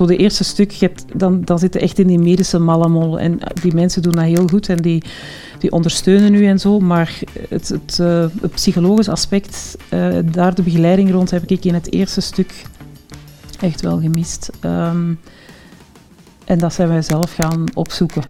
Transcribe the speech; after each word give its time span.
zo 0.00 0.06
de 0.06 0.16
eerste 0.16 0.44
stuk, 0.44 0.70
je 0.70 0.86
hebt, 0.86 1.04
dan, 1.14 1.44
dan 1.44 1.58
zit 1.58 1.74
je 1.74 1.80
echt 1.80 1.98
in 1.98 2.06
die 2.06 2.18
medische 2.18 2.58
mallemol. 2.58 3.18
En 3.18 3.38
die 3.62 3.74
mensen 3.74 4.02
doen 4.02 4.12
dat 4.12 4.24
heel 4.24 4.46
goed 4.46 4.68
en 4.68 4.76
die, 4.76 5.02
die 5.58 5.72
ondersteunen 5.72 6.34
u 6.34 6.46
en 6.46 6.58
zo. 6.58 6.78
Maar 6.78 7.18
het, 7.48 7.68
het, 7.68 7.98
uh, 8.00 8.26
het 8.40 8.50
psychologisch 8.50 9.08
aspect, 9.08 9.76
uh, 9.94 10.18
daar 10.24 10.54
de 10.54 10.62
begeleiding 10.62 11.10
rond, 11.10 11.30
heb 11.30 11.50
ik 11.50 11.64
in 11.64 11.74
het 11.74 11.92
eerste 11.92 12.20
stuk 12.20 12.62
echt 13.60 13.80
wel 13.80 14.00
gemist. 14.00 14.50
Um, 14.64 15.20
en 16.44 16.58
dat 16.58 16.74
zijn 16.74 16.88
wij 16.88 17.02
zelf 17.02 17.34
gaan 17.34 17.64
opzoeken. 17.74 18.22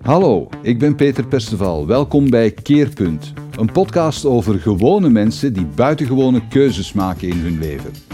Hallo, 0.00 0.48
ik 0.62 0.78
ben 0.78 0.94
Peter 0.94 1.26
Perceval. 1.26 1.86
Welkom 1.86 2.30
bij 2.30 2.50
Keerpunt, 2.50 3.32
een 3.56 3.72
podcast 3.72 4.24
over 4.24 4.58
gewone 4.58 5.08
mensen 5.08 5.52
die 5.52 5.66
buitengewone 5.74 6.48
keuzes 6.48 6.92
maken 6.92 7.28
in 7.28 7.38
hun 7.38 7.58
leven. 7.58 8.07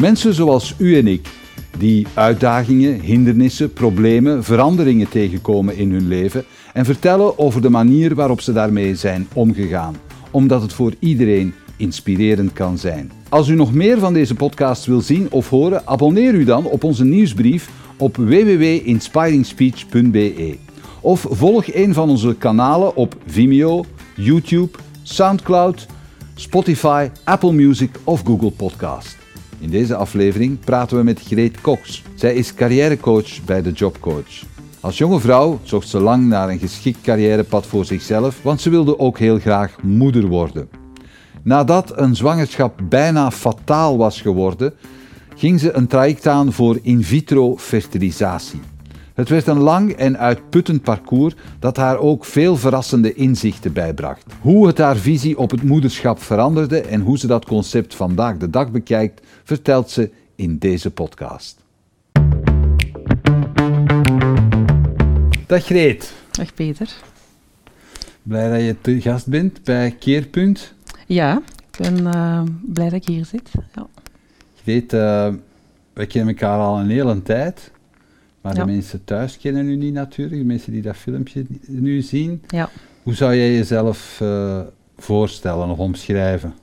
Mensen 0.00 0.34
zoals 0.34 0.74
u 0.78 0.96
en 0.96 1.06
ik, 1.06 1.28
die 1.78 2.06
uitdagingen, 2.14 3.00
hindernissen, 3.00 3.72
problemen, 3.72 4.44
veranderingen 4.44 5.08
tegenkomen 5.08 5.76
in 5.76 5.92
hun 5.92 6.08
leven 6.08 6.44
en 6.72 6.84
vertellen 6.84 7.38
over 7.38 7.62
de 7.62 7.70
manier 7.70 8.14
waarop 8.14 8.40
ze 8.40 8.52
daarmee 8.52 8.94
zijn 8.94 9.28
omgegaan, 9.32 9.96
omdat 10.30 10.62
het 10.62 10.72
voor 10.72 10.92
iedereen 10.98 11.54
inspirerend 11.76 12.52
kan 12.52 12.78
zijn. 12.78 13.12
Als 13.28 13.48
u 13.48 13.54
nog 13.54 13.72
meer 13.72 13.98
van 13.98 14.12
deze 14.12 14.34
podcast 14.34 14.86
wil 14.86 15.00
zien 15.00 15.26
of 15.30 15.48
horen, 15.48 15.86
abonneer 15.86 16.34
u 16.34 16.44
dan 16.44 16.64
op 16.64 16.84
onze 16.84 17.04
nieuwsbrief 17.04 17.70
op 17.96 18.16
www.inspiringspeech.be. 18.16 20.56
Of 21.00 21.26
volg 21.30 21.74
een 21.74 21.94
van 21.94 22.10
onze 22.10 22.34
kanalen 22.38 22.96
op 22.96 23.16
Vimeo, 23.26 23.84
YouTube, 24.16 24.78
SoundCloud, 25.02 25.86
Spotify, 26.34 27.08
Apple 27.24 27.52
Music 27.52 27.90
of 28.04 28.22
Google 28.24 28.50
Podcast. 28.50 29.19
In 29.60 29.70
deze 29.70 29.94
aflevering 29.94 30.60
praten 30.60 30.96
we 30.96 31.02
met 31.02 31.20
Greet 31.20 31.60
Cox. 31.60 32.02
Zij 32.14 32.34
is 32.34 32.54
carrièrecoach 32.54 33.44
bij 33.44 33.62
de 33.62 33.72
Jobcoach. 33.72 34.42
Als 34.80 34.98
jonge 34.98 35.20
vrouw 35.20 35.60
zocht 35.62 35.88
ze 35.88 36.00
lang 36.00 36.26
naar 36.26 36.48
een 36.48 36.58
geschikt 36.58 37.00
carrièrepad 37.00 37.66
voor 37.66 37.84
zichzelf, 37.84 38.42
want 38.42 38.60
ze 38.60 38.70
wilde 38.70 38.98
ook 38.98 39.18
heel 39.18 39.38
graag 39.38 39.82
moeder 39.82 40.26
worden. 40.26 40.68
Nadat 41.42 41.98
een 41.98 42.16
zwangerschap 42.16 42.80
bijna 42.88 43.30
fataal 43.30 43.96
was 43.96 44.20
geworden, 44.20 44.74
ging 45.36 45.60
ze 45.60 45.72
een 45.72 45.86
traject 45.86 46.26
aan 46.26 46.52
voor 46.52 46.78
in 46.82 47.04
vitro 47.04 47.56
fertilisatie. 47.56 48.60
Het 49.20 49.28
werd 49.28 49.46
een 49.46 49.58
lang 49.58 49.92
en 49.92 50.18
uitputtend 50.18 50.82
parcours 50.82 51.34
dat 51.58 51.76
haar 51.76 51.98
ook 51.98 52.24
veel 52.24 52.56
verrassende 52.56 53.14
inzichten 53.14 53.72
bijbracht. 53.72 54.24
Hoe 54.40 54.66
het 54.66 54.78
haar 54.78 54.96
visie 54.96 55.38
op 55.38 55.50
het 55.50 55.62
moederschap 55.62 56.22
veranderde 56.22 56.80
en 56.80 57.00
hoe 57.00 57.18
ze 57.18 57.26
dat 57.26 57.44
concept 57.44 57.94
vandaag 57.94 58.36
de 58.36 58.50
dag 58.50 58.70
bekijkt, 58.70 59.26
vertelt 59.44 59.90
ze 59.90 60.10
in 60.36 60.58
deze 60.58 60.90
podcast. 60.90 61.64
Dag 65.46 65.64
Greet. 65.64 66.12
Dag 66.30 66.54
Peter. 66.54 66.96
Blij 68.22 68.50
dat 68.50 68.60
je 68.60 68.76
te 68.80 69.00
gast 69.00 69.26
bent 69.26 69.64
bij 69.64 69.96
Keerpunt. 69.98 70.74
Ja, 71.06 71.42
ik 71.70 71.78
ben 71.78 71.98
uh, 72.06 72.42
blij 72.62 72.88
dat 72.88 73.00
ik 73.02 73.06
hier 73.06 73.24
zit. 73.24 73.50
Ja. 73.74 73.86
Greet, 74.62 74.92
uh, 74.92 75.28
wij 75.92 76.06
kennen 76.06 76.34
elkaar 76.34 76.58
al 76.58 76.78
een 76.78 76.90
hele 76.90 77.22
tijd. 77.22 77.70
Maar 78.40 78.54
Ja. 78.56 78.64
de 78.64 78.72
mensen 78.72 79.04
thuis 79.04 79.38
kennen 79.38 79.68
u 79.68 79.76
niet 79.76 79.92
natuurlijk, 79.92 80.38
de 80.40 80.46
mensen 80.46 80.72
die 80.72 80.82
dat 80.82 80.96
filmpje 80.96 81.44
nu 81.66 82.00
zien. 82.00 82.42
Ja. 82.48 82.70
Hoe 83.02 83.14
zou 83.14 83.34
jij 83.34 83.52
jezelf 83.52 84.18
eh, 84.20 84.60
voorstellen 84.96 85.68
of 85.68 85.78
omschrijven? 85.78 86.54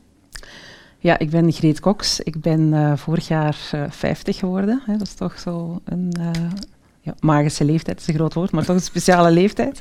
ja, 1.00 1.19
ik 1.19 1.30
ben 1.30 1.52
Greet 1.52 1.80
Cox. 1.80 2.19
Ik 2.19 2.42
ben 2.42 2.73
eh, 2.73 2.97
vorig 2.97 3.28
jaar 3.28 3.58
eh, 3.72 3.84
50 3.89 4.38
geworden. 4.38 4.81
Hè. 4.86 4.97
Dat 4.97 5.08
is 5.08 5.14
toch 5.14 5.39
zo 5.39 5.81
een 5.84 6.13
ja, 7.01 7.16
magische 7.19 7.66
leeftijd, 7.66 8.00
is 8.00 8.07
een 8.07 8.13
groot 8.13 8.34
woord, 8.34 8.51
maar 8.51 8.66
toch 8.66 8.75
een 8.75 8.81
speciale 8.81 9.31
leeftijd. 9.31 9.80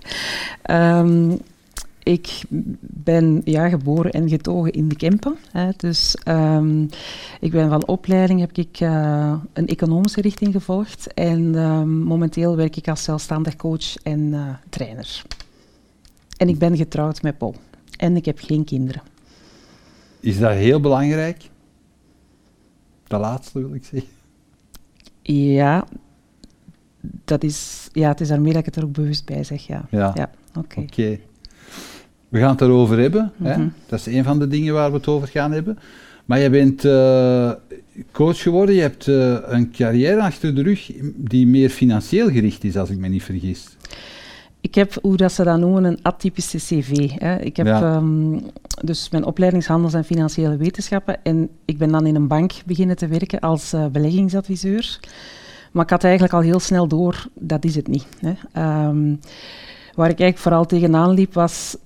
Ehm, 0.63 1.31
ik 2.07 2.43
ben 2.81 3.41
ja, 3.45 3.69
geboren 3.69 4.11
en 4.11 4.29
getogen 4.29 4.73
in 4.73 4.89
de 4.89 4.97
Kempen. 4.97 5.37
Hè. 5.51 5.71
Dus 5.77 6.17
ehm, 6.23 6.83
ik 7.41 7.51
ben 7.51 7.69
van 7.69 7.87
opleiding 7.87 8.41
heb 8.41 8.53
ik 8.53 8.81
eh, 8.81 9.35
een 9.53 9.67
economische 9.67 10.21
richting 10.21 10.53
gevolgd. 10.53 11.15
En 11.15 11.55
ehm, 11.55 11.99
momenteel 11.99 12.57
werk 12.57 12.77
ik 12.77 12.89
als 12.89 13.03
zelfstandig 13.03 13.57
coach 13.57 13.97
en 14.03 14.35
eh, 14.35 14.49
trainer. 14.69 15.23
En 16.37 16.49
ik 16.49 16.59
ben 16.59 16.77
getrouwd 16.77 17.23
met 17.23 17.39
Paul. 17.39 17.55
En 17.99 18.17
ik 18.17 18.25
heb 18.25 18.39
geen 18.39 18.65
kinderen. 18.65 19.03
Is 20.21 20.39
dat 20.39 20.53
heel 20.53 20.81
belangrijk? 20.81 21.51
Dat 23.07 23.21
laatste 23.21 23.59
wil 23.59 23.75
ik 23.75 23.85
zeggen. 23.85 24.11
Ja, 25.23 25.87
dat 27.25 27.45
is, 27.45 27.89
ja, 27.93 28.09
het 28.09 28.21
is 28.21 28.29
daarmee 28.29 28.53
dat 28.53 28.61
ik 28.61 28.67
het 28.67 28.77
er 28.77 28.85
ook 28.85 28.93
bewust 28.93 29.25
bij 29.25 29.45
zeg. 29.45 29.67
Ja, 29.67 29.87
Ja, 29.91 30.13
ja 30.15 30.31
oké. 30.55 30.81
oké. 30.81 31.19
We 32.29 32.39
gaan 32.39 32.51
het 32.51 32.61
erover 32.61 32.99
hebben. 32.99 33.33
hè? 33.43 33.57
Mhm. 33.59 33.69
Dat 33.87 33.99
is 33.99 34.07
een 34.07 34.25
van 34.25 34.39
de 34.39 34.49
dingen 34.49 34.75
waar 34.75 34.91
we 34.91 34.97
het 34.97 35.07
over 35.07 35.29
gaan 35.29 35.53
hebben. 35.53 35.79
Maar 36.25 36.39
je 36.39 36.51
bent 36.51 36.85
eh, 36.85 37.51
coach 38.13 38.43
geworden, 38.43 38.75
je 38.75 38.81
hebt 38.81 39.09
eh, 39.09 39.37
een 39.47 39.71
carrière 39.73 40.21
achter 40.23 40.55
de 40.55 40.63
rug 40.63 40.91
die 41.17 41.47
meer 41.47 41.69
financieel 41.71 42.29
gericht 42.31 42.65
is, 42.65 42.77
als 42.77 42.91
ik 42.91 42.99
me 42.99 43.09
niet 43.09 43.23
vergis. 43.23 43.67
Ik 44.61 44.75
heb, 44.75 44.99
hoe 45.03 45.17
dat 45.17 45.33
ze 45.33 45.45
dat 45.45 45.59
noemen, 45.59 45.85
een 45.85 45.99
atypische 46.03 46.59
cv. 46.59 47.11
Hè. 47.11 47.37
Ik 47.41 47.57
heb 47.57 47.67
Ja. 47.67 47.83
ehm, 47.83 48.39
dus 48.85 49.11
mijn 49.11 49.25
opleidingshandels 49.25 49.95
en 49.95 50.05
financiële 50.05 50.57
wetenschappen. 50.57 51.25
En 51.25 51.49
ik 51.65 51.79
ben 51.79 51.89
dan 51.93 52.07
in 52.07 52.15
een 52.15 52.27
bank 52.29 52.53
beginnen 52.67 52.97
te 52.97 53.07
werken 53.07 53.41
als 53.41 53.73
eh, 53.73 53.87
beleggingsadviseur. 53.87 55.01
Maar 55.73 55.85
ik 55.85 55.91
had 55.91 56.05
eigenlijk 56.05 56.35
al 56.35 56.41
heel 56.41 56.61
snel 56.61 56.89
door, 56.89 57.27
dat 57.35 57.65
is 57.65 57.75
het 57.75 57.89
niet. 57.89 58.07
Hè. 58.21 58.33
Ehm, 58.53 59.15
waar 59.95 60.11
ik 60.11 60.21
eigenlijk 60.21 60.39
vooral 60.39 60.65
tegenaan 60.67 61.11
liep, 61.11 61.35
was 61.35 61.77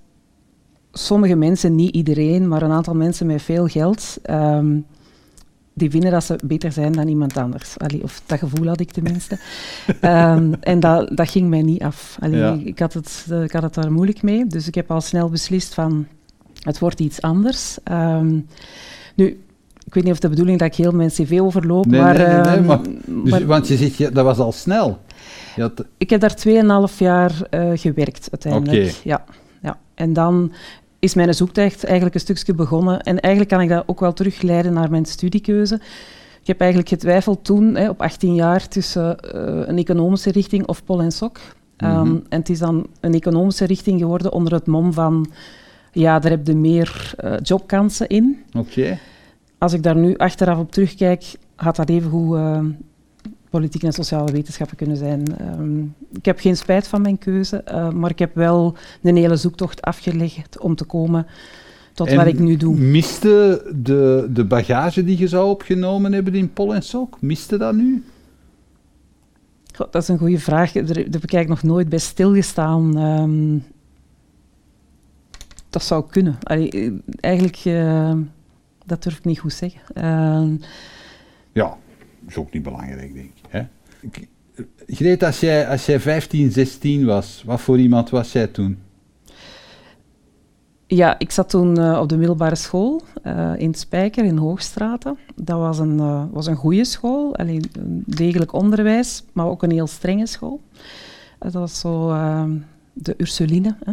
sommige 0.93 1.35
mensen, 1.35 1.75
niet 1.75 1.95
iedereen, 1.95 2.49
maar 2.49 2.63
een 2.63 2.71
aantal 2.73 2.95
mensen 2.95 3.27
met 3.27 3.43
veel 3.43 3.67
geld, 3.67 4.19
ehm, 4.23 4.77
die 5.75 5.91
vinden 5.91 6.11
dat 6.11 6.25
ze 6.25 6.39
beter 6.45 6.73
zijn 6.73 6.93
dan 6.93 7.09
iemand 7.09 7.37
anders. 7.37 7.79
Allee, 7.79 8.03
of 8.03 8.23
dat 8.27 8.39
gevoel 8.39 8.67
had 8.67 8.81
ik 8.81 8.91
tenminste. 8.91 9.39
Ehm, 10.01 10.53
en 10.61 10.81
dat, 10.81 11.17
dat 11.17 11.31
ging 11.31 11.49
mij 11.49 11.63
niet 11.63 11.83
af. 11.83 12.17
Allee, 12.21 12.39
Ja. 12.39 12.59
ik, 12.65 12.79
had 12.79 12.93
het, 12.93 13.27
eh, 13.31 13.43
ik 13.43 13.53
had 13.53 13.63
het 13.63 13.75
daar 13.75 13.93
moeilijk 13.93 14.23
mee, 14.23 14.47
dus 14.47 14.67
ik 14.67 14.75
heb 14.75 14.91
al 14.91 15.01
snel 15.01 15.29
beslist 15.29 15.75
van, 15.75 16.07
het 16.61 16.79
wordt 16.79 17.01
iets 17.01 17.21
anders. 17.23 17.79
Ehm, 17.85 18.39
nu, 19.15 19.27
ik 19.87 19.95
weet 19.95 20.05
niet 20.05 20.13
of 20.13 20.19
de 20.19 20.29
bedoeling 20.29 20.59
dat 20.59 20.69
ik 20.69 20.75
heel 20.75 20.93
mijn 20.93 21.09
cv 21.09 21.39
overloop, 21.43 21.87
Nee, 21.87 22.01
maar... 22.01 22.15
nee, 22.19 22.27
nee, 22.27 22.41
nee, 22.41 22.61
maar- 22.61 22.81
Dus, 23.07 23.31
maar 23.31 23.47
want 23.47 23.69
je 23.69 23.93
ja, 23.97 24.11
dat 24.11 24.25
was 24.25 24.39
al 24.39 24.53
snel. 24.53 24.99
Had- 25.57 25.85
ik 25.99 26.11
heb 26.11 26.21
daar 26.21 26.35
2,5 26.91 26.99
jaar 26.99 27.43
eh, 27.51 27.71
gewerkt 27.75 28.29
uiteindelijk. 28.31 28.91
Ja, 29.05 29.25
ja. 29.63 29.79
En 29.95 30.13
dan 30.13 30.53
is 31.01 31.15
mijn 31.15 31.35
zoektocht 31.35 31.85
eigenlijk 31.85 32.15
een 32.15 32.21
stukje 32.21 32.55
begonnen. 32.55 33.01
En 33.01 33.21
eigenlijk 33.21 33.53
kan 33.55 33.63
ik 33.63 33.69
dat 33.69 33.83
ook 33.87 34.01
wel 34.01 34.13
terugleiden 34.13 34.73
naar 34.73 34.91
mijn 34.91 35.05
studiekeuze. 35.05 35.75
Ik 36.41 36.47
heb 36.47 36.61
eigenlijk 36.61 36.91
getwijfeld 36.91 37.45
toen, 37.45 37.75
hè, 37.75 37.89
op 37.89 38.03
18 38.03 38.35
jaar, 38.35 38.69
tussen 38.69 39.19
eh, 39.19 39.69
een 39.69 39.79
economische 39.79 40.31
richting 40.31 40.67
of 40.67 40.85
pol 40.85 41.01
en 41.01 41.13
sok. 41.13 41.39
Ehm, 41.77 42.01
Mhm. 42.01 42.17
en 42.29 42.39
het 42.39 42.49
is 42.49 42.59
dan 42.59 42.87
een 43.01 43.15
economische 43.15 43.65
richting 43.65 44.01
geworden 44.01 44.33
onder 44.33 44.53
het 44.53 44.67
mom 44.67 44.93
van... 44.93 45.31
Ja, 45.93 46.19
daar 46.19 46.31
heb 46.31 46.47
je 46.47 46.55
meer 46.57 47.13
eh, 47.17 47.33
jobkansen 47.43 48.09
in. 48.09 48.43
Oké. 48.59 48.99
Als 49.59 49.73
ik 49.73 49.83
daar 49.83 49.97
nu 49.97 50.17
achteraf 50.17 50.59
op 50.59 50.73
terugkijk, 50.73 51.25
had 51.57 51.77
dat 51.77 51.89
evengoed 51.89 52.37
uh, 52.37 52.59
politiek 53.51 53.83
en 53.83 53.93
sociale 53.93 54.33
wetenschappen 54.33 54.77
kunnen 54.77 54.97
zijn. 54.97 55.25
Um, 55.61 55.95
ik 56.13 56.25
heb 56.25 56.39
geen 56.39 56.57
spijt 56.57 56.89
van 56.89 57.03
mijn 57.03 57.19
keuze, 57.19 57.65
uh, 57.69 57.91
maar 57.91 58.11
ik 58.11 58.19
heb 58.19 58.35
wel 58.35 58.77
een 59.03 59.17
hele 59.17 59.37
zoektocht 59.37 59.83
afgelegd 59.83 60.59
om 60.59 60.75
te 60.75 60.85
komen 60.85 61.27
tot 61.93 62.07
En 62.07 62.17
wat 62.17 62.27
ik 62.27 62.39
nu 62.39 62.57
doe. 62.57 62.77
Miste 62.77 63.73
de, 63.77 64.29
de 64.31 64.45
bagage 64.45 65.05
die 65.05 65.19
je 65.19 65.29
zou 65.29 65.51
opgenomen 65.51 66.13
hebben 66.13 66.35
in 66.35 66.53
Pol 66.53 66.75
en 66.75 66.83
Sok, 66.83 67.21
miste 67.21 67.57
dat 67.57 67.75
nu? 67.75 68.05
God, 69.75 69.93
dat 69.93 70.03
is 70.03 70.09
een 70.09 70.19
goede 70.19 70.39
vraag. 70.39 70.73
Daar, 70.73 70.85
daar 70.85 70.97
heb 70.97 71.23
ik 71.23 71.33
eigenlijk 71.33 71.63
nog 71.63 71.73
nooit 71.73 71.89
bij 71.89 71.99
stilgestaan. 71.99 72.97
Um, 72.97 73.65
dat 75.71 75.83
zou 75.83 76.05
kunnen. 76.11 76.39
Allee, 76.43 77.03
eigenlijk, 77.21 77.65
uh, 77.65 78.13
dat 78.87 79.03
durf 79.03 79.19
ik 79.19 79.25
niet 79.25 79.39
goed 79.39 79.53
zeggen. 79.53 79.81
Uh, 79.95 80.59
ja, 81.53 81.77
is 82.29 82.37
ook 82.37 82.53
niet 82.53 82.63
belangrijk, 82.63 83.15
denk 83.15 83.27
ik. 83.27 83.43
Hè? 83.49 83.67
Greet, 84.87 85.23
als 85.23 85.41
jij, 85.41 85.69
als 85.69 85.87
jij 85.87 86.01
15, 86.01 86.51
16 86.51 87.07
was, 87.07 87.43
wat 87.47 87.61
voor 87.61 87.79
iemand 87.79 88.11
was 88.11 88.33
jij 88.33 88.47
toen? 88.47 88.79
Ja, 90.87 91.19
ik 91.19 91.31
zat 91.31 91.49
toen 91.49 91.79
uh, 91.79 91.99
op 92.01 92.09
de 92.09 92.17
middelbare 92.17 92.55
school 92.55 93.03
uh, 93.27 93.53
in 93.57 93.75
Spijker, 93.75 94.25
in 94.25 94.37
Hoogstraten. 94.37 95.19
Dat 95.35 95.59
was 95.59 95.79
een, 95.79 95.97
uh, 95.97 96.25
was 96.31 96.47
een 96.47 96.57
goede 96.57 96.85
school, 96.85 97.37
alleen 97.37 97.65
een 97.73 98.03
degelijk 98.07 98.53
onderwijs, 98.53 99.25
maar 99.33 99.47
ook 99.47 99.63
een 99.63 99.71
heel 99.71 99.87
strenge 99.87 100.27
school. 100.27 100.61
dat 101.39 101.53
was 101.53 101.81
zo 101.81 102.09
de 102.93 103.15
Ursuline. 103.17 103.77
Hè. 103.85 103.93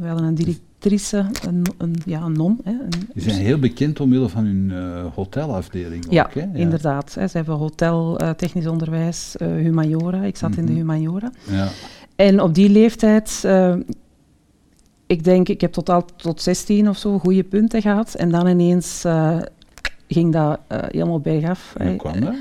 we 0.00 0.06
hadden 0.06 0.26
een 0.26 0.34
directrice, 0.80 1.26
een, 1.46 1.64
een, 1.78 1.94
ja, 2.04 2.22
een 2.22 2.32
non. 2.32 2.60
Hè, 2.64 2.70
een, 2.70 3.08
Die 3.14 3.22
zijn 3.22 3.44
heel 3.44 3.58
bekend 3.58 4.00
omwille 4.00 4.28
van 4.28 4.44
hun 4.44 4.70
uh, 4.72 5.06
hotelafdeling 5.14 6.06
ja, 6.10 6.24
ook, 6.24 6.34
hè? 6.34 6.40
Ja, 6.40 6.48
inderdaad. 6.52 7.14
Hè. 7.14 7.26
Ze 7.26 7.36
hebben 7.36 7.56
hotel, 7.56 8.22
uh, 8.22 8.30
technisch 8.30 8.66
onderwijs, 8.66 9.34
uh, 9.42 9.48
humaniora. 9.48 10.22
Ik 10.22 10.36
zat 10.36 10.50
mm 10.50 10.56
-hmm. 10.56 10.66
in 10.66 10.72
de 10.72 10.78
humaniora. 10.78 11.32
Ja. 11.50 11.68
En 12.16 12.40
op 12.40 12.54
die 12.54 12.68
leeftijd, 12.68 13.44
ik 15.06 15.24
denk, 15.24 15.48
ik 15.48 15.60
heb 15.60 15.72
totaal 15.72 16.04
tot 16.16 16.42
16 16.42 16.88
of 16.88 16.98
zo 16.98 17.18
goede 17.18 17.44
punten 17.44 17.82
gehad. 17.82 18.14
En 18.14 18.30
dan 18.30 18.46
ineens 18.46 19.04
ging 20.08 20.32
dat 20.32 20.60
helemaal 20.68 21.20
bergaf. 21.20 21.74
Hoe 21.82 21.96
kwam 21.96 22.20
dat? 22.20 22.34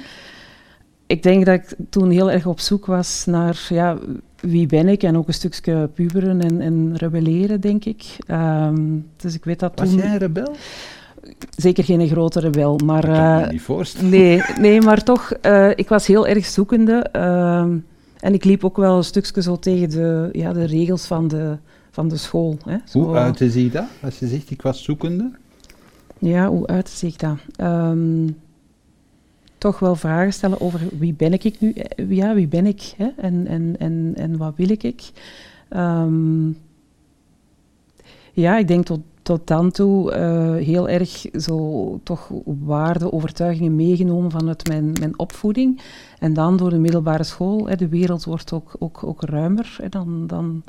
Ik 1.07 1.23
denk 1.23 1.45
dat 1.45 1.55
ik 1.55 1.75
toen 1.89 2.09
heel 2.09 2.31
erg 2.31 2.45
op 2.45 2.59
zoek 2.59 2.85
was 2.85 3.25
naar 3.25 3.67
ja, 3.69 3.97
wie 4.41 4.65
ben 4.65 4.87
ik 4.87 5.03
en 5.03 5.17
ook 5.17 5.27
een 5.27 5.33
stukje 5.33 5.89
puberen 5.93 6.41
en, 6.41 6.61
en 6.61 6.95
rebelleren, 6.95 7.61
denk 7.61 7.85
ik. 7.85 8.17
Um, 8.27 9.07
dus 9.15 9.35
ik 9.35 9.43
weet 9.43 9.59
dat 9.59 9.71
was 9.75 9.89
toen... 9.89 9.97
jij 9.97 10.11
een 10.11 10.17
rebel? 10.17 10.55
Zeker 11.55 11.83
geen 11.83 12.07
grote 12.07 12.39
rebel, 12.39 12.79
maar... 12.85 13.05
Dat 13.05 13.15
kan 13.15 13.39
ik 13.39 13.45
me 13.45 13.51
niet 13.51 13.61
voorstellen. 13.61 14.09
Nee, 14.09 14.41
nee, 14.59 14.81
maar 14.81 15.03
toch, 15.03 15.33
uh, 15.41 15.69
ik 15.75 15.89
was 15.89 16.07
heel 16.07 16.27
erg 16.27 16.45
zoekende. 16.45 17.09
Uh, 17.15 17.59
en 18.19 18.33
ik 18.33 18.43
liep 18.43 18.65
ook 18.65 18.77
wel 18.77 18.97
een 18.97 19.03
stukje 19.03 19.41
zo 19.41 19.59
tegen 19.59 19.89
de, 19.89 20.29
ja, 20.31 20.53
de 20.53 20.65
regels 20.65 21.05
van 21.05 21.27
de, 21.27 21.57
van 21.91 22.07
de 22.07 22.17
school. 22.17 22.57
Hè. 22.65 22.77
Zo, 22.85 22.99
hoe 22.99 23.15
uitte 23.15 23.49
zich 23.49 23.71
dat, 23.71 23.87
als 24.03 24.19
je 24.19 24.27
zegt 24.27 24.49
ik 24.49 24.61
was 24.61 24.83
zoekende? 24.83 25.31
Ja, 26.17 26.47
hoe 26.47 26.67
uitte 26.67 26.91
zich 26.91 27.15
dat? 27.15 27.37
Um, 27.61 28.37
toch 29.59 29.79
wel 29.79 29.95
vragen 29.95 30.33
stellen 30.33 30.61
over 30.61 30.81
wie 30.99 31.13
ben 31.13 31.33
ik 31.33 31.59
nu? 31.59 31.75
Ja, 32.07 32.33
wie 32.33 32.47
ben 32.47 32.65
ik? 32.65 32.93
Hè? 32.97 33.07
En, 33.17 33.47
en, 33.47 33.75
en, 33.79 34.13
en 34.15 34.37
wat 34.37 34.53
wil 34.55 34.69
ik? 34.69 35.11
Um, 35.69 36.57
ja, 38.33 38.57
ik 38.57 38.67
denk 38.67 38.85
tot, 38.85 38.99
tot 39.21 39.47
dan 39.47 39.71
toe 39.71 40.15
uh, 40.15 40.65
heel 40.65 40.89
erg 40.89 41.25
zo 41.33 41.99
toch 42.03 42.31
waarde, 42.45 43.11
overtuigingen 43.13 43.75
meegenomen 43.75 44.31
vanuit 44.31 44.67
mijn, 44.67 44.91
mijn 44.99 45.19
opvoeding. 45.19 45.81
En 46.19 46.33
dan 46.33 46.57
door 46.57 46.69
de 46.69 46.77
middelbare 46.77 47.23
school, 47.23 47.67
hè, 47.67 47.75
de 47.75 47.87
wereld 47.87 48.23
wordt 48.23 48.53
ook, 48.53 48.75
ook, 48.79 49.03
ook 49.03 49.21
ruimer. 49.21 49.77
Hè, 49.81 49.89
dan, 49.89 50.27
dan 50.27 50.63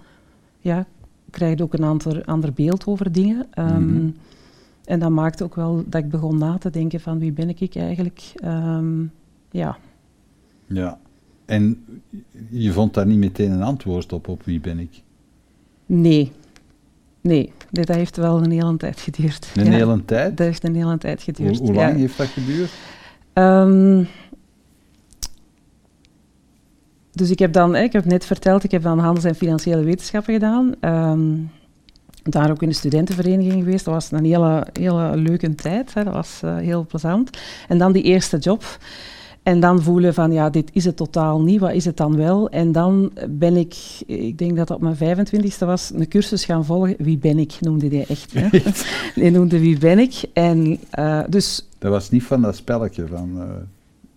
ja, 0.58 0.86
krijg 1.30 1.58
je 1.58 1.62
ook 1.62 1.74
een 1.74 1.84
ander, 1.84 2.24
ander 2.24 2.52
beeld 2.52 2.86
over 2.86 3.12
dingen. 3.12 3.46
Um. 3.58 4.16
En 4.90 4.98
dat 4.98 5.10
maakte 5.10 5.44
ook 5.44 5.54
wel 5.54 5.84
dat 5.86 6.02
ik 6.02 6.10
begon 6.10 6.38
na 6.38 6.58
te 6.58 6.70
denken 6.70 7.00
van 7.00 7.18
wie 7.18 7.32
ben 7.32 7.48
ik 7.48 7.76
eigenlijk. 7.76 8.32
Um, 8.44 9.12
ja. 9.50 9.78
Ja, 10.66 10.98
en 11.44 11.84
je 12.48 12.72
vond 12.72 12.94
daar 12.94 13.06
niet 13.06 13.18
meteen 13.18 13.50
een 13.50 13.62
antwoord 13.62 14.12
op, 14.12 14.28
op 14.28 14.42
wie 14.42 14.60
ben 14.60 14.78
ik? 14.78 15.02
Nee. 15.86 16.32
Nee, 17.20 17.52
dat 17.70 17.88
heeft 17.88 18.16
wel 18.16 18.42
een 18.42 18.50
hele 18.50 18.76
tijd 18.76 19.00
geduurd. 19.00 19.52
Een 19.54 19.64
ja, 19.64 19.70
hele 19.70 20.04
tijd? 20.04 20.36
Dat 20.36 20.46
heeft 20.46 20.64
een 20.64 20.74
hele 20.74 20.98
tijd 20.98 21.22
geduurd. 21.22 21.58
Hoe, 21.58 21.66
hoe 21.66 21.76
lang 21.76 21.92
ja. 21.92 21.98
heeft 21.98 22.16
dat 22.18 22.26
geduurd? 22.26 22.70
Um, 23.34 24.06
dus 27.12 27.30
ik 27.30 27.38
heb 27.38 27.52
dan, 27.52 27.76
ik 27.76 27.92
heb 27.92 28.04
net 28.04 28.24
verteld, 28.24 28.64
ik 28.64 28.70
heb 28.70 28.82
dan 28.82 28.98
handels- 28.98 29.24
en 29.24 29.34
financiële 29.34 29.82
wetenschappen 29.82 30.32
gedaan. 30.32 30.74
Um, 30.80 31.50
daar 32.22 32.50
ook 32.50 32.62
in 32.62 32.68
de 32.68 32.74
studentenvereniging 32.74 33.62
geweest. 33.62 33.84
Dat 33.84 33.94
was 33.94 34.10
een 34.10 34.24
hele, 34.24 34.66
hele 34.72 35.16
leuke 35.16 35.54
tijd. 35.54 35.94
Hè. 35.94 36.04
Dat 36.04 36.14
was 36.14 36.40
uh, 36.44 36.56
heel 36.56 36.86
plezant. 36.86 37.38
En 37.68 37.78
dan 37.78 37.92
die 37.92 38.02
eerste 38.02 38.38
job. 38.38 38.78
En 39.42 39.60
dan 39.60 39.82
voelen 39.82 40.14
van, 40.14 40.32
ja, 40.32 40.50
dit 40.50 40.70
is 40.72 40.84
het 40.84 40.96
totaal 40.96 41.40
niet. 41.40 41.60
Wat 41.60 41.72
is 41.72 41.84
het 41.84 41.96
dan 41.96 42.16
wel? 42.16 42.48
En 42.50 42.72
dan 42.72 43.12
ben 43.28 43.56
ik, 43.56 43.76
ik 44.06 44.38
denk 44.38 44.56
dat 44.56 44.68
dat 44.68 44.76
op 44.76 44.82
mijn 44.98 45.26
25e 45.26 45.58
was, 45.58 45.90
een 45.94 46.08
cursus 46.08 46.44
gaan 46.44 46.64
volgen. 46.64 46.94
Wie 46.98 47.18
ben 47.18 47.38
ik, 47.38 47.56
noemde 47.60 47.88
die 47.88 48.06
echt. 48.06 48.32
Hè. 48.32 48.48
die 49.20 49.30
noemde 49.30 49.60
Wie 49.60 49.78
ben 49.78 49.98
ik. 49.98 50.22
En 50.32 50.78
uh, 50.98 51.20
dus... 51.28 51.66
Dat 51.78 51.90
was 51.90 52.10
niet 52.10 52.22
van 52.22 52.42
dat 52.42 52.56
spelletje 52.56 53.06
van... 53.06 53.30
Uh 53.36 53.44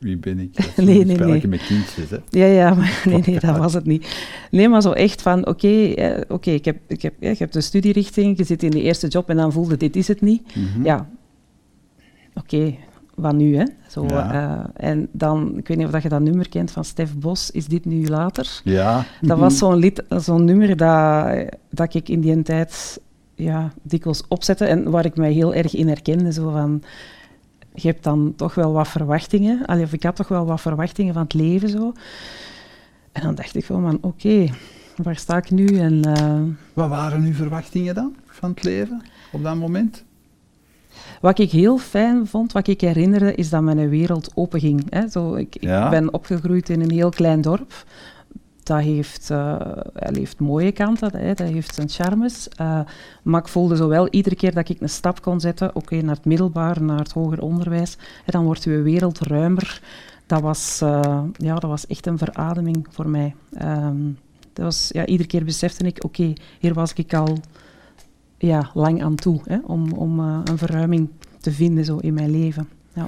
wie 0.04 0.18
ben 0.18 0.40
ik? 0.40 0.56
Dat 0.76 0.86
nee, 0.86 1.00
een 1.00 1.08
nee, 1.08 1.16
spelletje 1.16 1.48
nee. 1.48 1.58
met 1.58 1.68
kindjes, 1.68 2.10
hè? 2.10 2.18
Ja, 2.30 2.46
ja, 2.46 2.74
maar 2.74 3.02
nee, 3.10 3.22
nee, 3.26 3.40
dat 3.40 3.58
was 3.58 3.74
het 3.74 3.86
niet. 3.86 4.08
Nee, 4.52 4.70
maar 4.70 4.82
zo 4.82 4.92
echt 4.92 5.22
van, 5.22 5.40
oké, 5.40 5.50
okay, 5.50 6.14
uh, 6.16 6.22
okay, 6.28 6.54
ik, 6.54 6.66
heb, 6.66 6.78
ik, 6.88 7.02
heb, 7.02 7.14
ja, 7.20 7.30
ik 7.30 7.40
heb 7.40 7.52
de 7.52 7.62
studierichting, 7.62 8.38
je 8.38 8.44
zit 8.44 8.64
in 8.64 8.72
de 8.72 8.82
eerste 8.82 9.08
job 9.08 9.30
en 9.30 9.38
dan 9.38 9.52
voelde 9.52 9.78
dit 9.78 9.96
is 9.96 10.08
het 10.08 10.22
niet. 10.22 10.56
Mm 10.56 10.68
-hmm. 10.74 10.86
Ja, 10.86 11.10
oké, 12.34 12.56
okay, 12.56 12.80
wat 13.16 13.36
nu, 13.36 13.58
hè? 13.58 13.66
Zo, 13.88 14.06
Ja. 14.08 14.34
uh, 14.34 14.90
en 14.90 15.08
dan, 15.12 15.58
ik 15.58 15.68
weet 15.68 15.78
niet 15.78 15.88
of 15.88 16.04
je 16.04 16.10
dat 16.10 16.22
nummer 16.22 16.50
kent 16.50 16.72
van 16.72 16.86
Stef 16.86 17.16
Bos, 17.18 17.52
Is 17.52 17.68
dit 17.68 17.86
nu 17.86 18.08
later? 18.08 18.62
Ja. 18.64 19.06
Dat 19.22 19.38
was 19.38 19.58
zo'n 19.58 19.76
lied, 19.76 20.04
zo'n 20.10 20.46
nummer 20.46 20.78
dat, 20.78 21.46
dat 21.70 21.94
ik 21.94 22.10
in 22.10 22.22
die 22.22 22.42
tijd 22.42 23.02
ja, 23.36 23.74
dikwijls 23.82 24.24
opzette 24.28 24.66
en 24.66 24.90
waar 24.90 25.06
ik 25.06 25.16
mij 25.16 25.32
heel 25.32 25.54
erg 25.54 25.76
in 25.76 25.88
herkende, 25.88 26.34
zo 26.34 26.52
van 26.52 26.84
je 27.74 27.88
hebt 27.88 28.04
dan 28.04 28.34
toch 28.36 28.56
wel 28.56 28.72
wat 28.74 28.88
verwachtingen. 28.88 29.66
Allee, 29.66 29.84
of 29.84 29.94
ik 29.94 30.04
had 30.04 30.16
toch 30.16 30.28
wel 30.28 30.46
wat 30.46 30.62
verwachtingen 30.62 31.14
van 31.14 31.24
het 31.24 31.34
leven 31.34 31.70
zo. 31.70 31.94
En 33.12 33.22
dan 33.22 33.36
dacht 33.36 33.56
ik 33.56 33.66
van, 33.66 33.96
oké, 33.96 34.08
okay, 34.08 34.54
waar 34.96 35.16
sta 35.16 35.38
ik 35.38 35.52
nu? 35.52 35.66
En, 35.66 36.08
uh, 36.08 36.42
wat 36.74 36.90
waren 36.90 37.24
uw 37.24 37.34
verwachtingen 37.34 37.96
dan 37.96 38.16
van 38.25 38.50
het 38.50 38.64
leven 38.64 39.02
op 39.31 39.44
dat 39.44 39.56
moment? 39.56 40.04
Wat 41.22 41.40
ik 41.40 41.52
heel 41.52 41.78
fijn 41.78 42.28
vond, 42.28 42.52
wat 42.52 42.68
ik 42.68 42.81
herinnerde, 42.81 43.36
is 43.36 43.50
dat 43.50 43.62
mijn 43.62 43.90
wereld 43.90 44.31
open 44.34 44.60
ging. 44.60 44.86
Hè. 44.90 45.08
Zo, 45.08 45.34
ik, 45.36 45.58
ja. 45.60 45.84
ik 45.84 45.90
ben 45.90 46.14
opgegroeid 46.14 46.69
in 46.69 46.81
een 46.81 46.92
heel 46.92 47.10
klein 47.10 47.42
dorp. 47.42 47.86
Dat 48.63 48.80
heeft, 48.80 49.30
uh, 49.31 49.60
dat 49.94 50.15
heeft 50.15 50.39
mooie 50.39 50.71
kanten, 50.71 51.18
hè, 51.18 51.33
dat 51.33 51.48
heeft 51.48 51.74
zijn 51.75 51.89
charmes. 51.89 52.48
Uh, 52.62 52.80
maar 53.24 53.42
ik 53.42 53.48
voelde 53.48 53.75
zo 53.75 53.88
wel 53.88 54.07
iedere 54.10 54.36
keer 54.36 54.54
dat 54.54 54.69
ik 54.69 54.81
een 54.81 54.89
stap 54.89 55.21
kon 55.21 55.39
zetten, 55.39 55.68
oké, 55.69 55.77
okay, 55.77 56.00
naar 56.00 56.15
het 56.15 56.25
middelbaar, 56.25 56.81
naar 56.81 57.00
het 57.00 57.12
hoger 57.12 57.42
onderwijs, 57.42 57.98
hè, 58.25 58.31
dan 58.31 58.44
wordt 58.44 58.63
uw 58.63 58.83
wereld 58.83 59.19
ruimer. 59.19 59.81
Dat 60.25 60.42
was, 60.42 60.80
uh, 60.83 61.21
ja, 61.38 61.54
dat 61.54 61.69
was 61.69 61.88
echt 61.88 62.06
een 62.06 62.18
verademing 62.18 62.88
voor 62.89 63.10
mij. 63.10 63.36
Um, 63.62 64.18
dat 64.54 64.66
was, 64.66 64.89
ja, 64.92 65.06
iedere 65.06 65.30
keer 65.30 65.44
besefte 65.45 65.86
ik, 65.86 66.04
oké, 66.04 66.21
okay, 66.21 66.38
hier 66.59 66.74
was 66.74 66.94
ik 66.94 67.13
al 67.13 67.38
ja, 68.38 68.69
lang 68.74 69.04
aan 69.04 69.16
toe, 69.16 69.42
hè, 69.44 69.57
om, 69.63 69.92
om 69.92 70.19
een 70.19 70.57
verruiming 70.57 71.09
te 71.39 71.51
vinden 71.51 71.86
zo 71.86 71.98
in 71.98 72.13
mijn 72.13 72.31
leven. 72.31 72.68
Ja. 72.94 73.07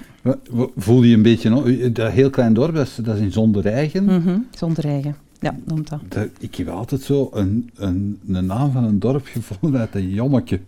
Voel 0.75 1.03
je 1.03 1.15
een 1.15 1.21
beetje, 1.21 1.91
dat 1.91 2.11
heel 2.11 2.29
klein 2.29 2.53
dorp, 2.53 2.75
dat 2.75 2.87
is, 2.87 2.95
dat 2.95 3.15
is 3.15 3.21
in 3.21 3.31
Zondereigen? 3.31 4.03
Mm 4.03 4.21
-hmm, 4.21 4.47
Zondereigen. 4.51 5.15
Ja, 5.45 5.55
noemt 5.65 5.89
dat. 5.89 6.27
Ik 6.39 6.55
heb 6.55 6.67
altijd 6.67 7.01
zo 7.01 7.29
een, 7.33 7.69
een, 7.75 8.19
een 8.27 8.45
naam 8.45 8.71
van 8.71 8.83
een 8.83 8.99
dorp 8.99 9.25
gevonden 9.25 9.79
uit 9.79 9.95
een 9.95 10.09
jommeke. 10.09 10.59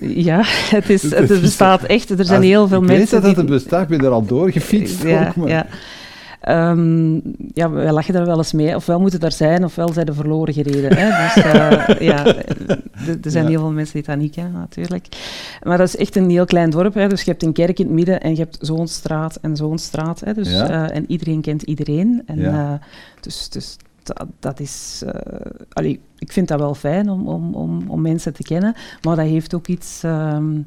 Ja, 0.00 0.40
het, 0.44 0.90
is, 0.90 1.02
het 1.12 1.40
bestaat 1.40 1.82
echt. 1.82 2.10
Er 2.10 2.24
zijn 2.24 2.42
heel 2.42 2.68
veel 2.68 2.80
mensen. 2.80 3.02
Ik 3.02 3.10
weet 3.10 3.22
dat 3.22 3.36
het 3.36 3.46
bestaat, 3.46 3.82
ik 3.82 3.88
ben 3.88 4.06
er 4.06 4.12
al 4.12 4.24
doorgefietst. 4.24 5.02
Ja, 5.02 5.28
ook, 5.28 5.36
maar. 5.36 5.48
ja. 5.48 5.66
Um, 6.48 7.22
ja, 7.54 7.70
wij 7.70 7.92
lachen 7.92 8.14
daar 8.14 8.26
wel 8.26 8.36
eens 8.36 8.52
mee. 8.52 8.76
Ofwel 8.76 9.00
moeten 9.00 9.20
daar 9.20 9.32
zijn, 9.32 9.64
ofwel 9.64 9.92
zijn 9.92 10.06
de 10.06 10.14
verloren 10.14 10.54
gereden. 10.54 10.96
Hè? 10.96 11.06
Dus 11.24 11.44
uh, 11.44 12.00
ja, 12.10 12.26
er 13.22 13.30
zijn 13.30 13.44
ja. 13.44 13.50
heel 13.50 13.60
veel 13.60 13.70
mensen 13.70 13.94
die 13.94 14.02
dat 14.02 14.16
niet 14.16 14.34
kennen, 14.34 14.52
natuurlijk. 14.52 15.06
Maar 15.62 15.78
dat 15.78 15.88
is 15.88 15.96
echt 15.96 16.16
een 16.16 16.30
heel 16.30 16.44
klein 16.44 16.70
dorp. 16.70 16.94
Hè? 16.94 17.08
Dus 17.08 17.22
je 17.22 17.30
hebt 17.30 17.42
een 17.42 17.52
kerk 17.52 17.78
in 17.78 17.84
het 17.84 17.94
midden 17.94 18.20
en 18.20 18.30
je 18.30 18.38
hebt 18.38 18.58
zo'n 18.60 18.88
straat 18.88 19.38
en 19.40 19.56
zo'n 19.56 19.78
straat. 19.78 20.20
Hè? 20.20 20.34
Dus, 20.34 20.50
ja. 20.50 20.90
uh, 20.90 20.96
en 20.96 21.04
iedereen 21.08 21.40
kent 21.40 21.62
iedereen. 21.62 22.22
En, 22.26 22.38
ja. 22.38 22.72
uh, 22.72 22.78
dus, 23.20 23.48
dus 23.48 23.76
dat, 24.02 24.26
dat 24.40 24.60
is... 24.60 25.02
allee, 25.72 26.00
ik 26.18 26.32
vind 26.32 26.48
dat 26.48 26.58
wel 26.58 26.74
fijn 26.74 27.10
om, 27.10 27.28
om, 27.28 27.54
om, 27.54 27.84
om 27.88 28.00
mensen 28.00 28.32
te 28.32 28.42
kennen, 28.42 28.74
maar 29.02 29.16
dat 29.16 29.26
heeft 29.26 29.54
ook 29.54 29.66
iets... 29.66 30.02
Um, 30.04 30.66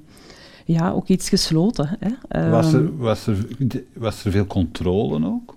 ja, 0.66 0.92
ook 0.92 1.08
iets 1.08 1.30
gesloten. 1.30 1.98
Hè? 2.00 2.42
Um, 2.46 2.52
was, 2.52 2.74
er, 2.74 2.98
was, 2.98 3.28
er, 3.28 3.46
was 3.94 4.26
er 4.26 4.32
veel 4.32 4.46
controle 4.46 5.26
ook? 5.26 5.56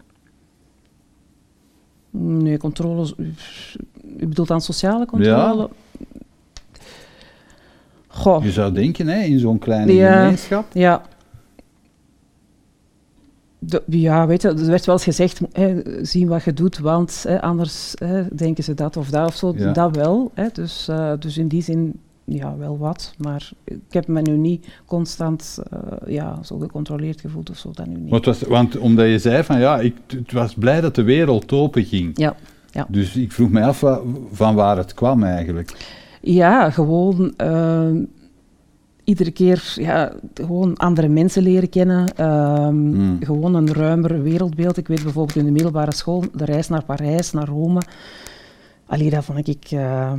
Nee, 2.10 2.58
controle. 2.58 3.14
U 4.18 4.26
bedoelt 4.26 4.48
dan 4.48 4.60
sociale 4.60 5.06
controle? 5.06 5.56
Ja. 5.56 5.68
Goh. 8.06 8.44
Je 8.44 8.50
zou 8.50 8.72
denken, 8.72 9.06
hè, 9.06 9.22
in 9.22 9.38
zo'n 9.38 9.58
kleine 9.58 9.92
ja, 9.92 10.20
gemeenschap. 10.20 10.66
Ja. 10.72 11.02
De, 13.58 13.82
ja, 13.86 14.26
weet 14.26 14.42
je, 14.42 14.48
er 14.48 14.66
werd 14.66 14.86
wel 14.86 14.94
eens 14.94 15.04
gezegd, 15.04 15.40
hè, 15.52 15.82
zien 16.02 16.28
wat 16.28 16.44
je 16.44 16.52
doet, 16.52 16.78
want 16.78 17.24
hè, 17.28 17.42
anders 17.42 17.94
hè, 17.98 18.34
denken 18.34 18.64
ze 18.64 18.74
dat 18.74 18.96
of 18.96 19.10
dat 19.10 19.28
of 19.28 19.36
zo. 19.36 19.52
Ja. 19.56 19.72
Dat 19.72 19.96
wel. 19.96 20.30
Hè, 20.34 20.46
dus, 20.52 20.86
uh, 20.90 21.12
dus 21.18 21.38
in 21.38 21.48
die 21.48 21.62
zin, 21.62 22.00
ja, 22.32 22.56
wel 22.56 22.78
wat. 22.78 23.14
Maar 23.18 23.50
ik 23.64 23.76
heb 23.90 24.06
me 24.06 24.20
nu 24.20 24.36
niet 24.36 24.66
constant 24.86 25.58
uh, 25.72 25.78
ja, 26.14 26.42
zo 26.42 26.58
gecontroleerd 26.58 27.20
gevoeld 27.20 27.50
of 27.50 27.56
zo. 27.56 27.70
Dat 27.74 27.86
nu 27.86 27.96
niet. 27.96 28.10
Want, 28.10 28.24
was, 28.24 28.42
want 28.42 28.78
omdat 28.78 29.06
je 29.06 29.18
zei 29.18 29.42
van, 29.42 29.58
ja, 29.58 29.78
ik 29.78 29.94
het 30.06 30.32
was 30.32 30.54
blij 30.54 30.80
dat 30.80 30.94
de 30.94 31.02
wereld 31.02 31.52
open 31.52 31.84
ging. 31.84 32.18
Ja. 32.18 32.36
Ja. 32.70 32.86
Dus 32.88 33.16
ik 33.16 33.32
vroeg 33.32 33.50
me 33.50 33.62
af 33.62 33.84
van 34.32 34.54
waar 34.54 34.76
het 34.76 34.94
kwam 34.94 35.22
eigenlijk. 35.22 35.72
Ja, 36.20 36.70
gewoon 36.70 37.34
uh, 37.42 38.02
iedere 39.04 39.30
keer 39.30 39.72
ja, 39.74 40.12
gewoon 40.34 40.76
andere 40.76 41.08
mensen 41.08 41.42
leren 41.42 41.68
kennen. 41.68 42.12
Uh, 42.20 42.58
Hmm. 42.70 42.94
mm. 42.94 43.16
Gewoon 43.20 43.54
een 43.54 43.72
ruimer 43.72 44.22
wereldbeeld. 44.22 44.76
Ik 44.76 44.88
weet 44.88 45.02
bijvoorbeeld 45.02 45.38
in 45.38 45.44
de 45.44 45.50
middelbare 45.50 45.94
school, 45.94 46.24
de 46.34 46.44
reis 46.44 46.68
naar 46.68 46.84
Parijs, 46.84 47.32
naar 47.32 47.48
Rome. 47.48 47.80
Allee, 48.86 49.10
dat 49.10 49.24
vond 49.24 49.48
ik... 49.48 49.70
Uh, 49.70 50.12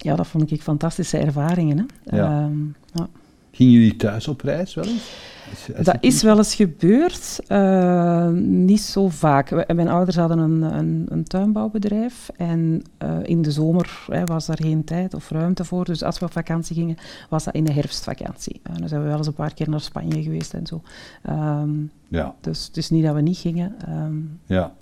ja, 0.00 0.16
dat 0.16 0.26
vond 0.26 0.50
ik 0.50 0.62
fantastische 0.62 1.18
ervaringen. 1.18 1.78
Hè. 2.04 2.16
Ja. 2.16 2.24
Ehm, 2.42 2.58
ja. 2.92 3.08
Gingen 3.50 3.72
jullie 3.72 3.96
thuis 3.96 4.28
op 4.28 4.40
reis 4.40 4.74
wel 4.74 4.84
eens? 4.84 5.12
Als- 5.50 5.76
als 5.76 5.86
Dat 5.86 5.96
is 6.00 6.22
wel 6.22 6.36
eens 6.36 6.54
gebeurd, 6.54 7.40
eh, 7.46 8.28
niet 8.40 8.80
zo 8.80 9.08
vaak. 9.08 9.48
We- 9.48 9.72
Mijn 9.74 9.88
ouders 9.88 10.16
hadden 10.16 10.38
een, 10.38 10.62
een, 10.62 11.06
een 11.08 11.24
tuinbouwbedrijf 11.24 12.30
en 12.36 12.82
eh, 12.98 13.16
in 13.22 13.42
de 13.42 13.50
zomer 13.50 14.04
hè, 14.10 14.24
was 14.24 14.48
er 14.48 14.56
geen 14.62 14.84
tijd 14.84 15.14
of 15.14 15.30
ruimte 15.30 15.64
voor. 15.64 15.84
Dus 15.84 16.02
als 16.02 16.18
we 16.18 16.24
op 16.24 16.32
vakantie 16.32 16.76
gingen, 16.76 16.96
was 17.28 17.44
dat 17.44 17.54
in 17.54 17.64
de 17.64 17.72
herfstvakantie. 17.72 18.60
En 18.62 18.74
dan 18.78 18.88
zijn 18.88 19.02
we 19.02 19.08
wel 19.08 19.16
eens 19.16 19.26
een 19.26 19.32
paar 19.34 19.54
keer 19.54 19.68
naar 19.70 19.80
Spanje 19.80 20.22
geweest 20.22 20.54
en 20.54 20.66
zo. 20.66 20.82
Ehm, 21.22 21.70
Ja, 22.08 22.34
dus 22.40 22.66
het 22.66 22.76
is 22.76 22.90
niet 22.90 23.04
dat 23.04 23.14
we 23.14 23.20
niet 23.20 23.36
gingen, 23.38 23.74
ehm, 23.86 24.16
ja. 24.46 24.72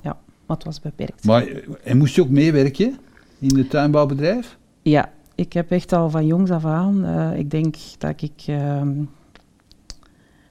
maar 0.46 0.56
het 0.56 0.64
was 0.64 0.80
beperkt. 0.80 1.25
Maar, 1.25 1.46
en 1.85 1.96
moest 1.99 2.14
je 2.14 2.23
ook 2.23 2.28
meewerken 2.30 2.96
in 3.38 3.58
het 3.58 3.70
tuinbouwbedrijf? 3.70 4.56
Ja, 4.88 5.12
ik 5.35 5.52
heb 5.52 5.71
echt 5.71 5.93
al 5.93 6.11
van 6.11 6.26
jongs 6.26 6.50
af 6.50 6.64
aan, 6.64 7.05
eh, 7.05 7.38
ik 7.38 7.50
denk 7.50 7.76
dat 7.99 8.23
ik 8.23 8.43
ehm, 8.47 8.99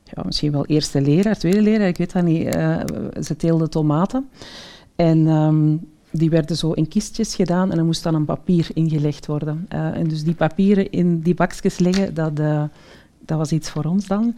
ja, 0.04 0.24
misschien 0.26 0.52
wel 0.52 0.66
eerste 0.66 1.02
leraar, 1.02 1.38
tweede 1.38 1.62
leraar, 1.62 1.88
ik 1.88 1.98
weet 1.98 2.12
dat 2.12 2.24
niet. 2.24 2.46
eh, 2.56 2.80
ze 3.22 3.36
teelden 3.36 3.70
tomaten 3.70 4.30
en 4.96 5.28
ehm, 5.28 5.78
die 6.12 6.30
werden 6.30 6.58
zo 6.58 6.72
in 6.72 6.88
kistjes 6.88 7.36
gedaan 7.36 7.72
en 7.72 7.78
er 7.78 7.86
moest 7.86 8.04
dan 8.04 8.16
een 8.16 8.26
papier 8.26 8.68
ingelegd 8.74 9.26
worden. 9.26 9.66
Eh, 9.70 9.98
en 9.98 10.08
dus 10.08 10.24
die 10.24 10.36
papieren 10.36 10.92
in 10.92 11.20
die 11.20 11.34
bakjes 11.34 11.80
leggen, 11.80 12.14
dat, 12.14 12.36
dat 13.26 13.38
was 13.38 13.52
iets 13.52 13.70
voor 13.70 13.84
ons 13.84 14.08
dan. 14.08 14.36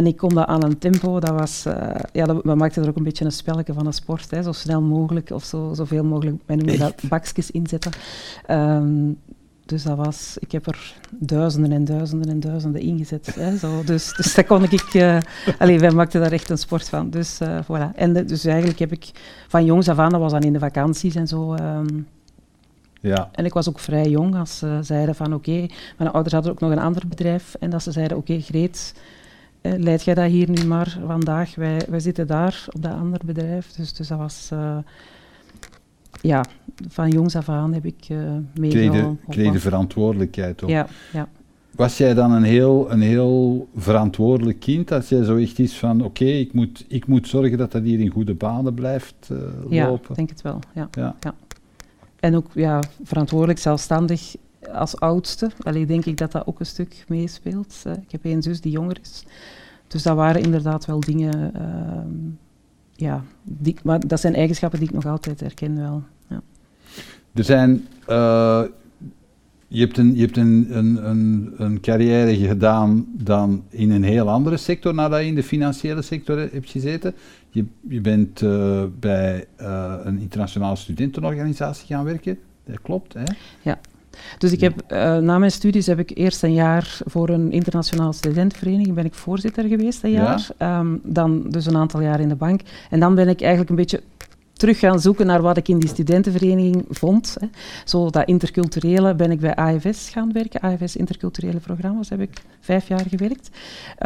En 0.00 0.06
ik 0.06 0.16
kon 0.16 0.34
dat 0.34 0.46
aan 0.46 0.64
een 0.64 0.78
tempo, 0.78 1.20
dat 1.20 1.30
was, 1.30 1.64
eh, 1.66 1.94
ja, 2.12 2.24
dat, 2.24 2.42
we 2.42 2.54
maakten 2.54 2.82
er 2.82 2.88
ook 2.88 2.96
een 2.96 3.02
beetje 3.02 3.24
een 3.24 3.32
spelletje 3.32 3.72
van 3.72 3.86
een 3.86 3.92
sport, 3.92 4.30
hè, 4.30 4.42
zo 4.42 4.52
snel 4.52 4.82
mogelijk 4.82 5.30
of 5.30 5.44
zo, 5.44 5.70
zoveel 5.74 6.04
mogelijk, 6.04 6.36
wij 6.46 6.56
noemen 6.56 6.78
dat 6.78 6.94
bakjes 7.08 7.50
inzetten. 7.50 7.92
Ehm, 8.46 9.12
dus 9.66 9.82
dat 9.82 9.96
was, 9.96 10.36
ik 10.38 10.52
heb 10.52 10.66
er 10.66 10.94
duizenden 11.18 11.72
en 11.72 11.84
duizenden 11.84 12.30
en 12.30 12.40
duizenden 12.40 12.80
ingezet. 12.80 13.34
Hè, 13.34 13.56
zo. 13.56 13.84
Dus, 13.84 14.14
dus 14.16 14.34
dat 14.34 14.46
kon 14.46 14.62
ik, 14.62 14.94
eh 14.94 15.18
allee, 15.58 15.78
wij 15.78 15.90
maakten 15.90 16.20
daar 16.20 16.32
echt 16.32 16.50
een 16.50 16.58
sport 16.58 16.88
van. 16.88 17.10
Dus, 17.10 17.40
eh, 17.40 17.58
voilà. 17.62 17.94
en 17.94 18.12
de- 18.12 18.24
dus 18.24 18.44
eigenlijk 18.44 18.78
heb 18.78 18.92
ik 18.92 19.10
van 19.48 19.64
jongs 19.64 19.88
af 19.88 19.98
aan, 19.98 20.10
dat 20.10 20.20
was 20.20 20.32
dan 20.32 20.42
in 20.42 20.52
de 20.52 20.58
vakanties 20.58 21.14
en 21.14 21.26
zo. 21.26 21.54
ehm, 21.54 21.86
Ja. 23.00 23.28
en 23.32 23.44
ik 23.44 23.52
was 23.52 23.68
ook 23.68 23.78
vrij 23.78 24.08
jong 24.08 24.36
als 24.36 24.58
ze 24.58 24.78
zeiden 24.82 25.14
van 25.14 25.34
oké, 25.34 25.66
mijn 25.98 26.10
ouders 26.10 26.34
hadden 26.34 26.52
ook 26.52 26.60
nog 26.60 26.70
een 26.70 26.78
ander 26.78 27.02
bedrijf 27.08 27.54
en 27.60 27.70
dat 27.70 27.82
ze 27.82 27.92
zeiden 27.92 28.16
oké 28.16 28.40
Greet, 28.40 28.94
eh, 28.94 29.00
leid 29.62 30.02
jij 30.02 30.14
dat 30.14 30.30
hier 30.30 30.50
nu 30.50 30.64
maar 30.64 30.98
vandaag, 31.06 31.54
wij, 31.54 31.80
wij 31.88 32.00
zitten 32.00 32.26
daar 32.26 32.64
op 32.72 32.82
dat 32.82 32.92
andere 32.92 33.24
bedrijf. 33.24 33.72
Dus, 33.72 33.92
dus 33.92 34.08
dat 34.08 34.18
was, 34.18 34.48
eh, 34.52 34.78
ja, 36.20 36.44
van 36.88 37.10
jongs 37.10 37.36
af 37.36 37.48
aan 37.48 37.74
heb 37.74 37.84
ik 37.84 38.08
uh, 38.08 38.18
meegeholpen. 38.54 39.18
kreeg 39.28 39.52
de 39.52 39.60
verantwoordelijkheid 39.60 40.62
op. 40.62 40.68
Ja, 40.68 40.86
ja. 41.12 41.28
Was 41.70 41.98
jij 41.98 42.14
dan 42.14 42.32
een 42.32 42.42
heel, 42.42 42.90
een 42.90 43.00
heel 43.00 43.68
verantwoordelijk 43.76 44.60
kind 44.60 44.92
als 44.92 45.08
jij 45.08 45.24
zo 45.24 45.36
echt 45.36 45.58
is 45.58 45.78
van 45.78 46.04
oké, 46.04 46.24
ik, 46.24 46.52
moet, 46.52 46.84
ik 46.88 47.06
moet 47.06 47.28
zorgen 47.28 47.58
dat 47.58 47.72
dat 47.72 47.82
hier 47.82 48.00
in 48.00 48.10
goede 48.10 48.34
banen 48.34 48.74
blijft 48.74 49.14
eh, 49.30 49.36
ja 49.68 49.86
lopen? 49.86 50.10
ik 50.10 50.16
denk 50.16 50.28
het 50.28 50.42
wel. 50.42 50.58
Ja. 50.74 50.88
Ja. 50.92 51.34
En 52.20 52.36
ook 52.36 52.46
ja, 52.54 52.82
verantwoordelijk, 53.02 53.58
zelfstandig 53.58 54.36
als 54.72 55.00
oudste. 55.00 55.50
Allee, 55.62 55.86
denk 55.86 56.04
ik 56.04 56.16
dat 56.16 56.32
dat 56.32 56.46
ook 56.46 56.60
een 56.60 56.66
stuk 56.66 57.04
meespeelt. 57.08 57.82
Eh, 57.84 57.92
ik 57.92 58.10
heb 58.10 58.24
één 58.24 58.42
zus 58.42 58.60
die 58.60 58.72
jonger 58.72 58.98
is. 59.02 59.24
Dus 59.86 60.02
dat 60.02 60.16
waren 60.16 60.42
inderdaad 60.42 60.86
wel 60.86 61.00
dingen... 61.00 61.54
ehm, 61.54 62.48
ja, 63.00 63.24
die, 63.42 63.76
maar 63.82 64.06
dat 64.06 64.20
zijn 64.20 64.34
eigenschappen 64.34 64.78
die 64.78 64.88
ik 64.88 64.94
nog 64.94 65.06
altijd 65.06 65.40
herken 65.40 65.76
wel. 65.76 66.02
Ja. 66.28 66.42
Er 67.32 67.44
zijn, 67.44 67.86
eh, 68.06 68.62
je 69.68 69.80
hebt, 69.80 69.98
een, 69.98 70.14
je 70.14 70.20
hebt 70.20 70.36
een, 70.36 70.66
een, 70.70 71.08
een, 71.08 71.54
een 71.56 71.80
carrière 71.80 72.36
gedaan 72.36 73.06
dan 73.12 73.64
in 73.68 73.90
een 73.90 74.02
heel 74.02 74.28
andere 74.28 74.56
sector 74.56 74.94
nadat 74.94 75.20
je 75.20 75.26
in 75.26 75.34
de 75.34 75.42
financiële 75.42 76.02
sector 76.02 76.38
hebt 76.38 76.70
gezeten. 76.70 77.14
Je, 77.50 77.64
je 77.88 78.00
bent 78.00 78.42
eh, 78.42 78.84
bij 79.00 79.46
eh, 79.56 79.94
een 80.02 80.18
internationale 80.18 80.76
studentenorganisatie 80.76 81.86
gaan 81.86 82.04
werken, 82.04 82.38
dat 82.64 82.80
klopt 82.82 83.14
hè? 83.14 83.24
Dus 84.38 84.52
ik 84.52 84.60
heb, 84.60 84.82
uh, 84.92 85.16
na 85.16 85.38
mijn 85.38 85.50
studies 85.50 85.86
heb 85.86 85.98
ik 85.98 86.10
eerst 86.14 86.42
een 86.42 86.52
jaar 86.52 86.98
voor 87.04 87.28
een 87.28 87.52
internationale 87.52 88.12
studentenvereniging, 88.12 88.94
ben 88.94 89.04
ik 89.04 89.14
voorzitter 89.14 89.64
geweest 89.64 90.04
een 90.04 90.10
jaar. 90.10 90.48
Ja. 90.58 90.78
Um, 90.78 91.00
dan 91.04 91.44
dus 91.48 91.66
een 91.66 91.76
aantal 91.76 92.00
jaar 92.00 92.20
in 92.20 92.28
de 92.28 92.34
bank. 92.34 92.60
En 92.90 93.00
dan 93.00 93.14
ben 93.14 93.28
ik 93.28 93.40
eigenlijk 93.40 93.70
een 93.70 93.76
beetje 93.76 94.02
terug 94.60 94.78
gaan 94.78 95.00
zoeken 95.00 95.26
naar 95.26 95.42
wat 95.42 95.56
ik 95.56 95.68
in 95.68 95.78
die 95.78 95.88
studentenvereniging 95.88 96.84
vond. 96.88 97.36
Hè. 97.40 97.46
Zo 97.84 98.10
dat 98.10 98.26
interculturele 98.26 99.14
ben 99.14 99.30
ik 99.30 99.40
bij 99.40 99.54
AFS 99.54 100.10
gaan 100.10 100.32
werken. 100.32 100.60
AFS 100.60 100.96
Interculturele 100.96 101.58
Programma's 101.58 102.08
heb 102.08 102.20
ik 102.20 102.42
vijf 102.60 102.88
jaar 102.88 103.04
gewerkt. 103.08 103.50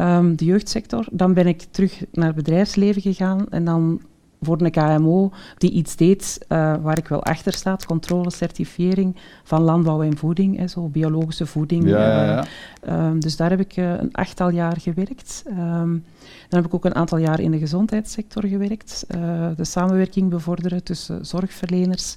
Um, 0.01 0.37
de 0.37 0.45
jeugdsector. 0.45 1.07
Dan 1.11 1.35
ben 1.35 1.47
ik 1.47 1.67
terug 1.71 2.05
naar 2.13 2.27
het 2.27 2.37
bedrijfsleven 2.37 3.03
gegaan 3.03 3.47
en 3.51 3.65
dan 3.65 4.01
voor 4.45 4.61
een 4.61 4.71
KMO 4.71 5.31
die 5.59 5.71
iets 5.71 5.97
deed 5.97 6.39
uh, 6.49 6.75
waar 6.83 6.99
ik 6.99 7.09
wel 7.09 7.23
achter 7.23 7.53
sta, 7.53 7.77
controle, 7.87 8.31
certifiering 8.31 9.17
van 9.45 9.63
landbouw 9.63 10.03
en 10.03 10.17
voeding, 10.17 10.57
hè, 10.57 10.67
zo 10.67 10.89
biologische 10.89 11.47
voeding. 11.47 11.89
Ja, 11.89 11.99
ja, 11.99 12.25
ja. 12.25 12.45
Uh, 12.89 13.07
um, 13.07 13.21
dus 13.21 13.37
daar 13.37 13.51
heb 13.51 13.61
ik 13.61 13.77
uh, 13.77 13.91
een 13.91 14.13
achttal 14.13 14.51
jaar 14.51 14.81
gewerkt. 14.81 15.43
Um, 15.47 16.05
dan 16.49 16.63
heb 16.63 16.65
ik 16.65 16.75
ook 16.75 16.85
een 16.85 16.95
aantal 16.95 17.19
jaar 17.19 17.41
in 17.41 17.51
de 17.51 17.59
gezondheidssector 17.59 18.47
gewerkt, 18.47 19.07
uh, 19.17 19.49
de 19.57 19.65
samenwerking 19.65 20.31
bevorderen 20.31 20.83
tussen 20.83 21.27
zorgverleners. 21.27 22.17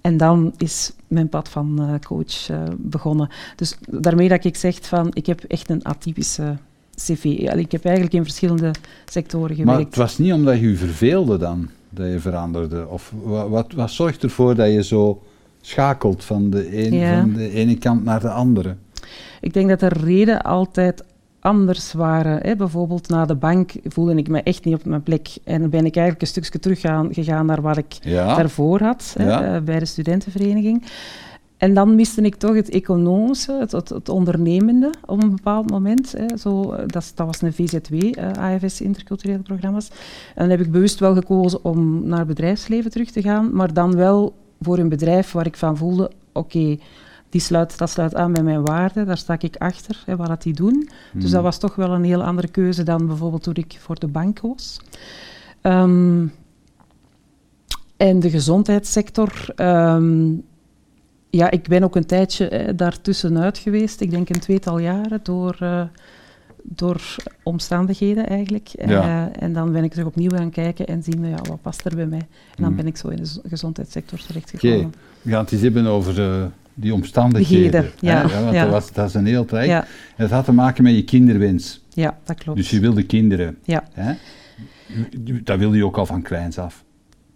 En 0.00 0.16
dan 0.16 0.54
is 0.56 0.92
mijn 1.06 1.28
pad 1.28 1.48
van 1.48 2.00
coach 2.04 2.50
begonnen. 2.76 3.28
Dus 3.56 3.78
daarmee 3.88 4.28
dat 4.28 4.44
ik 4.44 4.56
zeg 4.56 4.78
van, 4.80 5.08
ik 5.12 5.26
heb 5.26 5.42
echt 5.42 5.70
een 5.70 5.84
atypische 5.84 6.56
cv. 6.96 7.24
Ik 7.24 7.72
heb 7.72 7.84
eigenlijk 7.84 8.14
in 8.14 8.22
verschillende 8.22 8.70
sectoren 9.04 9.56
gewerkt. 9.56 9.70
Maar 9.70 9.80
het 9.80 9.96
was 9.96 10.18
niet 10.18 10.32
omdat 10.32 10.58
je 10.58 10.68
je 10.68 10.76
verveelde 10.76 11.38
dan, 11.38 11.68
dat 11.90 12.06
je 12.06 12.20
veranderde? 12.20 12.88
Of 12.88 13.12
wat, 13.22 13.48
wat, 13.48 13.72
wat 13.72 13.90
zorgt 13.90 14.22
ervoor 14.22 14.54
dat 14.54 14.72
je 14.72 14.84
zo 14.84 15.22
schakelt 15.60 16.24
van 16.24 16.50
de, 16.50 16.84
een, 16.86 16.92
ja. 16.92 17.20
van 17.20 17.32
de 17.32 17.50
ene 17.50 17.78
kant 17.78 18.04
naar 18.04 18.20
de 18.20 18.30
andere? 18.30 18.76
Ik 19.40 19.52
denk 19.52 19.68
dat 19.68 19.80
de 19.80 19.88
reden 19.88 20.42
altijd 20.42 21.04
anders 21.40 21.92
waren. 21.92 22.38
Hè. 22.42 22.56
Bijvoorbeeld 22.56 23.08
na 23.08 23.24
de 23.24 23.34
bank 23.34 23.72
voelde 23.84 24.14
ik 24.14 24.28
me 24.28 24.42
echt 24.42 24.64
niet 24.64 24.74
op 24.74 24.84
mijn 24.84 25.02
plek. 25.02 25.28
En 25.44 25.60
dan 25.60 25.70
ben 25.70 25.86
ik 25.86 25.96
eigenlijk 25.96 26.20
een 26.20 26.26
stukje 26.26 26.58
terug 26.58 26.80
gaan, 26.80 27.14
gegaan 27.14 27.46
naar 27.46 27.62
wat 27.62 27.76
ik 27.76 27.98
ja. 28.00 28.36
daarvoor 28.36 28.80
had, 28.80 29.14
hè, 29.18 29.28
ja. 29.28 29.54
uh, 29.54 29.62
bij 29.62 29.78
de 29.78 29.84
studentenvereniging. 29.84 30.84
En 31.56 31.74
dan 31.74 31.94
miste 31.94 32.22
ik 32.22 32.34
toch 32.34 32.54
het 32.54 32.68
economische, 32.68 33.52
het, 33.52 33.72
het, 33.72 33.88
het 33.88 34.08
ondernemende 34.08 34.90
op 35.04 35.22
een 35.22 35.30
bepaald 35.30 35.70
moment. 35.70 36.12
Hè. 36.12 36.36
Zo, 36.36 36.76
dat, 36.86 37.12
dat, 37.14 37.26
was 37.26 37.42
een 37.42 37.52
VZW, 37.52 37.92
uh, 37.94 38.30
AFS 38.32 38.80
Interculturele 38.80 39.42
Programma's. 39.42 39.88
En 40.34 40.48
dan 40.48 40.50
heb 40.50 40.60
ik 40.60 40.70
bewust 40.70 40.98
wel 40.98 41.14
gekozen 41.14 41.64
om 41.64 42.06
naar 42.06 42.18
het 42.18 42.28
bedrijfsleven 42.28 42.90
terug 42.90 43.10
te 43.10 43.22
gaan, 43.22 43.54
maar 43.54 43.72
dan 43.72 43.96
wel 43.96 44.34
voor 44.60 44.78
een 44.78 44.88
bedrijf 44.88 45.32
waar 45.32 45.46
ik 45.46 45.56
van 45.56 45.76
voelde, 45.76 46.10
oké, 46.32 46.56
okay, 46.56 46.80
die 47.28 47.40
sluit, 47.40 47.78
dat 47.78 47.90
sluit 47.90 48.14
aan 48.14 48.32
bij 48.32 48.42
mijn 48.42 48.64
waarden, 48.64 49.06
daar 49.06 49.18
sta 49.18 49.36
ik 49.38 49.56
achter, 49.56 50.02
hè, 50.06 50.16
wat 50.16 50.26
dat 50.26 50.42
die 50.42 50.54
doen. 50.54 50.88
Hmm. 51.12 51.20
Dus 51.20 51.30
dat 51.30 51.42
was 51.42 51.58
toch 51.58 51.74
wel 51.74 51.90
een 51.90 52.04
heel 52.04 52.24
andere 52.24 52.48
keuze 52.48 52.82
dan 52.82 53.06
bijvoorbeeld 53.06 53.42
toen 53.42 53.54
ik 53.54 53.76
voor 53.80 53.98
de 53.98 54.06
bank 54.06 54.40
koos. 54.40 54.80
Um, 55.62 56.32
en 57.96 58.20
de 58.20 58.30
gezondheidssector... 58.30 59.52
Um, 59.56 60.44
ja, 61.36 61.50
ik 61.50 61.68
ben 61.68 61.82
ook 61.82 61.96
een 61.96 62.06
tijdje 62.06 62.48
eh, 62.48 62.72
daartussenuit 62.76 63.58
geweest. 63.58 64.00
Ik 64.00 64.10
denk 64.10 64.28
een 64.28 64.40
tweetal 64.40 64.78
jaren 64.78 65.20
door, 65.22 65.58
uh, 65.62 65.82
door 66.62 67.02
omstandigheden 67.42 68.26
eigenlijk. 68.26 68.68
Ja. 68.86 69.28
Uh, 69.28 69.42
en 69.42 69.52
dan 69.52 69.72
ben 69.72 69.84
ik 69.84 69.90
terug 69.90 70.06
opnieuw 70.06 70.30
gaan 70.30 70.50
kijken 70.50 70.86
en 70.86 71.02
zien, 71.02 71.28
ja, 71.28 71.36
wat 71.48 71.62
past 71.62 71.84
er 71.84 71.96
bij 71.96 72.06
mij? 72.06 72.26
En 72.56 72.62
dan 72.62 72.70
mm. 72.70 72.76
ben 72.76 72.86
ik 72.86 72.96
zo 72.96 73.08
in 73.08 73.16
de 73.16 73.40
gezondheidssector 73.48 74.18
terechtgekomen. 74.26 74.76
Oké, 74.76 74.86
okay. 74.86 75.00
we 75.22 75.30
gaan 75.30 75.42
het 75.42 75.52
eens 75.52 75.62
hebben 75.62 75.86
over 75.86 76.18
uh, 76.18 76.44
die 76.74 76.94
omstandigheden. 76.94 77.90
Ja. 78.00 78.22
ja, 78.28 78.40
want 78.42 78.54
ja. 78.54 78.62
Dat, 78.62 78.72
was, 78.72 78.92
dat 78.92 79.08
is 79.08 79.14
een 79.14 79.26
heel 79.26 79.44
traject. 79.44 79.70
Ja. 79.70 79.86
Het 80.16 80.30
had 80.30 80.44
te 80.44 80.52
maken 80.52 80.82
met 80.82 80.94
je 80.94 81.04
kinderwens. 81.04 81.84
Ja, 81.92 82.18
dat 82.24 82.38
klopt. 82.38 82.58
Dus 82.58 82.70
je 82.70 82.80
wilde 82.80 83.02
kinderen. 83.02 83.58
Ja. 83.62 83.84
Hè? 83.92 84.12
Dat 85.42 85.58
wilde 85.58 85.76
je 85.76 85.84
ook 85.84 85.96
al 85.96 86.06
van 86.06 86.22
kleins 86.22 86.58
af. 86.58 86.84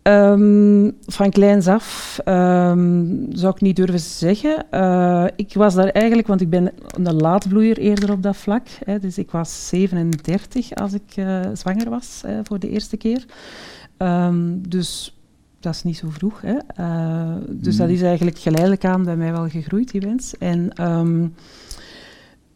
Um, 0.02 0.96
van 1.06 1.30
kleins 1.30 1.66
af 1.66 2.18
um, 2.24 3.26
zou 3.30 3.54
ik 3.54 3.60
niet 3.60 3.76
durven 3.76 4.00
zeggen. 4.00 4.66
Uh, 4.70 5.24
ik 5.36 5.54
was 5.54 5.74
daar 5.74 5.88
eigenlijk, 5.88 6.28
want 6.28 6.40
ik 6.40 6.50
ben 6.50 6.72
een 6.88 7.14
laadbloeier 7.14 7.78
eerder 7.78 8.12
op 8.12 8.22
dat 8.22 8.36
vlak. 8.36 8.66
Hè, 8.84 8.98
dus 8.98 9.18
ik 9.18 9.30
was 9.30 9.68
37 9.68 10.74
als 10.74 10.92
ik 10.92 11.16
uh, 11.16 11.40
zwanger 11.54 11.90
was 11.90 12.22
hè, 12.26 12.40
voor 12.42 12.58
de 12.58 12.70
eerste 12.70 12.96
keer. 12.96 13.24
Um, 13.98 14.68
dus 14.68 15.18
dat 15.60 15.74
is 15.74 15.82
niet 15.82 15.96
zo 15.96 16.08
vroeg. 16.10 16.40
Hè. 16.40 16.56
Uh, 16.80 17.34
dus 17.48 17.74
mm. 17.74 17.80
dat 17.80 17.88
is 17.88 18.02
eigenlijk 18.02 18.38
geleidelijk 18.38 18.84
aan 18.84 19.04
bij 19.04 19.16
mij 19.16 19.32
wel 19.32 19.48
gegroeid, 19.48 19.90
die 19.90 20.00
wens. 20.00 20.38
En, 20.38 20.70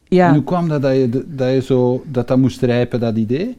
ja. 0.05 0.29
en 0.29 0.35
hoe 0.35 0.45
kwam 0.45 0.69
dat 0.69 0.83
dat 0.83 0.95
je, 0.95 1.25
dat 1.29 1.53
je 1.53 1.61
zo, 1.61 2.05
dat, 2.07 2.29
dat 2.29 2.39
moest 2.39 2.63
rijpen, 2.63 3.01
dat 3.01 3.17
idee? 3.17 3.57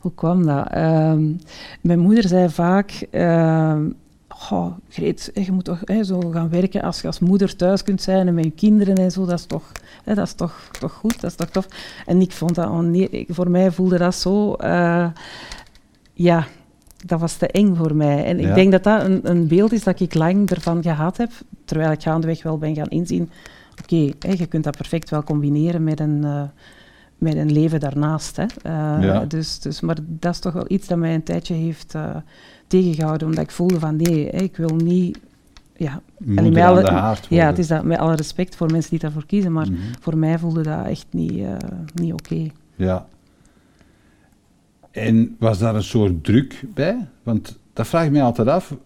Hoe 0.00 0.14
kwam 0.14 0.46
dat? 0.46 0.66
Uh, 0.74 1.14
mijn 1.80 1.98
moeder 1.98 2.28
zei 2.28 2.48
vaak, 2.48 3.06
uh, 3.10 3.76
oh, 4.50 4.66
Greet, 4.88 5.30
je 5.34 5.52
moet 5.52 5.64
toch 5.64 5.80
hè, 5.84 6.04
zo 6.04 6.20
gaan 6.20 6.48
werken 6.48 6.82
als 6.82 7.00
je 7.00 7.06
als 7.06 7.18
moeder 7.18 7.56
thuis 7.56 7.82
kunt 7.82 8.02
zijn 8.02 8.26
en 8.26 8.34
met 8.34 8.44
je 8.44 8.50
kinderen 8.50 8.94
en 8.94 9.10
zo, 9.10 9.26
dat 9.26 9.38
is 9.38 9.44
toch, 9.44 9.72
hè, 10.04 10.14
dat 10.14 10.26
is 10.26 10.32
toch, 10.32 10.68
toch 10.78 10.92
goed, 10.92 11.20
dat 11.20 11.30
is 11.30 11.36
toch 11.36 11.50
tof. 11.50 11.66
En 12.06 12.20
ik 12.20 12.32
vond 12.32 12.54
dat, 12.54 12.66
oh 12.66 12.78
nee, 12.78 13.26
voor 13.28 13.50
mij 13.50 13.70
voelde 13.70 13.98
dat 13.98 14.14
zo, 14.14 14.56
uh, 14.60 15.06
ja, 16.12 16.46
dat 17.06 17.20
was 17.20 17.36
te 17.36 17.46
eng 17.46 17.74
voor 17.74 17.94
mij. 17.94 18.24
En 18.24 18.40
ik 18.40 18.54
denk 18.54 18.72
dat 18.72 18.84
dat 18.84 19.04
een, 19.04 19.20
een, 19.22 19.48
beeld 19.48 19.72
is 19.72 19.84
dat 19.84 20.00
ik 20.00 20.14
lang 20.14 20.50
ervan 20.50 20.82
gehad 20.82 21.16
heb, 21.16 21.30
terwijl 21.64 21.90
ik 21.90 22.02
gaandeweg 22.02 22.42
wel 22.42 22.58
ben 22.58 22.74
gaan 22.74 22.88
inzien, 22.88 23.30
oké, 23.82 24.28
je 24.36 24.46
kunt 24.48 24.64
dat 24.64 24.76
perfect 24.76 25.10
wel 25.10 25.22
combineren 25.22 25.84
met 25.84 26.00
een... 26.00 26.20
Uh, 26.24 26.42
met 27.20 27.36
een 27.36 27.52
leven 27.52 27.80
daarnaast. 27.80 28.36
Hè. 28.36 28.42
Uh, 28.42 29.04
ja. 29.04 29.24
dus, 29.24 29.58
dus, 29.60 29.80
maar 29.80 29.96
dat 30.06 30.32
is 30.32 30.38
toch 30.38 30.52
wel 30.52 30.64
iets 30.68 30.86
dat 30.86 30.98
mij 30.98 31.14
een 31.14 31.22
tijdje 31.22 31.54
heeft 31.54 31.94
uh, 31.94 32.16
tegengehouden, 32.66 33.28
omdat 33.28 33.44
ik 33.44 33.50
voelde 33.50 33.78
van 33.78 33.96
nee, 33.96 34.30
ik 34.30 34.56
wil 34.56 34.76
niet... 34.76 35.18
Ja, 35.76 36.00
alle, 36.36 36.90
alle, 36.90 37.16
ja, 37.28 37.46
het 37.46 37.58
is 37.58 37.66
dat 37.66 37.84
met 37.84 37.98
alle 37.98 38.14
respect 38.14 38.56
voor 38.56 38.70
mensen 38.70 38.90
die 38.90 38.98
daarvoor 38.98 39.26
kiezen, 39.26 39.52
maar 39.52 39.68
mm 39.68 39.74
-hmm. 39.74 39.92
voor 40.00 40.18
mij 40.18 40.38
voelde 40.38 40.62
dat 40.62 40.86
echt 40.86 41.06
niet, 41.10 41.32
uh, 41.32 41.52
niet 41.94 42.12
oké. 42.12 42.32
Okay. 42.32 42.52
Ja. 42.76 43.06
En 44.90 45.36
was 45.38 45.58
daar 45.58 45.74
een 45.74 45.82
soort 45.82 46.24
druk 46.24 46.64
bij? 46.74 47.08
Want 47.22 47.58
dat 47.72 47.86
vraag 47.86 48.04
ik 48.04 48.10
mij 48.10 48.22
altijd 48.22 48.48
af. 48.48 48.76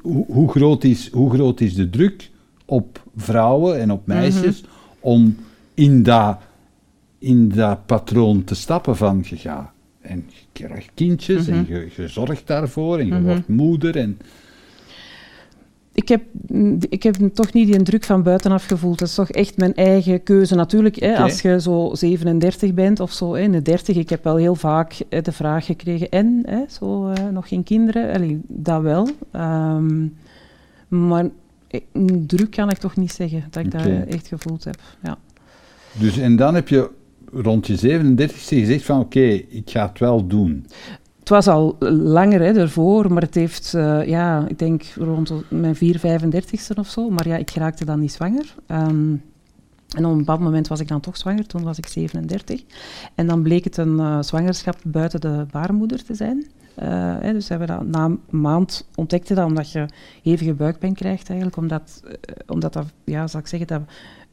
Hoe, 0.00 0.24
hoe, 0.26 0.50
groot, 0.50 0.84
is, 0.84 1.10
hoe 1.12 1.30
groot 1.30 1.60
is 1.60 1.74
de 1.74 1.90
druk 1.90 2.30
op 2.64 3.02
vrouwen 3.16 3.80
en 3.80 3.90
op 3.90 4.06
meisjes 4.06 4.62
mm 4.62 4.68
-hmm. 4.68 5.12
om 5.12 5.36
in 5.74 6.02
dat, 6.02 6.38
in 7.18 7.48
dat 7.48 7.86
patroon 7.86 8.44
te 8.44 8.54
stappen 8.54 8.96
van 8.96 9.24
je 9.24 9.36
gaat 9.36 9.70
en 10.06 10.24
je 10.28 10.66
krijgt 10.66 10.90
kindjes 10.94 11.46
mm 11.46 11.54
-hmm. 11.54 11.66
en 11.66 11.74
je, 11.74 11.88
je, 11.96 12.08
zorgt 12.08 12.46
daarvoor 12.46 12.98
en 12.98 13.06
je 13.06 13.12
mm 13.12 13.18
-hmm. 13.18 13.26
wordt 13.26 13.48
moeder. 13.48 13.96
En... 13.96 14.18
Ik 15.92 16.08
heb, 16.08 16.22
ik 16.88 17.02
heb 17.02 17.16
toch 17.34 17.52
niet 17.52 17.66
die 17.66 17.82
druk 17.82 18.04
van 18.04 18.22
buitenaf 18.22 18.66
gevoeld. 18.66 18.98
Dat 18.98 19.08
is 19.08 19.14
toch 19.14 19.30
echt 19.30 19.56
mijn 19.56 19.74
eigen 19.74 20.22
keuze. 20.22 20.54
Natuurlijk, 20.54 20.96
hè, 20.96 21.10
okay. 21.10 21.22
als 21.22 21.40
je 21.40 21.60
zo 21.60 21.90
37 21.94 22.74
bent 22.74 23.00
of 23.00 23.12
zo, 23.12 23.32
in 23.32 23.52
de 23.52 23.62
30, 23.62 23.96
ik 23.96 24.08
heb 24.08 24.24
wel 24.24 24.36
heel 24.36 24.54
vaak 24.54 24.94
hè, 25.08 25.20
de 25.20 25.32
vraag 25.32 25.64
gekregen, 25.64 26.08
en, 26.08 26.42
hè, 26.46 26.64
zo, 26.68 27.10
uh, 27.10 27.14
nog 27.32 27.48
geen 27.48 27.62
kinderen? 27.62 28.12
Allee, 28.14 28.40
dat 28.46 28.82
wel. 28.82 29.08
Um, 29.32 30.16
maar 30.88 31.28
druk 32.26 32.50
kan 32.50 32.70
ik 32.70 32.78
toch 32.78 32.96
niet 32.96 33.12
zeggen, 33.12 33.44
dat 33.50 33.66
ik 33.66 33.74
okay. 33.74 33.98
dat 33.98 34.08
echt 34.08 34.26
gevoeld 34.26 34.64
heb. 34.64 34.80
Ja. 35.02 35.18
Dus 35.98 36.18
en 36.18 36.36
dan 36.36 36.54
heb 36.54 36.68
je 36.68 36.90
rond 37.42 37.66
je 37.66 37.76
37 37.76 38.46
gezegd 38.46 38.84
van 38.84 39.00
oké, 39.00 39.24
ik 39.48 39.70
ga 39.70 39.88
het 39.88 39.98
wel 39.98 40.26
doen? 40.26 40.66
Het 41.18 41.28
was 41.28 41.48
al 41.48 41.76
langer 41.88 42.40
hè, 42.40 42.52
ervoor, 42.52 43.12
maar 43.12 43.22
het 43.22 43.34
heeft, 43.34 43.72
uh, 43.76 44.06
ja, 44.06 44.48
ik 44.48 44.58
denk 44.58 44.82
rond 44.94 45.32
mijn 45.48 45.76
4, 45.76 45.98
35ste 45.98 46.78
of 46.78 46.88
zo. 46.88 47.10
Maar 47.10 47.28
ja, 47.28 47.36
ik 47.36 47.50
raakte 47.50 47.84
dan 47.84 48.00
niet 48.00 48.12
zwanger. 48.12 48.54
Um, 48.68 49.22
en 49.96 50.04
op 50.04 50.10
een 50.10 50.18
bepaald 50.18 50.40
moment 50.40 50.68
was 50.68 50.80
ik 50.80 50.88
dan 50.88 51.00
toch 51.00 51.16
zwanger, 51.16 51.46
toen 51.46 51.62
was 51.62 51.78
ik 51.78 51.86
37. 51.86 52.62
En 53.14 53.26
dan 53.26 53.42
bleek 53.42 53.64
het 53.64 53.76
een 53.76 53.96
uh, 53.98 54.22
zwangerschap 54.22 54.76
buiten 54.84 55.20
de 55.20 55.46
baarmoeder 55.50 56.04
te 56.04 56.14
zijn. 56.14 56.46
Uh, 56.82 56.84
hè, 57.20 57.32
dus 57.32 57.48
hebben 57.48 57.68
we 57.68 57.74
dat 57.74 57.86
na 57.86 58.04
een 58.04 58.20
maand 58.30 58.88
ontdekte 58.94 59.34
dat 59.34 59.46
omdat 59.46 59.72
je 59.72 59.86
hevige 60.22 60.54
buikpijn 60.54 60.94
krijgt 60.94 61.28
eigenlijk, 61.28 61.58
omdat, 61.58 62.02
omdat 62.46 62.72
dat, 62.72 62.86
ja, 63.04 63.26
zal 63.26 63.40
ik 63.40 63.46
zeggen, 63.46 63.68
dat 63.68 63.82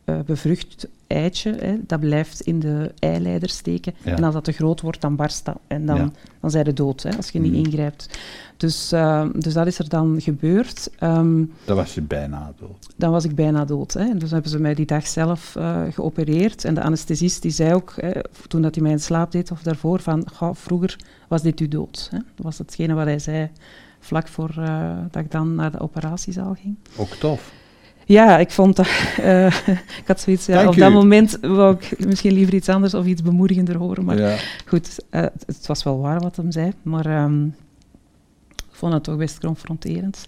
uh, 0.05 0.19
bevrucht 0.25 0.87
eitje, 1.07 1.55
hè, 1.59 1.77
dat 1.87 1.99
blijft 1.99 2.41
in 2.41 2.59
de 2.59 2.91
eileider 2.99 3.49
steken. 3.49 3.93
Ja. 4.03 4.15
En 4.15 4.23
als 4.23 4.33
dat 4.33 4.43
te 4.43 4.51
groot 4.51 4.81
wordt, 4.81 5.01
dan 5.01 5.15
barst 5.15 5.45
dat. 5.45 5.57
En 5.67 5.85
dan, 5.85 5.97
ja. 5.97 6.11
dan 6.39 6.51
zijn 6.51 6.65
ze 6.65 6.73
dood, 6.73 7.03
hè, 7.03 7.15
als 7.17 7.29
je 7.29 7.39
niet 7.39 7.51
mm. 7.51 7.57
ingrijpt. 7.57 8.19
Dus, 8.57 8.93
uh, 8.93 9.25
dus 9.35 9.53
dat 9.53 9.67
is 9.67 9.79
er 9.79 9.89
dan 9.89 10.21
gebeurd. 10.21 10.89
Um, 10.99 11.51
dan 11.65 11.75
was 11.75 11.93
je 11.93 12.01
bijna 12.01 12.53
dood? 12.59 12.89
Dan 12.95 13.11
was 13.11 13.23
ik 13.23 13.35
bijna 13.35 13.65
dood. 13.65 13.93
Hè. 13.93 14.17
Dus 14.17 14.31
hebben 14.31 14.51
ze 14.51 14.59
mij 14.59 14.73
die 14.73 14.85
dag 14.85 15.07
zelf 15.07 15.55
uh, 15.57 15.81
geopereerd. 15.91 16.65
En 16.65 16.73
de 16.73 16.81
anesthesist 16.81 17.41
die 17.41 17.51
zei 17.51 17.73
ook, 17.73 17.93
hè, 17.95 18.11
toen 18.47 18.61
dat 18.61 18.75
hij 18.75 18.83
mij 18.83 18.91
in 18.91 18.99
slaap 18.99 19.31
deed 19.31 19.51
of 19.51 19.61
daarvoor, 19.61 19.99
van 19.99 20.25
vroeger 20.53 20.95
was 21.27 21.41
dit 21.41 21.59
uw 21.59 21.67
dood. 21.67 22.07
Hè. 22.11 22.17
Dat 22.17 22.45
was 22.45 22.57
hetgene 22.57 22.93
wat 22.93 23.05
hij 23.05 23.19
zei 23.19 23.49
vlak 23.99 24.27
voor 24.27 24.55
uh, 24.59 24.97
dat 25.11 25.23
ik 25.23 25.31
dan 25.31 25.55
naar 25.55 25.71
de 25.71 25.79
operatiezaal 25.79 26.53
ging. 26.53 26.75
Ook 26.95 27.09
tof. 27.09 27.51
Ja, 28.13 28.37
ik 28.37 28.51
vond 28.51 28.75
dat. 28.75 28.87
Uh, 29.19 29.45
ik 30.01 30.03
had 30.05 30.19
zoiets. 30.19 30.45
Ja, 30.45 30.67
op 30.67 30.75
dat 30.75 30.91
moment 30.91 31.37
wou 31.41 31.75
ik 31.75 32.05
misschien 32.05 32.33
liever 32.33 32.53
iets 32.53 32.69
anders 32.69 32.93
of 32.93 33.05
iets 33.05 33.21
bemoedigender 33.21 33.77
horen. 33.77 34.05
Maar 34.05 34.17
ja. 34.17 34.35
goed, 34.65 34.99
uh, 35.11 35.21
het, 35.21 35.43
het, 35.45 35.67
was 35.67 35.83
wel 35.83 35.99
waar 35.99 36.19
wat 36.19 36.35
hem 36.35 36.51
zei. 36.51 36.71
Maar 36.81 37.23
um, 37.23 37.55
ik 38.55 38.75
vond 38.79 38.93
het 38.93 39.03
toch 39.03 39.17
best 39.17 39.39
confronterend. 39.39 40.25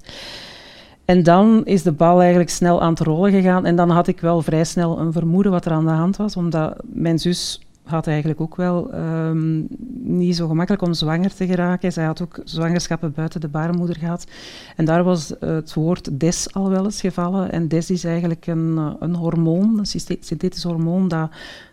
En 1.05 1.23
dan 1.23 1.65
is 1.65 1.83
de 1.83 1.91
bal 1.91 2.19
eigenlijk 2.19 2.49
snel 2.49 2.81
aan 2.81 2.89
het 2.89 2.99
rollen 2.99 3.31
gegaan. 3.31 3.65
En 3.65 3.75
dan 3.75 3.89
had 3.89 4.07
ik 4.07 4.19
wel 4.19 4.41
vrij 4.41 4.63
snel 4.63 4.99
een 4.99 5.11
vermoeden 5.11 5.51
wat 5.51 5.65
er 5.65 5.71
aan 5.71 5.85
de 5.85 5.91
hand 5.91 6.17
was. 6.17 6.35
Omdat 6.35 6.75
mijn 6.83 7.19
zus 7.19 7.64
had 7.85 8.07
eigenlijk 8.07 8.41
ook 8.41 8.55
wel 8.55 8.95
um, 8.95 9.67
niet 10.03 10.35
zo 10.35 10.47
gemakkelijk 10.47 10.83
om 10.83 10.93
zwanger 10.93 11.33
te 11.33 11.45
geraken. 11.45 11.91
Zij 11.91 12.05
had 12.05 12.21
ook 12.21 12.39
zwangerschappen 12.43 13.13
buiten 13.13 13.41
de 13.41 13.47
baarmoeder 13.47 13.95
gehad. 13.95 14.27
En 14.75 14.85
daar 14.85 15.03
was 15.03 15.33
het 15.39 15.73
woord 15.73 16.19
DES 16.19 16.53
al 16.53 16.69
wel 16.69 16.83
eens 16.83 17.01
gevallen. 17.01 17.51
En 17.51 17.67
DES 17.67 17.89
is 17.89 18.03
eigenlijk 18.03 18.47
een, 18.47 18.95
een 18.99 19.15
hormoon, 19.15 19.79
een 19.79 19.85
synthetisch 19.85 20.63
hormoon, 20.63 21.07
dat 21.07 21.29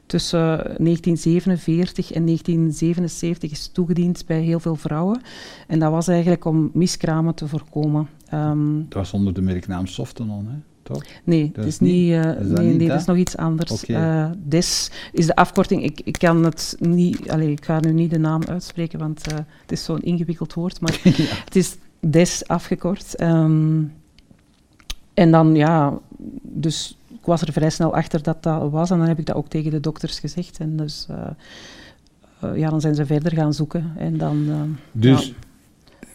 tussen 0.06 0.38
1947 0.38 2.12
en 2.12 2.26
1977 2.26 3.50
is 3.50 3.68
toegediend 3.68 4.26
bij 4.26 4.40
heel 4.40 4.60
veel 4.60 4.76
vrouwen. 4.76 5.20
En 5.66 5.78
dat 5.78 5.90
was 5.90 6.08
eigenlijk 6.08 6.44
om 6.44 6.70
miskramen 6.74 7.34
te 7.34 7.48
voorkomen. 7.48 8.08
Um, 8.34 8.86
dat 8.88 8.98
was 8.98 9.12
onder 9.12 9.34
de 9.34 9.40
merknaam 9.40 9.86
Softenon, 9.86 10.46
hè? 10.46 10.71
Toch? 10.92 11.04
Nee, 11.24 11.50
dat 11.54 11.64
is 11.64 11.78
niet, 11.78 12.10
uh, 12.10 12.40
is 12.40 12.46
nee, 12.46 12.66
nee, 12.66 12.76
niet, 12.76 12.88
dat 12.88 13.00
is 13.00 13.06
nog 13.06 13.16
iets 13.16 13.36
anders. 13.36 13.82
Okay. 13.82 14.24
Uh, 14.24 14.30
DES 14.44 14.90
is 15.12 15.26
de 15.26 15.34
afkorting. 15.34 15.84
Ik, 15.84 16.00
ik 16.04 16.18
kan 16.18 16.44
het 16.44 16.76
niet, 16.78 17.30
allez, 17.30 17.48
ik 17.48 17.64
ga 17.64 17.80
nu 17.80 17.92
niet 17.92 18.10
de 18.10 18.18
naam 18.18 18.42
uitspreken, 18.44 18.98
want 18.98 19.32
uh, 19.32 19.38
het 19.62 19.72
is 19.72 19.84
zo'n 19.84 20.02
ingewikkeld 20.02 20.54
woord, 20.54 20.80
maar 20.80 21.00
ja. 21.04 21.12
het 21.44 21.56
is 21.56 21.76
DES 22.00 22.46
afgekort. 22.46 23.20
Um, 23.20 23.92
en 25.14 25.30
dan, 25.30 25.54
ja, 25.54 25.98
dus 26.42 26.98
ik 27.08 27.24
was 27.24 27.42
er 27.42 27.52
vrij 27.52 27.70
snel 27.70 27.94
achter 27.94 28.22
dat 28.22 28.42
dat 28.42 28.70
was 28.70 28.90
en 28.90 28.98
dan 28.98 29.08
heb 29.08 29.18
ik 29.18 29.26
dat 29.26 29.36
ook 29.36 29.48
tegen 29.48 29.70
de 29.70 29.80
dokters 29.80 30.18
gezegd. 30.18 30.58
En 30.58 30.76
dus, 30.76 31.06
ja, 32.54 32.70
dan 32.70 32.80
zijn 32.80 32.94
ze 32.94 33.06
verder 33.06 33.32
gaan 33.32 33.54
zoeken 33.54 33.92
en 33.96 34.18
dan... 34.18 34.46
dus, 34.92 35.26
ja. 35.26 35.32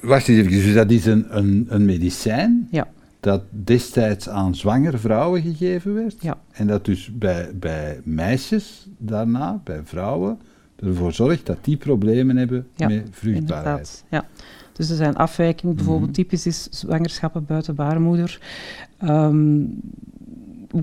wacht 0.08 0.28
eens 0.28 0.40
even, 0.40 0.52
dus 0.52 0.74
dat 0.74 0.92
is 0.92 1.06
een, 1.06 1.38
een, 1.38 1.66
een 1.70 1.86
medicijn? 1.86 2.68
Ja 2.72 2.88
dat 3.28 3.42
destijds 3.50 4.30
aan 4.30 4.56
zwangere 4.56 4.98
vrouwen 4.98 5.42
gegeven 5.42 5.94
werd. 5.94 6.16
Ja. 6.20 6.38
En 6.52 6.68
dat 6.68 6.86
dus 6.86 7.12
bij, 7.14 7.52
bij 7.56 8.02
meisjes 8.04 8.88
daarna, 8.98 9.62
bij 9.64 9.82
vrouwen, 9.84 10.40
ervoor 10.76 11.14
zorgt 11.14 11.46
dat 11.46 11.58
die 11.62 11.78
problemen 11.78 12.38
hebben 12.38 12.68
ja, 12.76 12.88
met 12.88 13.08
vruchtbaarheid. 13.12 14.04
Ja. 14.10 14.26
Dus 14.74 14.90
er 14.90 14.96
zijn 14.96 15.16
afwijkingen, 15.16 15.76
bijvoorbeeld 15.76 16.10
mm 16.10 16.16
-hmm. 16.16 16.24
typisch 16.24 16.46
is 16.46 16.64
zwangerschappen 16.70 17.46
buiten 17.46 17.76
baarmoeder. 17.76 18.40
Um, 19.04 19.82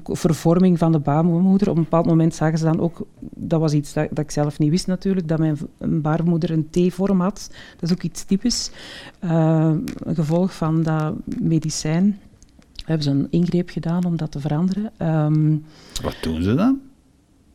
vervorming 0.03 0.79
van 0.79 0.93
de 0.93 0.99
baarmoeder. 0.99 1.71
Op 1.71 1.77
een 1.77 1.83
bepaald 1.83 2.07
moment 2.07 2.35
zagen 2.35 2.59
ze 2.59 2.65
dan 2.65 2.81
ook, 2.81 3.07
dat 3.21 3.61
was 3.61 3.73
iets 3.73 3.93
dat, 3.93 4.09
dat 4.09 4.25
ik 4.25 4.31
zelf 4.31 4.59
niet 4.59 4.71
wist 4.71 4.87
natuurlijk, 4.87 5.29
dat 5.29 5.39
mijn 5.39 5.59
baarmoeder 5.79 6.51
een 6.51 6.69
T-vorm 6.71 7.21
had. 7.21 7.51
Dat 7.81 7.91
is 7.91 7.93
ook 7.93 8.03
iets 8.03 8.25
typisch. 8.25 8.71
Uh, 9.25 9.73
een 9.99 10.15
gevolg 10.15 10.55
van 10.55 10.83
dat 10.83 11.15
medicijn 11.41 12.19
hebben 12.85 13.05
ze 13.05 13.11
een 13.11 13.27
ingreep 13.31 13.71
gedaan 13.71 14.05
om 14.05 14.17
dat 14.17 14.31
te 14.31 14.41
veranderen. 14.41 14.93
Um, 14.99 15.65
Wat 16.03 16.17
doen 16.21 16.43
ze 16.43 16.55
dan? 16.55 16.81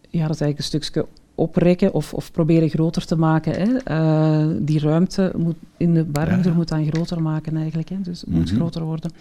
Ja, 0.09 0.27
dat 0.27 0.35
is 0.35 0.41
eigenlijk 0.41 0.57
een 0.57 0.63
stukje 0.63 1.05
oprekken 1.35 1.93
of, 1.93 2.13
of 2.13 2.31
proberen 2.31 2.69
groter 2.69 3.05
te 3.05 3.15
maken. 3.15 3.53
Hè. 3.53 3.67
Uh, 3.91 4.55
die 4.59 4.79
ruimte 4.79 5.31
moet 5.37 5.55
in 5.77 5.93
de 5.93 6.03
baarmoeder 6.03 6.51
ja. 6.51 6.57
moet 6.57 6.67
dan 6.67 6.85
groter 6.91 7.21
maken 7.21 7.57
eigenlijk. 7.57 7.89
Hè. 7.89 8.01
Dus 8.01 8.19
het 8.19 8.29
mm 8.29 8.35
-hmm. 8.35 8.43
moet 8.43 8.51
groter 8.51 8.83
worden. 8.83 9.11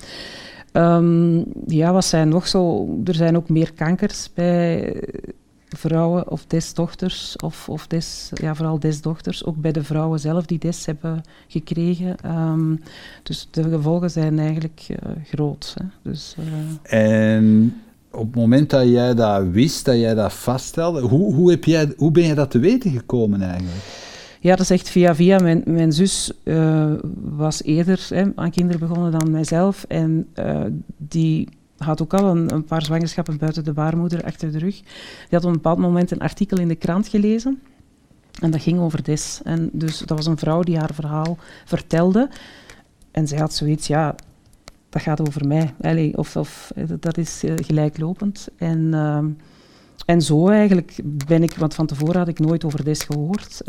Um, 0.73 1.44
ja, 1.66 1.92
wat 1.92 2.05
zijn 2.05 2.29
nog 2.29 2.49
zo? 2.49 2.88
Er 3.05 3.14
zijn 3.14 3.37
ook 3.37 3.49
meer 3.49 3.73
kankers 3.73 4.31
bij 4.35 4.97
vrouwen 5.76 6.31
of 6.31 6.46
desdochters, 6.46 7.37
of, 7.37 7.68
of 7.68 7.87
des, 7.87 8.31
ja, 8.35 8.54
vooral 8.54 8.78
desdochters, 8.78 9.44
ook 9.44 9.57
bij 9.57 9.72
de 9.72 9.85
vrouwen 9.85 10.20
zelf 10.20 10.46
die 10.46 10.59
des 10.59 10.87
hebben 10.87 11.22
gekregen. 11.48 12.16
Um, 12.37 12.81
dus 13.22 13.48
de 13.50 13.62
gevolgen 13.62 14.11
zijn 14.11 14.38
eigenlijk 14.38 14.87
uh, 14.90 14.96
groot. 15.24 15.74
Hè. 15.78 15.85
Dus, 16.11 16.37
uh, 16.38 17.00
en 17.00 17.74
op 18.11 18.26
het 18.26 18.35
moment 18.35 18.70
dat 18.70 18.88
jij 18.88 19.14
dat 19.14 19.48
wist, 19.48 19.85
dat 19.85 19.96
jij 19.96 20.14
dat 20.14 20.33
vaststelde, 20.33 21.00
hoe, 21.00 21.35
hoe, 21.35 21.50
heb 21.50 21.64
jij, 21.64 21.92
hoe 21.96 22.11
ben 22.11 22.24
je 22.24 22.35
dat 22.35 22.50
te 22.50 22.59
weten 22.59 22.90
gekomen 22.90 23.42
eigenlijk? 23.42 24.07
Ja, 24.40 24.50
dat 24.50 24.61
is 24.61 24.70
echt 24.70 24.88
via 24.88 25.14
via. 25.14 25.38
Mijn, 25.38 25.62
mijn 25.66 25.92
zus 25.92 26.33
uh, 26.44 26.92
was 27.20 27.62
eerder 27.62 28.07
hè, 28.09 28.24
aan 28.35 28.50
kinderen 28.50 28.88
begonnen 28.88 29.12
dan 29.12 29.31
mijzelf. 29.31 29.85
En 29.88 30.28
die 30.96 31.48
had 31.79 32.03
ook 32.03 32.14
al 32.14 32.37
een, 32.37 32.55
een, 32.55 32.64
paar 32.64 32.85
zwangerschappen 32.85 33.38
buiten 33.38 33.64
de 33.64 33.73
baarmoeder 33.73 34.25
achter 34.25 34.53
de 34.53 34.59
rug. 34.59 34.81
Die 34.81 34.85
had 35.31 35.43
op 35.43 35.49
een 35.49 35.53
bepaald 35.53 35.79
moment 35.79 36.11
een 36.11 36.19
artikel 36.19 36.59
in 36.59 36.69
de 36.69 36.75
krant 36.75 37.09
gelezen. 37.09 37.61
En 38.41 38.51
dat 38.51 38.62
ging 38.62 38.79
over 38.79 39.03
des. 39.03 39.41
En 39.45 39.71
dus 39.73 39.99
dat 39.99 40.17
was 40.17 40.27
een 40.27 40.38
vrouw 40.38 40.62
die 40.62 40.79
haar 40.79 40.95
verhaal 40.95 41.38
vertelde. 41.64 42.29
en 43.11 43.29
zij 43.29 43.38
had 43.38 43.55
zoiets, 43.55 43.87
ja, 43.87 44.14
dat 44.88 45.03
gaat 45.03 45.21
over 45.29 45.47
mij. 45.47 45.75
Allee, 45.81 46.17
of, 46.17 46.37
of 46.37 46.73
dat 47.01 47.19
is 47.19 47.43
gelijklopend. 47.57 48.49
En, 48.57 48.95
ehm, 48.95 49.27
en 50.07 50.23
zo 50.23 50.49
eigenlijk 50.49 51.01
ben 51.05 51.43
ik, 51.43 51.55
want 51.55 51.75
van 51.75 51.87
tevoren 51.87 52.19
had 52.19 52.29
ik 52.29 52.38
nooit 52.38 52.64
over 52.64 52.85
des 52.85 53.03
gehoord. 53.03 53.61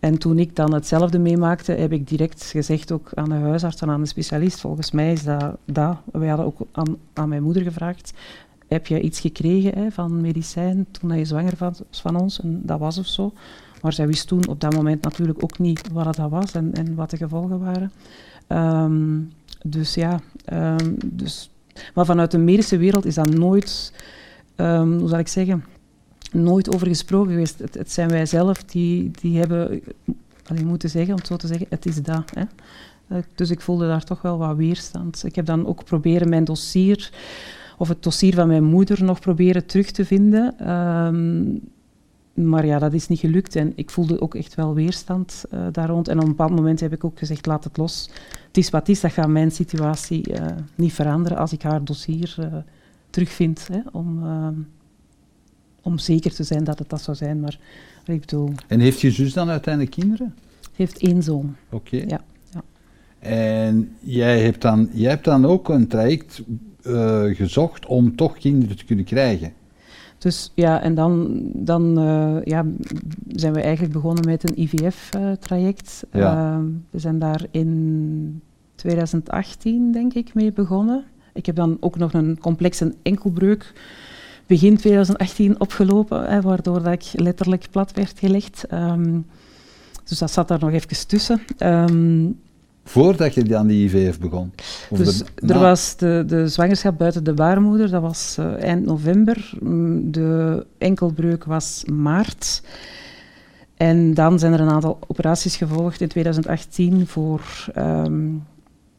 En 0.00 0.18
toen 0.18 0.38
ik 0.38 0.56
dan 0.56 0.74
hetzelfde 0.74 1.18
meemaakte, 1.18 1.72
heb 1.72 1.92
ik 1.92 2.08
direct 2.08 2.44
gezegd 2.44 2.92
ook 2.92 3.10
aan 3.14 3.28
de 3.28 3.34
huisarts 3.34 3.80
en 3.80 3.90
aan 3.90 4.00
de 4.00 4.06
specialist, 4.06 4.60
volgens 4.60 4.90
mij 4.90 5.12
is 5.12 5.24
dat 5.24 5.56
dat. 5.64 5.96
Wij 6.12 6.28
hadden 6.28 6.46
ook 6.46 6.58
aan, 6.72 6.96
aan 7.12 7.28
mijn 7.28 7.42
moeder 7.42 7.62
gevraagd, 7.62 8.12
heb 8.68 8.86
je 8.86 9.00
iets 9.00 9.20
gekregen 9.20 9.78
hè, 9.78 9.90
van 9.90 10.20
medicijn 10.20 10.86
toen 10.90 11.18
je 11.18 11.24
zwanger 11.24 11.54
was 11.58 11.82
van 11.90 12.16
ons? 12.16 12.40
En 12.40 12.60
dat 12.64 12.78
was 12.78 12.98
of 12.98 13.06
zo. 13.06 13.32
Maar 13.82 13.92
zij 13.92 14.06
wist 14.06 14.26
toen 14.26 14.48
op 14.48 14.60
dat 14.60 14.74
moment 14.74 15.02
natuurlijk 15.02 15.42
ook 15.42 15.58
niet 15.58 15.88
wat 15.92 16.16
dat 16.16 16.30
was 16.30 16.52
en, 16.52 16.74
en 16.74 16.94
wat 16.94 17.10
de 17.10 17.16
gevolgen 17.16 17.58
waren. 17.58 17.92
Ehm, 18.46 19.20
dus 19.62 19.94
ja, 19.94 20.20
um, 20.52 20.96
dus, 21.06 21.50
maar 21.94 22.04
vanuit 22.04 22.30
de 22.30 22.38
medische 22.38 22.76
wereld 22.76 23.04
is 23.04 23.14
dat 23.14 23.34
nooit, 23.34 23.92
um, 24.56 24.98
hoe 24.98 25.08
zal 25.08 25.18
ik 25.18 25.28
zeggen, 25.28 25.64
nooit 26.32 26.74
over 26.74 26.86
gesproken 26.86 27.30
geweest. 27.30 27.58
Het, 27.58 27.74
het, 27.74 27.92
zijn 27.92 28.08
wij 28.08 28.26
zelf 28.26 28.64
die, 28.64 29.10
die 29.20 29.38
hebben 29.38 29.82
alleen 30.46 30.66
moeten 30.66 30.90
zeggen, 30.90 31.12
om 31.12 31.18
het 31.18 31.26
zo 31.26 31.36
te 31.36 31.46
zeggen, 31.46 31.66
het 31.70 31.86
is 31.86 32.02
dat. 32.02 32.30
Hè. 32.34 32.42
Eh, 33.08 33.22
dus 33.34 33.50
ik 33.50 33.60
voelde 33.60 33.86
daar 33.86 34.04
toch 34.04 34.22
wel 34.22 34.38
wat 34.38 34.56
weerstand. 34.56 35.24
Ik 35.24 35.34
heb 35.34 35.46
dan 35.46 35.66
ook 35.66 35.84
proberen 35.84 36.28
mijn 36.28 36.44
dossier, 36.44 37.10
of 37.78 37.88
het 37.88 38.02
dossier 38.02 38.34
van 38.34 38.48
mijn 38.48 38.64
moeder 38.64 39.04
nog 39.04 39.20
proberen 39.20 39.66
terug 39.66 39.90
te 39.90 40.04
vinden. 40.04 40.70
Um, 40.70 41.60
maar 42.34 42.66
ja, 42.66 42.78
dat 42.78 42.92
is 42.92 43.08
niet 43.08 43.18
gelukt 43.18 43.56
en 43.56 43.72
ik 43.74 43.90
voelde 43.90 44.20
ook 44.20 44.34
echt 44.34 44.54
wel 44.54 44.74
weerstand 44.74 45.44
uh, 45.54 45.66
daar 45.72 45.88
rond. 45.88 46.08
En 46.08 46.16
op 46.16 46.22
een 46.22 46.28
bepaald 46.28 46.54
moment 46.54 46.80
heb 46.80 46.92
ik 46.92 47.04
ook 47.04 47.18
gezegd, 47.18 47.46
laat 47.46 47.64
het 47.64 47.76
los. 47.76 48.10
Het 48.46 48.56
is 48.56 48.70
wat 48.70 48.88
is, 48.88 49.00
dat 49.00 49.12
gaat 49.12 49.28
mijn 49.28 49.50
situatie 49.50 50.30
uh, 50.30 50.46
niet 50.74 50.92
veranderen 50.92 51.38
als 51.38 51.52
ik 51.52 51.62
haar 51.62 51.84
dossier 51.84 52.36
terugvind. 53.10 53.68
Hè, 53.72 53.80
om, 53.92 54.24
ehm, 54.24 54.54
om 55.88 55.98
zeker 55.98 56.34
te 56.34 56.42
zijn 56.42 56.64
dat 56.64 56.78
het 56.78 56.88
dat 56.88 57.02
zou 57.02 57.16
zijn. 57.16 57.40
Maar 57.40 57.58
ik 58.04 58.20
bedoel... 58.20 58.52
En 58.66 58.80
heeft 58.80 59.00
je 59.00 59.10
zus 59.10 59.32
dan 59.32 59.48
uiteindelijk 59.48 59.94
kinderen? 59.94 60.34
heeft 60.78 60.98
één 60.98 61.22
zoon. 61.22 61.56
Oké. 61.70 61.96
Ja, 61.96 62.20
ja. 62.52 62.62
En 63.18 63.96
jij 64.00 64.42
hebt, 64.42 64.62
dan, 64.62 64.88
jij 64.92 65.10
hebt 65.10 65.24
dan 65.24 65.44
ook 65.44 65.68
een 65.68 65.86
traject 65.86 66.42
uh, 66.82 67.22
gezocht 67.36 67.86
om 67.86 68.16
toch 68.16 68.38
kinderen 68.38 68.76
te 68.76 68.84
kunnen 68.84 69.04
krijgen? 69.04 69.52
Dus 70.18 70.52
ja, 70.54 70.80
en 70.82 70.94
dan, 70.94 71.40
dan 71.54 71.98
uh, 71.98 72.44
ja, 72.44 72.66
zijn 73.28 73.52
we 73.52 73.60
eigenlijk 73.60 73.92
begonnen 73.92 74.24
met 74.24 74.50
een 74.50 74.60
IVF-traject. 74.60 76.06
Uh, 76.12 76.20
ja. 76.20 76.60
We 76.90 76.98
zijn 76.98 77.18
daar 77.18 77.46
in 77.50 78.42
2018, 78.74 79.92
denk 79.92 80.14
ik, 80.14 80.34
mee 80.34 80.52
begonnen. 80.52 81.04
Ik 81.32 81.46
heb 81.46 81.56
dan 81.56 81.76
ook 81.80 81.98
nog 81.98 82.12
een 82.12 82.38
complexe 82.38 82.94
enkelbreuk 83.02 83.72
begin 84.48 84.76
2018 84.76 85.60
opgelopen, 85.60 86.24
hè, 86.24 86.40
waardoor 86.40 86.82
dat 86.82 86.92
ik 86.92 87.20
letterlijk 87.20 87.66
plat 87.70 87.92
werd 87.92 88.18
gelegd. 88.18 88.64
Um, 88.72 89.26
dus 90.04 90.18
dat 90.18 90.30
zat 90.30 90.48
daar 90.48 90.60
nog 90.60 90.70
even 90.70 91.06
tussen. 91.06 91.40
Um, 91.58 92.38
Voordat 92.84 93.34
je 93.34 93.56
aan 93.56 93.66
die 93.66 93.84
IVF 93.84 94.18
begon? 94.18 94.52
Of 94.90 94.98
dus 94.98 95.18
de, 95.18 95.52
er 95.52 95.58
was 95.58 95.96
de, 95.96 96.24
de 96.26 96.48
zwangerschap 96.48 96.98
buiten 96.98 97.24
de 97.24 97.34
baarmoeder, 97.34 97.90
dat 97.90 98.02
was 98.02 98.36
uh, 98.40 98.62
eind 98.62 98.84
november. 98.84 99.50
Mm, 99.60 100.10
de 100.10 100.66
enkelbreuk 100.78 101.44
was 101.44 101.84
maart. 101.90 102.62
En 103.76 104.14
dan 104.14 104.38
zijn 104.38 104.52
er 104.52 104.60
een 104.60 104.70
aantal 104.70 104.98
operaties 105.06 105.56
gevolgd 105.56 106.00
in 106.00 106.08
2018 106.08 107.06
voor 107.06 107.66
um, 107.76 108.44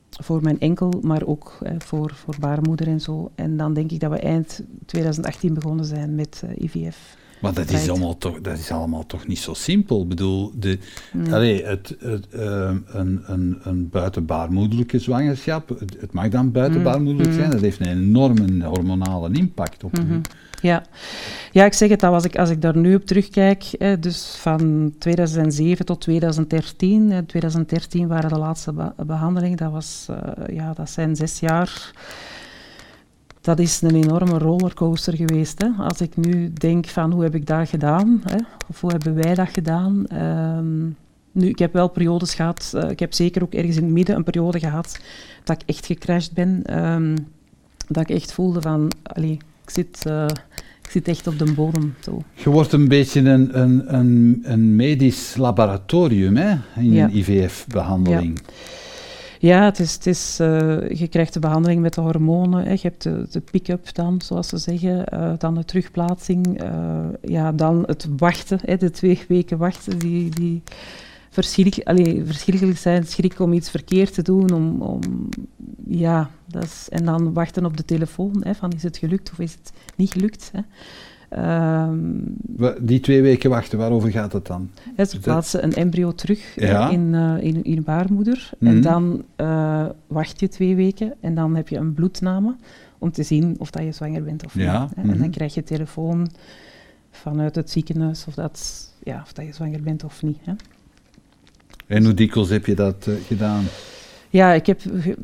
voor 0.09 0.41
mijn 0.41 0.59
enkel, 0.59 0.99
maar 1.01 1.25
ook 1.25 1.57
eh, 1.61 1.73
voor, 1.77 2.11
voor 2.15 2.35
baarmoeder 2.39 2.87
en 2.87 3.01
zo. 3.01 3.31
En 3.35 3.57
dan 3.57 3.73
denk 3.73 3.91
ik 3.91 3.99
dat 3.99 4.11
we 4.11 4.19
eind 4.19 4.61
2018 4.85 5.53
begonnen 5.53 5.85
zijn 5.85 6.15
met 6.15 6.43
uh, 6.45 6.63
IVF. 6.63 7.17
Maar 7.41 7.53
dat 7.53 7.69
is, 7.69 7.89
allemaal 7.89 8.17
toch, 8.17 8.41
dat 8.41 8.57
is 8.57 8.71
allemaal 8.71 9.05
toch 9.05 9.27
niet 9.27 9.39
zo 9.39 9.53
simpel. 9.53 10.01
Ik 10.01 10.07
bedoel, 10.07 10.51
de, 10.55 10.79
nee. 11.13 11.33
allee, 11.33 11.63
het, 11.65 11.95
het, 11.99 12.27
uh, 12.33 12.71
een, 12.85 13.21
een, 13.25 13.59
een 13.63 13.89
buitenbaarmoederlijke 13.89 14.99
zwangerschap, 14.99 15.69
het, 15.69 15.95
het 15.99 16.13
mag 16.13 16.29
dan 16.29 16.51
buitenbaarmoederlijk 16.51 17.29
mm. 17.29 17.35
zijn, 17.35 17.51
dat 17.51 17.61
heeft 17.61 17.79
een 17.79 17.87
enorme 17.87 18.65
hormonale 18.65 19.29
impact 19.31 19.83
op 19.83 19.97
mm 19.97 20.07
-hmm. 20.07 20.21
Ja. 20.61 20.83
ja, 21.51 21.65
ik 21.65 21.73
zeg 21.73 21.89
het, 21.89 21.99
dat 21.99 22.11
was 22.11 22.23
ik, 22.23 22.37
als 22.37 22.49
ik 22.49 22.61
daar 22.61 22.77
nu 22.77 22.95
op 22.95 23.05
terugkijk, 23.05 23.65
dus 23.99 24.35
van 24.35 24.93
2007 24.99 25.85
tot 25.85 26.01
2013. 26.01 27.11
In 27.11 27.25
2013 27.25 28.07
waren 28.07 28.29
de 28.29 28.37
laatste 28.37 28.73
be 28.73 28.91
behandelingen, 29.05 29.57
dat, 29.57 29.71
was, 29.71 30.07
uh, 30.09 30.55
ja, 30.55 30.73
dat 30.73 30.89
zijn 30.89 31.15
zes 31.15 31.39
jaar. 31.39 31.91
Dat 33.41 33.59
is 33.59 33.81
een 33.81 33.95
enorme 33.95 34.37
rollercoaster 34.37 35.15
geweest. 35.15 35.61
Hè. 35.61 35.83
Als 35.83 36.01
ik 36.01 36.17
nu 36.17 36.53
denk 36.53 36.87
van 36.87 37.11
hoe 37.11 37.23
heb 37.23 37.35
ik 37.35 37.47
dat 37.47 37.69
gedaan, 37.69 38.21
hè, 38.25 38.37
of 38.67 38.81
hoe 38.81 38.91
hebben 38.91 39.15
wij 39.15 39.35
dat 39.35 39.49
gedaan. 39.49 40.05
Um, 40.13 40.95
nu, 41.31 41.47
ik 41.47 41.59
heb 41.59 41.73
wel 41.73 41.87
periodes 41.87 42.33
gehad, 42.33 42.71
uh, 42.75 42.89
ik 42.89 42.99
heb 42.99 43.13
zeker 43.13 43.43
ook 43.43 43.53
ergens 43.53 43.75
in 43.75 43.83
het 43.83 43.91
midden 43.91 44.15
een 44.15 44.23
periode 44.23 44.59
gehad 44.59 44.99
dat 45.43 45.61
ik 45.61 45.69
echt 45.69 45.85
gecrashed 45.85 46.33
ben. 46.33 46.79
Um, 46.83 47.15
dat 47.87 48.09
ik 48.09 48.15
echt 48.15 48.31
voelde 48.31 48.61
van, 48.61 48.91
allee, 49.03 49.37
ik 49.69 49.75
zit, 49.75 50.05
uh, 50.07 50.25
ik 50.81 50.89
zit 50.89 51.07
echt 51.07 51.27
op 51.27 51.39
de 51.39 51.53
bodem. 51.53 51.95
Zo. 51.99 52.21
Je 52.33 52.49
wordt 52.49 52.71
een 52.71 52.87
beetje 52.87 53.19
een, 53.19 53.59
een, 53.59 53.95
een, 53.95 54.39
een 54.43 54.75
medisch 54.75 55.35
laboratorium 55.35 56.35
hè, 56.35 56.55
in 56.75 56.91
ja. 56.91 57.03
een 57.03 57.17
IVF-behandeling. 57.17 58.39
Ja. 58.45 58.53
Ja, 59.41 59.65
het 59.65 59.79
is, 59.79 59.93
het 59.93 60.05
is, 60.05 60.37
uh, 60.41 60.89
je 60.89 61.07
krijgt 61.07 61.33
de 61.33 61.39
behandeling 61.39 61.81
met 61.81 61.93
de 61.93 62.01
hormonen. 62.01 62.63
Hè. 62.63 62.71
Je 62.71 62.79
hebt 62.81 63.03
de, 63.03 63.27
de 63.31 63.39
pick-up 63.39 63.93
dan, 63.93 64.21
zoals 64.21 64.47
ze 64.47 64.57
zeggen. 64.57 65.03
Uh, 65.13 65.31
dan 65.37 65.55
de 65.55 65.65
terugplaatsing. 65.65 66.61
Ja, 67.21 67.51
dan 67.51 67.83
het 67.85 68.07
wachten, 68.17 68.59
hè, 68.61 68.77
de 68.77 68.91
twee 68.91 69.19
weken 69.27 69.57
wachten. 69.57 69.99
Die, 69.99 70.29
die 70.29 70.61
verschrik, 71.29 71.81
allee, 71.83 72.25
verschrikkelijk 72.25 72.77
zijn. 72.77 73.05
Schrik 73.05 73.39
om 73.39 73.53
iets 73.53 73.69
verkeerd 73.69 74.13
te 74.13 74.21
doen. 74.21 74.51
Om, 74.51 74.81
om, 74.81 75.29
ja, 75.87 76.29
dat 76.47 76.63
is, 76.63 76.87
en 76.89 77.05
dan 77.05 77.33
wachten 77.33 77.65
op 77.65 77.77
de 77.77 77.85
telefoon. 77.85 78.35
Hè, 78.39 78.55
van 78.55 78.71
is 78.71 78.83
het 78.83 78.97
gelukt 78.97 79.31
of 79.31 79.39
is 79.39 79.51
het 79.51 79.71
niet 79.95 80.11
gelukt. 80.11 80.51
Hè. 80.53 80.61
Um, 81.37 82.23
die 82.81 82.99
twee 82.99 83.21
weken 83.21 83.49
wachten, 83.49 83.77
waarover 83.77 84.11
gaat 84.11 84.33
het 84.33 84.45
dan? 84.47 84.69
Ja, 84.97 85.05
ze 85.05 85.19
plaatsen 85.19 85.63
een 85.63 85.73
embryo 85.73 86.11
terug 86.11 86.55
ja. 86.55 86.89
in, 86.89 87.13
uh, 87.13 87.37
in, 87.39 87.63
in 87.63 87.83
baarmoeder. 87.83 88.49
Mm. 88.59 88.67
En 88.67 88.73
mhm. 88.73 88.83
dan 88.83 89.23
uh, 89.37 89.85
wacht 90.07 90.39
je 90.39 90.47
twee 90.47 90.75
weken 90.75 91.13
en 91.19 91.35
dan 91.35 91.55
heb 91.55 91.67
je 91.67 91.77
een 91.77 91.93
bloedname 91.93 92.55
om 92.97 93.11
te 93.11 93.23
zien 93.23 93.55
of 93.59 93.71
dat 93.71 93.83
je 93.83 93.91
zwanger 93.91 94.23
bent 94.23 94.45
of 94.45 94.53
ja. 94.53 94.81
niet. 94.81 94.95
Hè. 94.95 95.03
Mm. 95.03 95.09
En 95.09 95.17
dan 95.17 95.29
krijg 95.29 95.53
je 95.53 95.63
telefoon 95.63 96.29
vanuit 97.11 97.55
het 97.55 97.69
ziekenhuis 97.69 98.25
of 98.27 98.33
dat, 98.33 98.87
ja, 99.03 99.21
of 99.21 99.33
dat 99.33 99.45
je 99.45 99.53
zwanger 99.53 99.81
bent 99.81 100.03
of 100.03 100.23
niet. 100.23 100.37
Hè. 100.43 100.53
En 101.89 102.03
hoe 102.03 102.13
dikwijls 102.13 102.49
heb 102.49 102.65
je 102.65 102.75
dat 102.75 103.05
uh, 103.09 103.15
gedaan? 103.27 103.63
Ja, 104.29 104.53
ik, 104.53 104.65
heb, 104.65 104.81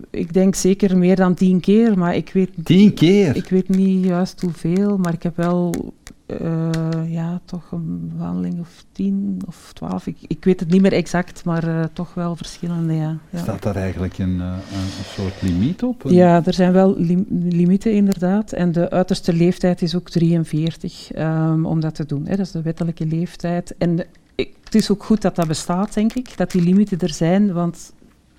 ik 0.09 0.33
denk 0.33 0.55
zeker 0.55 0.97
meer 0.97 1.15
dan 1.15 1.33
tien 1.33 1.59
keer, 1.59 1.97
maar 1.97 2.15
ik 2.15 2.29
weet... 2.33 2.49
Tien 2.63 2.93
keer? 2.93 3.35
Ik 3.35 3.49
weet 3.49 3.69
niet 3.69 4.05
juist 4.05 4.41
hoeveel, 4.41 4.97
maar 4.97 5.13
ik 5.13 5.23
heb 5.23 5.35
wel, 5.35 5.93
uh, 6.41 6.69
ja, 7.07 7.41
toch 7.45 7.71
een 7.71 8.11
behandeling 8.17 8.59
of 8.59 8.85
tien 8.91 9.41
of 9.47 9.71
twaalf. 9.73 10.07
Ik, 10.07 10.17
ik 10.27 10.43
weet 10.43 10.59
het 10.59 10.69
niet 10.69 10.81
meer 10.81 10.93
exact, 10.93 11.45
maar 11.45 11.67
uh, 11.67 11.83
toch 11.93 12.13
wel 12.13 12.35
verschillende, 12.35 12.93
ja. 12.93 13.17
ja. 13.29 13.39
Staat 13.39 13.63
daar 13.63 13.75
eigenlijk 13.75 14.17
een, 14.17 14.35
uh, 14.35 14.53
een 14.71 15.05
soort 15.15 15.41
limiet 15.41 15.83
op? 15.83 16.03
Ja, 16.07 16.45
er 16.45 16.53
zijn 16.53 16.71
wel 16.73 16.95
lim 16.97 17.25
limieten 17.29 17.93
inderdaad. 17.93 18.51
En 18.51 18.71
de 18.71 18.89
uiterste 18.89 19.33
leeftijd 19.33 19.81
is 19.81 19.95
ook 19.95 20.09
43 20.09 21.15
um, 21.17 21.65
om 21.65 21.79
dat 21.79 21.95
te 21.95 22.05
doen. 22.05 22.25
Hè. 22.25 22.35
Dat 22.35 22.45
is 22.45 22.51
de 22.51 22.61
wettelijke 22.61 23.05
leeftijd. 23.05 23.75
En 23.77 24.05
ik, 24.35 24.55
het 24.63 24.75
is 24.75 24.91
ook 24.91 25.03
goed 25.03 25.21
dat 25.21 25.35
dat 25.35 25.47
bestaat, 25.47 25.93
denk 25.93 26.13
ik, 26.13 26.37
dat 26.37 26.51
die 26.51 26.61
limieten 26.61 26.99
er 26.99 27.13
zijn, 27.13 27.53
want 27.53 27.93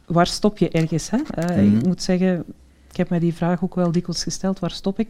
waar 0.06 0.26
stop 0.26 0.58
je 0.58 0.68
ergens? 0.68 1.10
Hè? 1.10 1.18
Uh, 1.18 1.56
mm. 1.56 1.76
Ik 1.76 1.86
moet 1.86 2.02
zeggen, 2.02 2.44
ik 2.90 2.96
heb 2.96 3.08
mij 3.08 3.18
die 3.18 3.34
vraag 3.34 3.62
ook 3.62 3.74
wel 3.74 3.92
dikwijls 3.92 4.22
gesteld, 4.22 4.58
waar 4.58 4.70
stop 4.70 4.98
ik? 4.98 5.08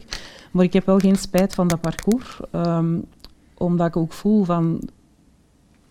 Maar 0.51 0.63
ik 0.63 0.73
heb 0.73 0.85
wel 0.85 0.99
geen 0.99 1.15
spijt 1.15 1.53
van 1.53 1.67
dat 1.67 1.81
parcours, 1.81 2.39
um, 2.51 3.05
omdat 3.53 3.87
ik 3.87 3.97
ook 3.97 4.13
voel 4.13 4.43
van, 4.43 4.89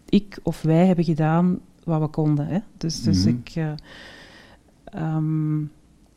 ik 0.09 0.39
of 0.43 0.63
wij 0.63 0.87
hebben 0.87 1.05
gedaan 1.05 1.59
wat 1.85 2.01
we 2.01 2.07
konden. 2.07 2.47
Hè? 2.47 2.59
Dus, 2.77 3.03
dus 3.03 3.17
mm 3.17 3.23
-hmm. 3.25 3.43
ik... 3.45 3.57
Uh, 3.57 5.15
um, 5.17 5.71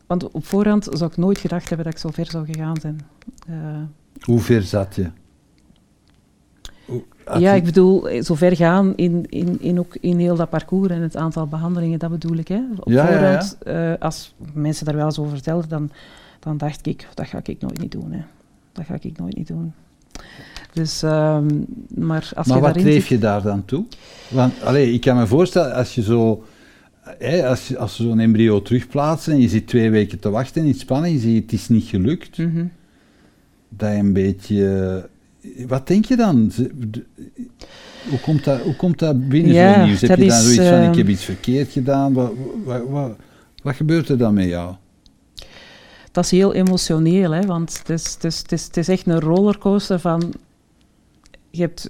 want 0.09 0.31
op 0.31 0.45
voorhand 0.45 0.87
zou 0.91 1.11
ik 1.11 1.17
nooit 1.17 1.37
gedacht 1.37 1.67
hebben 1.67 1.85
dat 1.85 1.93
ik 1.95 1.99
zo 1.99 2.09
ver 2.09 2.25
zou 2.25 2.45
gegaan 2.45 2.77
zijn. 2.81 2.99
Uh, 3.49 3.81
Hoe 4.19 4.39
ver 4.39 4.61
zat 4.61 4.95
je? 4.95 5.09
Ja, 7.37 7.53
ik 7.53 7.63
bedoel, 7.63 8.09
eh, 8.09 8.23
zo 8.23 8.35
ver 8.35 8.55
gaan 8.55 8.93
in, 8.95 9.25
in, 9.29 9.57
in, 9.61 9.79
ook 9.79 9.95
in 10.01 10.17
heel 10.19 10.35
dat 10.35 10.49
parcours 10.49 10.91
en 10.91 11.01
het 11.01 11.15
aantal 11.15 11.47
behandelingen, 11.47 11.99
dat 11.99 12.09
bedoel 12.09 12.37
ik. 12.37 12.47
Hè. 12.47 12.61
Op 12.79 12.89
ja, 12.91 13.05
voorhand, 13.07 13.57
ja. 13.65 13.91
Uh, 13.91 13.97
als 13.99 14.35
mensen 14.53 14.85
daar 14.85 14.95
wel 14.95 15.05
eens 15.05 15.19
over 15.19 15.31
vertelden, 15.33 15.69
dan, 15.69 15.91
dan 16.39 16.57
dacht 16.57 16.87
ik, 16.87 17.07
dat 17.13 17.27
ga 17.27 17.39
ik 17.43 17.61
nooit 17.61 17.81
niet 17.81 17.91
doen. 17.91 18.11
Hè. 18.11 18.21
Dat 18.71 18.85
ga 18.85 18.97
ik 19.01 19.17
nooit 19.17 19.37
niet 19.37 19.47
doen. 19.47 19.73
Dus, 20.73 21.01
um, 21.01 21.65
maar 21.95 22.31
als 22.35 22.47
maar 22.47 22.57
je 22.57 22.63
wat 22.63 22.73
dreef 22.73 23.07
je 23.07 23.17
daar 23.19 23.41
dan 23.41 23.65
toe? 23.65 23.85
Want 24.29 24.53
allee, 24.63 24.93
ik 24.93 25.01
kan 25.01 25.17
me 25.17 25.27
voorstellen, 25.27 25.73
als 25.73 25.95
je 25.95 26.01
zo 26.01 26.43
hè, 27.01 27.47
als, 27.47 27.67
je- 27.67 27.77
als 27.77 27.95
ze 27.95 28.03
zo'n 28.03 28.19
embryo 28.19 28.61
terugplaatsen 28.61 29.33
en 29.33 29.39
je 29.41 29.47
zit 29.49 29.67
twee 29.67 29.89
weken 29.89 30.19
te 30.19 30.29
wachten 30.29 30.65
in 30.65 30.73
spanning, 30.73 31.13
je 31.15 31.19
ziet 31.21 31.43
het 31.43 31.53
is 31.53 31.69
niet 31.69 31.83
gelukt, 31.83 32.37
Mhm. 32.37 32.65
dat 33.69 33.89
je 33.91 33.97
een 33.97 34.13
beetje... 34.13 35.09
Wat 35.67 35.87
denk 35.87 36.05
je 36.05 36.15
dan? 36.15 36.51
Hoe 38.09 38.19
komt 38.21 38.43
dat, 38.43 38.61
hoe 38.61 38.75
komt 38.75 38.99
dat 38.99 39.27
binnen 39.27 39.53
Ja, 39.53 39.73
zo'n 39.73 39.83
nieuws? 39.83 40.01
Heb 40.01 40.17
je 40.17 40.27
dan 40.27 40.37
zoiets 40.41 40.67
van, 40.67 40.81
ik 40.81 40.87
ehm, 40.87 40.97
heb 40.97 41.07
iets 41.07 41.23
verkeerd 41.23 41.71
gedaan? 41.71 42.13
Wat, 42.13 42.31
wat, 42.63 42.87
wat, 42.89 43.15
wat 43.63 43.75
gebeurt 43.75 44.09
er 44.09 44.17
dan 44.17 44.33
met 44.33 44.45
jou? 44.47 44.75
Dat 46.11 46.23
is 46.23 46.31
heel 46.31 46.53
emotioneel, 46.53 47.31
hè, 47.31 47.45
want 47.45 47.77
het 47.77 47.89
is, 47.89 48.13
het, 48.13 48.23
is, 48.23 48.37
het, 48.37 48.51
is, 48.51 48.63
het 48.63 48.77
is 48.77 48.87
echt 48.87 49.07
een 49.07 49.19
rollercoaster 49.19 49.99
van... 49.99 50.33
Je 51.49 51.61
hebt, 51.61 51.89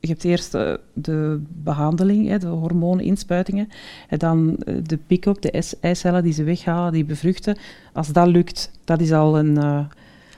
je 0.00 0.08
hebt 0.08 0.24
eerst 0.24 0.52
de 0.92 1.40
behandeling, 1.48 2.28
hè, 2.28 2.38
de 2.38 2.46
hormooninspuitingen, 2.46 3.68
en 4.08 4.18
dan 4.18 4.56
eh, 4.56 4.74
de 4.82 4.96
pick-up, 5.06 5.42
de 5.42 5.64
eicellen 5.80 6.22
die 6.22 6.32
ze 6.32 6.42
weghalen, 6.44 6.92
die 6.92 7.04
bevruchten. 7.04 7.58
Als 7.92 8.08
dat 8.08 8.26
lukt, 8.26 8.70
dat 8.84 9.00
is 9.00 9.12
al 9.12 9.38
een... 9.38 9.56
eh, 9.56 9.78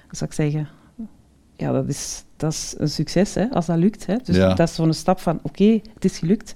hoe 0.08 0.16
zou 0.16 0.30
ik 0.30 0.36
zeggen? 0.36 0.68
Ja, 1.60 1.72
dat 1.72 1.88
is, 1.88 2.24
dat 2.36 2.52
is 2.52 2.74
een 2.78 2.88
succes, 2.88 3.34
hè, 3.34 3.50
als 3.50 3.66
dat 3.66 3.76
lukt. 3.78 4.06
Hè. 4.06 4.16
Dus 4.24 4.36
Ja. 4.36 4.54
dat 4.54 4.68
is 4.68 4.74
zo'n 4.74 4.92
stap 4.92 5.20
van, 5.20 5.38
oké, 5.42 5.80
het 5.94 6.04
is 6.04 6.18
gelukt. 6.18 6.52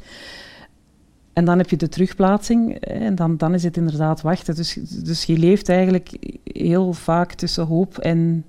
En 1.33 1.45
dan 1.45 1.59
heb 1.59 1.71
je 1.71 1.77
de 1.77 1.89
terugplaatsing 1.89 2.77
hè, 2.81 2.95
en 2.95 3.15
dan, 3.15 3.37
dan 3.37 3.55
is 3.55 3.63
het 3.63 3.77
inderdaad 3.77 4.21
wachten. 4.21 4.55
Dus, 4.55 4.73
dus 5.05 5.25
je 5.25 5.39
leeft 5.39 5.69
eigenlijk 5.69 6.11
heel 6.45 6.93
vaak 6.93 7.33
tussen 7.33 7.67
hoop 7.67 7.99
en, 7.99 8.45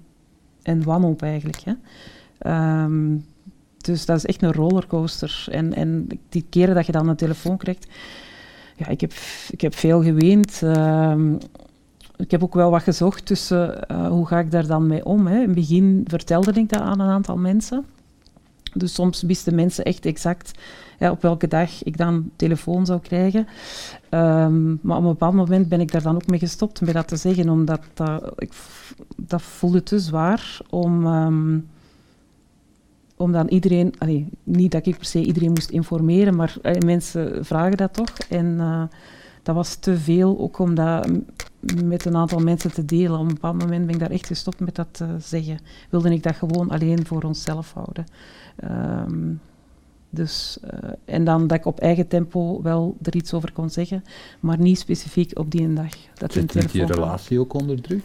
en 0.62 0.84
wanhoop 0.84 1.22
eigenlijk. 1.22 1.60
Hè. 1.64 1.74
Ehm, 2.38 3.16
dus 3.78 4.06
dat 4.06 4.18
is 4.18 4.26
echt 4.26 4.42
een 4.42 4.54
rollercoaster. 4.54 5.46
En, 5.52 5.74
en 5.74 6.08
die 6.30 6.46
keren 6.50 6.76
dat 6.76 6.86
je 6.86 6.92
dan 6.92 7.08
een 7.10 7.16
telefoon 7.16 7.58
krijgt, 7.58 7.88
ja, 8.76 8.88
ik 8.88 9.02
heb, 9.02 9.14
ik 9.50 9.62
heb 9.62 9.76
veel 9.76 10.04
geweend. 10.04 10.62
Ehm, 10.64 11.34
ik 12.18 12.32
heb 12.32 12.44
ook 12.44 12.54
wel 12.54 12.72
wat 12.72 12.84
gezocht 12.84 13.26
tussen 13.26 13.88
eh, 13.88 14.08
hoe 14.08 14.28
ga 14.28 14.40
ik 14.40 14.52
daar 14.52 14.68
dan 14.68 14.88
mee 14.88 15.06
om. 15.06 15.28
Hè. 15.28 15.36
In 15.36 15.46
het 15.46 15.56
begin 15.56 16.06
vertelde 16.08 16.52
ik 16.52 16.70
dat 16.70 16.82
aan 16.82 17.00
een 17.00 17.10
aantal 17.10 17.38
mensen. 17.38 17.86
Dus 18.74 18.94
soms 18.94 19.22
wisten 19.22 19.56
mensen 19.56 19.84
echt 19.84 20.06
exact 20.06 20.52
op 21.00 21.22
welke 21.22 21.48
dag 21.48 21.84
ik 21.84 21.98
dan 21.98 22.32
telefoon 22.36 22.86
zou 22.86 23.00
krijgen. 23.00 23.48
Ehm, 24.10 24.68
maar 24.82 24.98
op 24.98 25.04
een 25.04 25.10
bepaald 25.10 25.34
moment 25.34 25.70
ben 25.70 25.80
ik 25.80 25.92
daar 25.92 26.02
dan 26.02 26.16
ook 26.16 26.28
mee 26.28 26.40
gestopt 26.40 26.82
met 26.82 26.94
dat 26.94 27.08
te 27.08 27.16
zeggen, 27.16 27.50
omdat 27.50 27.82
dat, 27.94 28.34
ik, 28.38 28.54
dat 29.18 29.42
voelde 29.42 29.84
te 29.84 30.00
zwaar 30.00 30.60
om, 30.70 31.06
ehm, 31.06 31.60
om 33.16 33.32
dan 33.32 33.48
iedereen, 33.48 33.94
niet 34.44 34.72
dat 34.72 34.86
ik 34.86 34.98
per 34.98 35.06
se 35.06 35.22
iedereen 35.22 35.50
moest 35.50 35.70
informeren, 35.70 36.36
maar 36.36 36.56
eh, 36.62 36.80
mensen 36.86 37.46
vragen 37.46 37.78
dat 37.78 37.94
toch. 37.94 38.14
En 38.30 38.56
eh, 38.60 38.84
dat 39.46 39.56
was 39.56 39.76
te 39.76 39.98
veel, 39.98 40.40
ook 40.40 40.60
om 40.60 40.76
dat 40.76 41.10
met 41.84 42.06
een 42.06 42.16
aantal 42.16 42.40
mensen 42.40 42.74
te 42.74 42.86
delen. 42.86 43.14
Op 43.20 43.28
een 43.28 43.34
bepaald 43.34 43.58
moment 43.60 43.86
ben 43.86 43.94
ik 43.94 44.00
daar 44.00 44.10
echt 44.12 44.26
gestopt 44.28 44.60
met 44.60 44.76
dat 44.76 44.88
te 44.92 45.06
zeggen. 45.20 45.60
Wilde 45.90 46.12
ik 46.14 46.24
dat 46.24 46.36
gewoon 46.36 46.70
alleen 46.70 47.06
voor 47.06 47.24
onszelf 47.24 47.74
houden. 47.74 48.06
Ehm, 48.56 49.34
dus, 50.10 50.58
eh, 50.62 50.90
en 51.06 51.24
dan 51.24 51.48
dat 51.48 51.58
ik 51.58 51.66
op 51.66 51.80
eigen 51.80 52.08
tempo 52.08 52.62
wel 52.62 52.98
er 53.02 53.16
iets 53.16 53.34
over 53.34 53.52
kon 53.52 53.70
zeggen, 53.70 54.04
maar 54.40 54.60
niet 54.60 54.80
specifiek 54.80 55.40
op 55.40 55.52
die 55.52 55.62
een 55.62 55.76
dag. 55.76 55.92
Dat 56.14 56.34
Zit 56.34 56.54
niet 56.54 56.72
je 56.72 56.86
relatie 56.86 57.40
ook 57.40 57.54
onder 57.54 57.82
druk? 57.82 58.04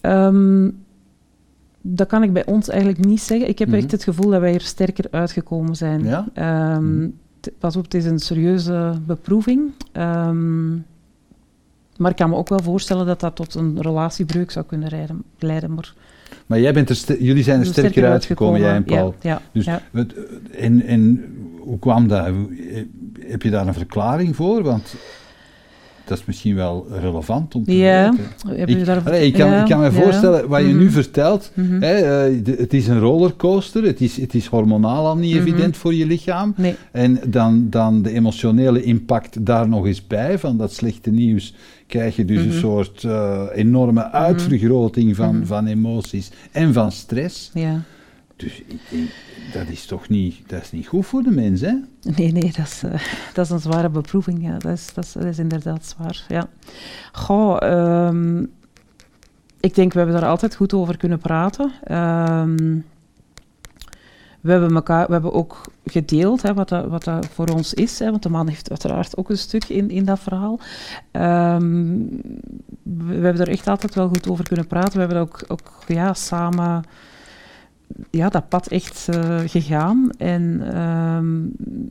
Ehm, 0.00 0.70
dat 1.80 2.08
kan 2.08 2.22
ik 2.22 2.32
bij 2.32 2.46
ons 2.46 2.68
eigenlijk 2.68 3.04
niet 3.04 3.20
zeggen. 3.20 3.48
Ik 3.48 3.58
heb 3.58 3.68
Mhm. 3.68 3.76
echt 3.76 3.90
het 3.90 4.04
gevoel 4.04 4.30
dat 4.30 4.40
wij 4.40 4.54
er 4.54 4.60
sterker 4.60 5.04
uitgekomen 5.10 5.76
zijn. 5.76 6.04
Ja? 6.04 6.26
Ehm, 6.34 6.94
Mhm. 6.96 7.08
Pas 7.58 7.76
op, 7.76 7.84
het 7.84 7.94
is 7.94 8.04
een 8.04 8.18
serieuze 8.18 8.92
beproeving. 9.06 9.60
Ehm, 9.92 10.74
maar 11.96 12.10
ik 12.10 12.16
kan 12.16 12.30
me 12.30 12.36
ook 12.36 12.48
wel 12.48 12.62
voorstellen 12.62 13.06
dat 13.06 13.20
dat 13.20 13.36
tot 13.36 13.54
een 13.54 13.80
relatiebreuk 13.82 14.50
zou 14.50 14.64
kunnen 14.64 14.88
rijden- 14.88 15.22
leiden. 15.38 15.74
Maar 15.74 15.94
Maar 16.46 16.60
jij 16.60 16.72
bent 16.72 16.88
er 16.90 17.22
jullie 17.22 17.42
zijn 17.42 17.60
er 17.60 17.66
we 17.66 17.72
sterker, 17.72 18.06
uitgekomen, 18.10 18.60
jij 18.60 18.74
en 18.74 18.84
Paul. 18.84 19.14
Ja, 19.20 19.30
ja, 19.30 19.42
Dus 19.52 19.64
ja. 19.64 19.82
en, 20.52 20.82
en 20.82 21.24
hoe 21.58 21.78
kwam 21.78 22.08
dat? 22.08 22.26
Heb 23.20 23.42
je 23.42 23.50
daar 23.50 23.66
een 23.66 23.74
verklaring 23.74 24.36
voor? 24.36 24.62
Want 24.62 24.94
dat 26.04 26.18
is 26.18 26.24
misschien 26.24 26.54
wel 26.54 26.86
relevant 27.00 27.54
om 27.54 27.64
te 27.64 27.76
Ja, 27.76 28.10
weten. 28.46 28.68
Ik, 28.68 28.78
we 28.78 28.84
daar- 28.84 29.02
allee, 29.04 29.26
ik, 29.26 29.32
kan, 29.32 29.48
ja, 29.50 29.60
ik 29.62 29.68
kan 29.70 29.80
me 29.80 29.92
voorstellen, 29.92 30.48
wat 30.48 30.60
je 30.60 30.66
Mhm. 30.66 30.78
nu 30.78 30.90
vertelt, 30.90 31.50
Mhm. 31.54 31.82
hè, 31.82 31.92
eh, 32.26 32.46
het 32.58 32.72
is 32.74 32.86
een 32.88 32.98
rollercoaster, 32.98 33.82
het 33.82 34.00
is, 34.00 34.16
het 34.20 34.34
is 34.34 34.46
hormonaal 34.46 35.06
al 35.06 35.16
niet 35.16 35.34
Mhm. 35.34 35.40
evident 35.46 35.76
voor 35.76 35.94
je 35.94 36.06
lichaam. 36.06 36.52
Nee, 36.56 36.74
En 36.92 37.20
dan, 37.26 37.66
dan 37.70 38.02
de 38.02 38.10
emotionele 38.12 38.82
impact 38.82 39.46
daar 39.46 39.68
nog 39.68 39.86
eens 39.86 40.06
bij, 40.06 40.38
van 40.38 40.56
dat 40.56 40.72
slechte 40.72 41.10
nieuws, 41.10 41.54
krijg 41.86 42.16
je 42.16 42.24
dus 42.24 42.44
een 42.44 42.52
soort 42.52 43.04
eh, 43.04 43.42
enorme 43.54 44.10
uitvergroting 44.10 45.16
van, 45.16 45.42
van 45.46 45.66
emoties 45.66 46.30
en 46.52 46.72
van 46.72 46.92
stress. 46.92 47.50
ja. 47.54 47.82
Dus 48.36 48.62
ik 48.88 49.10
dat 49.52 49.68
is 49.68 49.86
toch 49.86 50.08
niet, 50.08 50.48
dat 50.48 50.62
is 50.62 50.72
niet 50.72 50.86
goed 50.86 51.06
voor 51.06 51.22
de 51.22 51.30
mens, 51.30 51.60
hè? 51.60 51.72
Nee, 52.00 52.32
nee, 52.32 52.52
dat 52.56 52.66
is, 52.66 52.82
eh, 52.82 52.90
dat 53.34 53.44
is 53.44 53.50
een 53.50 53.60
zware 53.60 53.88
beproeving. 53.88 54.42
Ja. 54.42 54.58
Dat, 54.58 54.72
is, 54.72 54.94
dat, 54.94 55.04
is, 55.04 55.16
is 55.16 55.38
inderdaad 55.38 55.86
zwaar. 55.86 56.24
Ja. 56.28 56.48
Goh, 57.12 57.56
ehm, 57.62 58.42
ik 59.60 59.74
denk 59.74 59.92
we 59.92 59.98
hebben 59.98 60.20
daar 60.20 60.30
altijd 60.30 60.54
goed 60.54 60.74
over 60.74 60.96
kunnen 60.96 61.18
praten. 61.18 61.72
Ehm, 61.84 62.78
we 64.40 64.50
hebben, 64.50 64.74
elkaar, 64.74 65.06
we 65.06 65.12
hebben 65.12 65.32
ook 65.32 65.60
gedeeld 65.84 66.42
hè, 66.42 66.54
wat, 66.54 66.68
dat, 66.68 66.86
wat 66.86 67.04
dat 67.04 67.26
voor 67.26 67.48
ons 67.48 67.74
is. 67.74 67.98
Hè, 67.98 68.10
want 68.10 68.22
de 68.22 68.28
man 68.28 68.48
heeft 68.48 68.70
uiteraard 68.70 69.16
ook 69.16 69.30
een 69.30 69.38
stuk 69.38 69.64
in, 69.64 69.90
in 69.90 70.04
dat 70.04 70.20
verhaal. 70.20 70.60
Ehm, 71.10 71.98
we, 72.82 73.04
we 73.04 73.24
hebben 73.24 73.40
er 73.40 73.48
echt 73.48 73.66
altijd 73.66 73.94
wel 73.94 74.08
goed 74.08 74.28
over 74.28 74.44
kunnen 74.44 74.66
praten. 74.66 74.92
We 74.92 74.98
hebben 74.98 75.18
ook, 75.18 75.44
ook 75.46 75.84
ja, 75.86 76.14
samen 76.14 76.84
ja, 78.10 78.28
dat 78.28 78.48
pad 78.48 78.66
echt 78.68 79.08
eh, 79.08 79.40
gegaan. 79.46 80.10
En 80.18 80.72
ehm, 80.74 81.42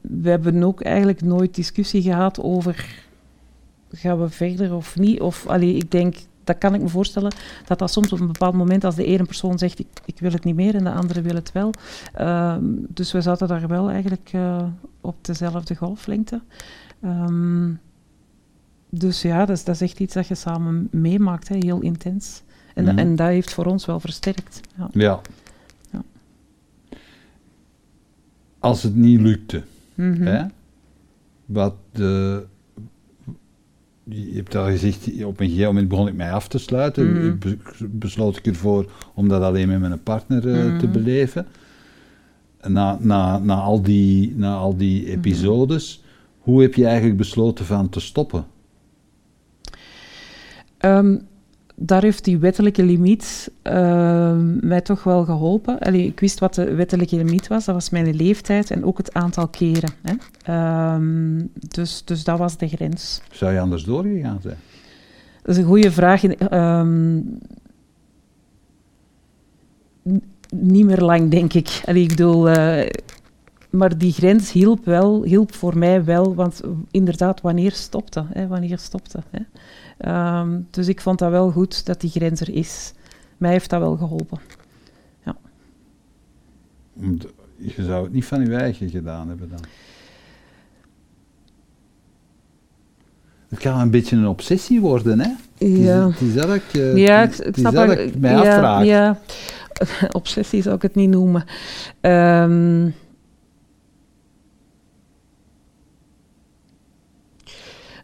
we 0.01 0.29
hebben 0.29 0.63
ook 0.63 0.81
eigenlijk 0.81 1.21
nooit 1.21 1.55
discussie 1.55 2.01
gehad 2.01 2.39
over 2.41 3.01
gaan 3.91 4.19
we 4.21 4.29
verder 4.29 4.73
of 4.75 4.97
niet. 4.99 5.19
Of 5.21 5.47
allee, 5.47 5.75
ik 5.75 5.91
denk, 5.91 6.15
dat 6.43 6.57
kan 6.57 6.73
ik 6.73 6.81
me 6.81 6.87
voorstellen, 6.87 7.31
dat 7.65 7.79
dat 7.79 7.91
soms 7.91 8.13
op 8.13 8.19
een 8.19 8.27
bepaald 8.27 8.53
moment 8.53 8.83
als 8.83 8.95
de 8.95 9.05
ene 9.05 9.23
persoon 9.23 9.57
zegt 9.57 9.79
ik, 9.79 9.87
ik 10.05 10.19
wil 10.19 10.31
het 10.31 10.43
niet 10.43 10.55
meer 10.55 10.75
en 10.75 10.83
de 10.83 10.91
andere 10.91 11.21
wil 11.21 11.35
het 11.35 11.51
wel. 11.51 11.71
Ehm, 12.13 12.63
dus 12.87 13.11
we 13.11 13.21
zaten 13.21 13.47
daar 13.47 13.67
wel 13.67 13.89
eigenlijk 13.89 14.29
eh, 14.31 14.63
op 15.01 15.15
dezelfde 15.21 15.75
golflengte. 15.75 16.41
Ehm, 17.01 17.71
dus 18.89 19.21
ja, 19.21 19.39
dat 19.45 19.57
is, 19.57 19.63
dat 19.63 19.75
is 19.75 19.81
echt 19.81 19.99
iets 19.99 20.13
dat 20.13 20.27
je 20.27 20.35
samen 20.35 20.87
meemaakt, 20.91 21.47
hè, 21.47 21.55
heel 21.59 21.79
intens. 21.81 22.41
En, 22.75 22.83
Mhm. 22.83 22.97
en 22.97 23.15
dat 23.15 23.27
heeft 23.27 23.53
voor 23.53 23.65
ons 23.65 23.85
wel 23.85 23.99
versterkt. 23.99 24.59
Ja. 24.77 24.87
Ja. 24.91 25.01
Ja. 25.01 25.21
Als 28.63 28.84
het 28.84 28.95
niet 28.95 29.19
lukte, 29.21 29.62
Mhm. 29.95 30.21
hè? 30.21 30.45
Wat 31.45 31.76
de... 31.91 32.43
Je 34.04 34.32
hebt 34.36 34.56
al 34.56 34.65
gezegd, 34.65 35.23
op 35.23 35.39
een 35.39 35.47
gegeven 35.47 35.67
moment 35.67 35.88
begon 35.88 36.08
ik 36.08 36.13
mij 36.13 36.32
af 36.32 36.47
te 36.47 36.58
sluiten. 36.58 37.39
Be- 37.39 37.58
besloot 37.89 38.38
ik 38.38 38.45
ervoor 38.47 38.91
om 39.13 39.28
dat 39.28 39.41
alleen 39.41 39.69
met 39.69 39.80
mijn 39.80 40.04
partner 40.04 40.38
eh, 40.54 40.78
te 40.78 40.86
Mhm. 40.86 40.91
beleven. 40.91 41.45
Na, 42.67 42.97
na, 43.02 43.38
na, 43.38 43.56
al 43.56 43.82
die, 43.82 44.34
na 44.36 44.56
al 44.56 44.78
die 44.78 45.02
Mhm. 45.02 45.12
episodes, 45.12 46.04
hoe 46.39 46.62
heb 46.62 46.73
je 46.73 46.86
eigenlijk 46.86 47.17
besloten 47.17 47.65
van 47.65 47.89
te 47.89 47.99
stoppen? 47.99 48.45
Ehm, 50.78 51.17
daar 51.75 52.01
heeft 52.01 52.23
die 52.23 52.38
wettelijke 52.38 52.83
limiet 52.83 53.51
ehm, 53.62 54.67
mij 54.67 54.81
toch 54.81 55.03
wel 55.03 55.25
geholpen. 55.25 55.79
Allee, 55.79 56.05
ik 56.05 56.19
wist 56.19 56.39
wat 56.39 56.53
de 56.53 56.73
wettelijke 56.73 57.15
limiet 57.15 57.47
was, 57.47 57.65
dat 57.65 57.75
was 57.75 57.89
mijn 57.89 58.15
leeftijd 58.15 58.71
en 58.71 58.86
ook 58.86 58.97
het 58.97 59.13
aantal 59.13 59.47
keren. 59.47 59.91
Hè. 60.01 60.13
Ehm, 60.45 61.45
dus, 61.53 62.01
dus 62.05 62.23
dat 62.23 62.38
was 62.38 62.57
de 62.57 62.67
grens. 62.67 63.21
Zou 63.31 63.53
je 63.53 63.59
anders 63.59 63.83
doorgegaan 63.83 64.39
zijn? 64.41 64.57
Dat 65.41 65.55
is 65.55 65.62
een 65.62 65.67
goede 65.67 65.91
vraag. 65.91 66.23
N- 66.27 67.41
niet 70.55 70.86
meer 70.86 71.01
lang, 71.01 71.31
denk 71.31 71.53
ik. 71.53 71.81
Allee, 71.86 72.01
ik 72.03 72.07
bedoel, 72.09 72.49
eh, 72.49 72.89
maar 73.69 73.97
die 73.97 74.12
grens 74.12 74.51
hielp, 74.51 74.86
wel, 74.86 75.23
hielp 75.23 75.53
voor 75.53 75.77
mij 75.77 76.03
wel, 76.03 76.36
want 76.36 76.62
inderdaad, 76.91 77.41
wanneer 77.41 77.71
stopte? 77.71 78.25
Hè, 78.29 78.47
wanneer 78.47 78.77
stopte? 78.77 79.19
Hè? 79.29 79.39
Ehm, 79.97 80.60
dus 80.69 80.88
ik 80.88 81.01
vond 81.01 81.19
dat 81.19 81.32
wel 81.32 81.51
goed 81.51 81.86
dat 81.86 82.01
die 82.01 82.10
grens 82.10 82.41
er 82.41 82.49
is. 82.49 82.93
Mij 83.38 83.51
heeft 83.51 83.69
dat 83.69 83.79
wel 83.79 83.97
geholpen. 83.97 84.39
Want 86.93 87.25
Je 87.58 87.84
zou 87.84 88.03
het 88.03 88.13
niet 88.13 88.25
van 88.25 88.45
je 88.45 88.56
eigen 88.56 88.89
gedaan 88.89 89.27
hebben 89.27 89.49
dan. 89.49 89.60
Het 93.49 93.60
kan 93.60 93.79
een 93.79 93.89
beetje 93.89 94.15
een 94.15 94.27
obsessie 94.27 94.82
worden, 94.82 95.19
hè? 95.19 95.29
Ja. 95.58 96.10
Het 96.10 96.21
is, 96.21 96.34
dat 96.34 96.53
ik, 96.53 96.95
Ja, 96.95 97.19
het 97.19 97.45
ik, 97.47 97.56
snap 97.56 97.73
dat 97.73 97.97
ik 97.97 98.19
mij 98.19 98.32
ja, 98.32 98.38
afvraag. 98.39 98.86
Ja, 98.86 99.19
obsessie 100.12 100.62
zou 100.62 100.75
ik 100.75 100.82
het 100.82 100.95
niet 100.95 101.10
noemen. 101.10 101.45
Ehm, 102.01 102.89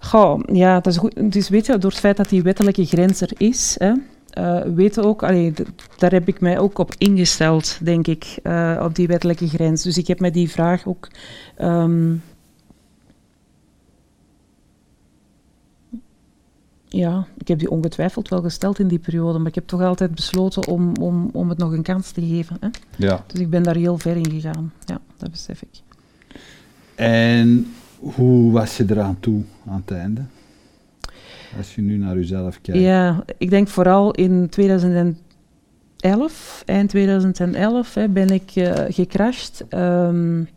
Goh, 0.09 0.39
ja, 0.51 0.79
dat 0.79 0.93
is 0.93 0.97
goed. 0.97 1.31
Dus 1.31 1.49
weet 1.49 1.65
je, 1.65 1.77
door 1.77 1.91
het 1.91 1.99
feit 1.99 2.17
dat 2.17 2.29
die 2.29 2.41
wettelijke 2.41 2.85
grens 2.85 3.21
er 3.21 3.31
is, 3.37 3.75
hè, 3.77 3.93
uh, 4.39 4.61
weten 4.75 5.03
ook, 5.03 5.23
allee, 5.23 5.53
daar 5.97 6.11
heb 6.11 6.27
ik 6.27 6.41
mij 6.41 6.59
ook 6.59 6.77
op 6.77 6.95
ingesteld, 6.97 7.77
denk 7.81 8.07
ik, 8.07 8.39
uh, 8.43 8.81
op 8.83 8.95
die 8.95 9.07
wettelijke 9.07 9.47
grens. 9.47 9.83
Dus 9.83 9.97
ik 9.97 10.07
heb 10.07 10.19
mij 10.19 10.31
die 10.31 10.49
vraag 10.49 10.87
ook. 10.87 11.07
Um, 11.61 12.23
ja, 16.87 17.27
ik 17.37 17.47
heb 17.47 17.59
die 17.59 17.71
ongetwijfeld 17.71 18.29
wel 18.29 18.41
gesteld 18.41 18.79
in 18.79 18.87
die 18.87 18.99
periode, 18.99 19.37
maar 19.37 19.47
ik 19.47 19.55
heb 19.55 19.67
toch 19.67 19.81
altijd 19.81 20.15
besloten 20.15 20.67
om, 20.67 20.95
om, 20.95 21.29
om 21.33 21.49
het 21.49 21.57
nog 21.57 21.71
een 21.71 21.83
kans 21.83 22.11
te 22.11 22.21
geven. 22.21 22.57
Hè? 22.59 22.67
Ja. 22.95 23.23
Dus 23.27 23.39
ik 23.39 23.49
ben 23.49 23.63
daar 23.63 23.75
heel 23.75 23.97
ver 23.97 24.15
in 24.15 24.31
gegaan, 24.31 24.73
ja, 24.85 24.99
dat 25.17 25.31
besef 25.31 25.61
ik. 25.61 25.81
En 26.95 27.73
hoe 27.99 28.51
was 28.51 28.77
je 28.77 28.85
eraan 28.89 29.17
toe 29.19 29.41
aan 29.67 29.83
het 29.85 29.97
einde? 29.97 30.21
Als 31.57 31.75
je 31.75 31.81
nu 31.81 31.97
naar 31.97 32.15
jezelf 32.15 32.61
kijkt. 32.61 32.81
Ja, 32.81 33.23
ik 33.37 33.49
denk 33.49 33.67
vooral 33.67 34.11
in 34.11 34.49
2011, 34.49 36.63
eind 36.65 36.89
2011, 36.89 37.93
hè, 37.93 38.09
ben 38.09 38.29
ik 38.29 38.55
uh, 38.55 38.73
gecrashed. 38.89 39.65
Um, 39.69 40.47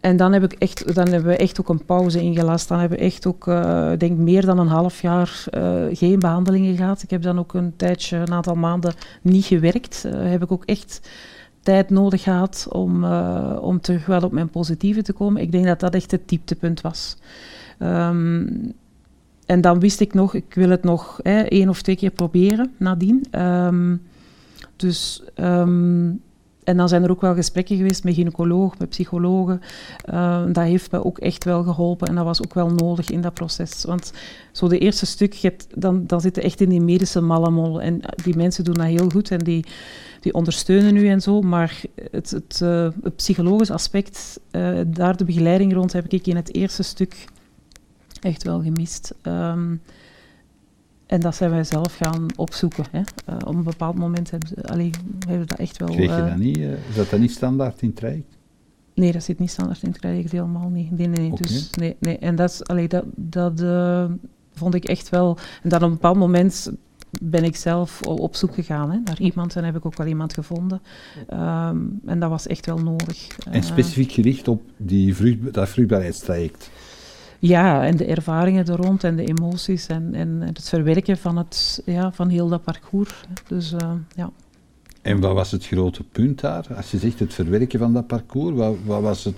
en 0.00 0.16
dan, 0.16 0.32
heb 0.32 0.42
ik 0.42 0.52
echt, 0.52 0.94
dan 0.94 1.08
hebben 1.08 1.30
we 1.30 1.36
echt 1.36 1.60
ook 1.60 1.68
een 1.68 1.84
pauze 1.84 2.20
ingelast. 2.20 2.68
Dan 2.68 2.78
hebben 2.78 2.98
we 2.98 3.04
echt 3.04 3.26
ook, 3.26 3.46
uh, 3.46 3.92
denk 3.98 4.18
meer 4.18 4.46
dan 4.46 4.58
een 4.58 4.66
half 4.66 5.02
jaar 5.02 5.44
uh, 5.54 5.84
geen 5.92 6.18
behandelingen 6.18 6.76
gehad. 6.76 7.02
Ik 7.02 7.10
heb 7.10 7.22
dan 7.22 7.38
ook 7.38 7.54
een 7.54 7.76
tijdje, 7.76 8.16
een 8.16 8.32
aantal 8.32 8.54
maanden 8.54 8.94
niet 9.22 9.44
gewerkt. 9.44 10.04
Heb 10.08 10.42
ik 10.42 10.52
ook 10.52 10.64
echt 10.64 11.00
tijd 11.62 11.90
nodig 11.90 12.22
gehad 12.22 12.66
om, 12.70 13.04
om 13.54 13.80
terug 13.80 14.06
wel 14.06 14.20
op 14.20 14.32
mijn 14.32 14.48
positieve 14.48 15.02
te 15.02 15.12
komen. 15.12 15.42
Ik 15.42 15.52
denk 15.52 15.64
dat 15.64 15.80
dat 15.80 15.94
echt 15.94 16.10
het 16.10 16.28
dieptepunt 16.28 16.80
was. 16.80 17.16
Um, 17.78 18.72
en 19.46 19.60
dan 19.60 19.80
wist 19.80 20.00
ik 20.00 20.14
nog, 20.14 20.34
ik 20.34 20.54
wil 20.54 20.70
het 20.70 20.82
nog 20.82 21.20
hè, 21.22 21.40
één 21.40 21.68
of 21.68 21.82
twee 21.82 21.96
keer 21.96 22.10
proberen 22.10 22.72
nadien. 22.76 23.24
Um, 23.40 24.02
dus, 24.76 25.22
um, 25.36 26.20
en 26.64 26.76
dan 26.76 26.88
zijn 26.88 27.02
er 27.02 27.10
ook 27.10 27.20
wel 27.20 27.34
gesprekken 27.34 27.76
geweest 27.76 28.04
met 28.04 28.14
gynaecologen, 28.14 28.76
met 28.78 28.88
psychologen. 28.88 29.60
Dat 30.52 30.64
heeft 30.64 30.90
me 30.90 31.04
ook 31.04 31.18
echt 31.18 31.44
wel 31.44 31.62
geholpen 31.62 32.08
en 32.08 32.14
dat 32.14 32.24
was 32.24 32.42
ook 32.42 32.54
wel 32.54 32.70
nodig 32.70 33.10
in 33.10 33.20
dat 33.20 33.34
proces. 33.34 33.84
Want 33.84 34.12
zo 34.52 34.68
de 34.68 34.78
eerste 34.78 35.06
stuk, 35.06 35.32
je 35.32 35.54
dan, 35.74 36.06
dan 36.06 36.20
zit 36.20 36.36
je 36.36 36.42
echt 36.42 36.60
in 36.60 36.68
die 36.68 36.80
medische 36.80 37.20
mallemol. 37.20 37.80
En 37.80 38.00
die 38.24 38.36
mensen 38.36 38.64
doen 38.64 38.74
dat 38.74 38.86
heel 38.86 39.08
goed 39.08 39.30
en 39.30 39.38
die, 39.38 39.66
die 40.22 40.34
ondersteunen 40.34 40.96
u 40.96 41.08
en 41.08 41.20
zo. 41.20 41.40
Maar 41.40 41.80
het, 42.10 42.30
het, 42.30 42.60
uh, 42.62 42.88
het 43.02 43.16
psychologisch 43.16 43.70
aspect, 43.70 44.40
uh, 44.52 44.80
daar 44.86 45.16
de 45.16 45.24
begeleiding 45.24 45.72
rond, 45.72 45.92
heb 45.92 46.12
ik 46.12 46.26
in 46.26 46.36
het 46.36 46.54
eerste 46.54 46.82
stuk 46.82 47.24
echt 48.20 48.42
wel 48.42 48.62
gemist. 48.62 49.14
Um, 49.22 49.80
en 51.06 51.20
dat 51.20 51.36
zijn 51.36 51.50
wij 51.50 51.64
zelf 51.64 51.96
gaan 51.96 52.26
opzoeken. 52.36 52.84
Hè. 52.90 52.98
Uh, 52.98 53.36
op 53.44 53.54
een 53.54 53.62
bepaald 53.62 53.98
moment 53.98 54.30
hebben, 54.30 54.50
allee, 54.62 54.90
hebben 55.18 55.40
we 55.40 55.46
dat 55.46 55.58
echt 55.58 55.78
wel... 55.78 55.88
Kreeg 55.88 56.16
je 56.16 56.24
dat 56.24 56.36
niet? 56.36 56.58
Is 56.58 57.08
dat 57.10 57.18
niet 57.18 57.30
standaard 57.30 57.82
in 57.82 57.88
het 57.88 57.96
traject? 57.96 58.36
Nee, 58.94 59.12
dat 59.12 59.22
zit 59.22 59.38
niet 59.38 59.50
standaard 59.50 59.82
in 59.82 59.88
het 59.90 60.00
traject, 60.00 60.32
helemaal 60.32 60.68
niet. 60.68 60.90
Nee, 60.90 61.08
nee, 61.08 61.26
okay. 61.26 61.46
dus, 61.46 61.70
nee, 61.70 61.96
nee. 61.98 62.18
En 62.18 62.36
dat, 62.36 62.68
allee, 62.68 62.88
dat, 62.88 63.04
dat 63.14 63.64
vond 64.52 64.74
ik 64.74 64.84
echt 64.84 65.08
wel... 65.08 65.38
En 65.62 65.68
dan 65.68 65.82
op 65.82 65.88
een 65.88 65.92
bepaald 65.92 66.16
moment 66.16 66.72
ben 67.20 67.44
ik 67.44 67.56
zelf 67.56 68.02
op 68.02 68.36
zoek 68.36 68.54
gegaan 68.54 68.90
hè, 68.90 68.98
naar 69.04 69.20
iemand 69.20 69.56
en 69.56 69.64
heb 69.64 69.76
ik 69.76 69.86
ook 69.86 69.96
wel 69.96 70.06
iemand 70.06 70.34
gevonden. 70.34 70.82
Um, 71.32 72.00
en 72.06 72.20
dat 72.20 72.30
was 72.30 72.46
echt 72.46 72.66
wel 72.66 72.78
nodig. 72.78 73.26
En 73.50 73.62
specifiek 73.62 74.12
gericht 74.12 74.48
op 74.48 74.62
die 74.76 75.16
vrucht, 75.16 75.52
dat 75.52 75.68
vruchtbaarheidstraject? 75.68 76.70
Ja, 77.38 77.84
en 77.84 77.96
de 77.96 78.04
ervaringen 78.04 78.66
er 78.66 78.76
rond 78.76 79.04
en 79.04 79.16
de 79.16 79.24
emoties 79.24 79.86
en, 79.86 80.14
en 80.14 80.40
het 80.40 80.68
verwerken 80.68 81.18
van, 81.18 81.36
het, 81.36 81.82
ja, 81.84 82.12
van 82.12 82.28
heel 82.28 82.48
dat 82.48 82.62
parcours. 82.62 83.14
Dus 83.46 83.72
uh, 83.72 83.92
ja. 84.16 84.30
En 85.02 85.20
wat 85.20 85.34
was 85.34 85.50
het 85.50 85.66
grote 85.66 86.02
punt 86.02 86.40
daar? 86.40 86.66
Als 86.76 86.90
je 86.90 86.98
zegt 86.98 87.18
het 87.18 87.34
verwerken 87.34 87.78
van 87.78 87.92
dat 87.92 88.06
parcours, 88.06 88.56
wat, 88.56 88.74
wat 88.84 89.02
was, 89.02 89.24
het, 89.24 89.36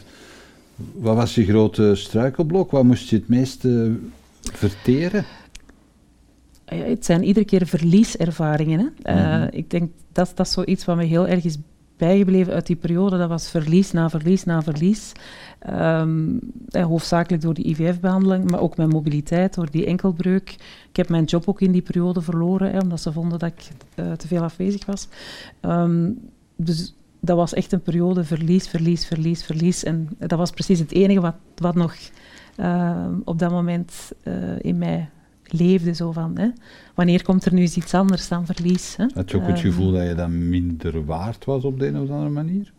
wat 0.92 1.16
was 1.16 1.34
je 1.34 1.44
grote 1.44 1.94
struikelblok? 1.94 2.70
Wat 2.70 2.84
moest 2.84 3.08
je 3.08 3.16
het 3.16 3.28
meeste 3.28 3.96
verteren? 4.40 5.24
Ja, 6.66 6.76
het 6.76 7.04
zijn 7.04 7.24
iedere 7.24 7.46
keer 7.46 7.66
verlieservaringen. 7.66 8.78
Hè? 8.78 9.14
Uh, 9.14 9.24
mm-hmm. 9.24 9.48
Ik 9.50 9.70
denk 9.70 9.90
dat 10.12 10.32
dat 10.34 10.48
zoiets 10.48 10.84
wat 10.84 10.96
me 10.96 11.04
heel 11.04 11.28
erg 11.28 11.44
is 11.44 11.58
bijgebleven 11.96 12.52
uit 12.52 12.66
die 12.66 12.76
periode. 12.76 13.18
Dat 13.18 13.28
was 13.28 13.50
verlies 13.50 13.92
na 13.92 14.10
verlies 14.10 14.44
na 14.44 14.62
verlies. 14.62 15.12
Um, 15.70 16.38
eh, 16.68 16.84
hoofdzakelijk 16.84 17.42
door 17.42 17.54
die 17.54 17.66
IVF-behandeling, 17.66 18.50
maar 18.50 18.60
ook 18.60 18.76
mijn 18.76 18.88
mobiliteit, 18.88 19.54
door 19.54 19.70
die 19.70 19.86
enkelbreuk. 19.86 20.50
Ik 20.88 20.96
heb 20.96 21.08
mijn 21.08 21.24
job 21.24 21.48
ook 21.48 21.60
in 21.60 21.72
die 21.72 21.82
periode 21.82 22.20
verloren, 22.20 22.70
hè, 22.70 22.78
omdat 22.78 23.00
ze 23.00 23.12
vonden 23.12 23.38
dat 23.38 23.50
ik 23.50 23.68
uh, 23.94 24.12
te 24.12 24.26
veel 24.26 24.42
afwezig 24.42 24.86
was. 24.86 25.08
Um, 25.60 26.18
dus 26.56 26.94
dat 27.20 27.36
was 27.36 27.54
echt 27.54 27.72
een 27.72 27.82
periode 27.82 28.24
verlies, 28.24 28.68
verlies, 28.68 29.06
verlies, 29.06 29.44
verlies. 29.44 29.84
En 29.84 30.08
dat 30.18 30.38
was 30.38 30.50
precies 30.50 30.78
het 30.78 30.92
enige 30.92 31.20
wat, 31.20 31.34
wat 31.56 31.74
nog 31.74 31.94
uh, 32.56 33.06
op 33.24 33.38
dat 33.38 33.50
moment 33.50 34.12
in 34.58 34.78
mij 34.78 35.08
leefde. 35.46 35.94
Zo 35.94 36.12
van, 36.12 36.38
hè? 36.38 36.48
Wanneer 36.94 37.22
komt 37.22 37.44
er 37.44 37.52
nu 37.54 37.60
eens 37.60 37.76
iets 37.76 37.94
anders 37.94 38.28
dan 38.28 38.46
verlies? 38.46 38.96
Hè? 38.96 39.06
Had 39.14 39.30
je 39.30 39.36
ook 39.36 39.46
het 39.46 39.60
gevoel 39.60 39.92
dat 39.92 40.06
je 40.06 40.14
dan 40.14 40.48
minder 40.48 41.04
waard 41.04 41.44
was 41.44 41.64
op 41.64 41.78
de 41.78 41.86
een 41.86 41.98
of 41.98 42.10
andere 42.10 42.30
manier? 42.30 42.72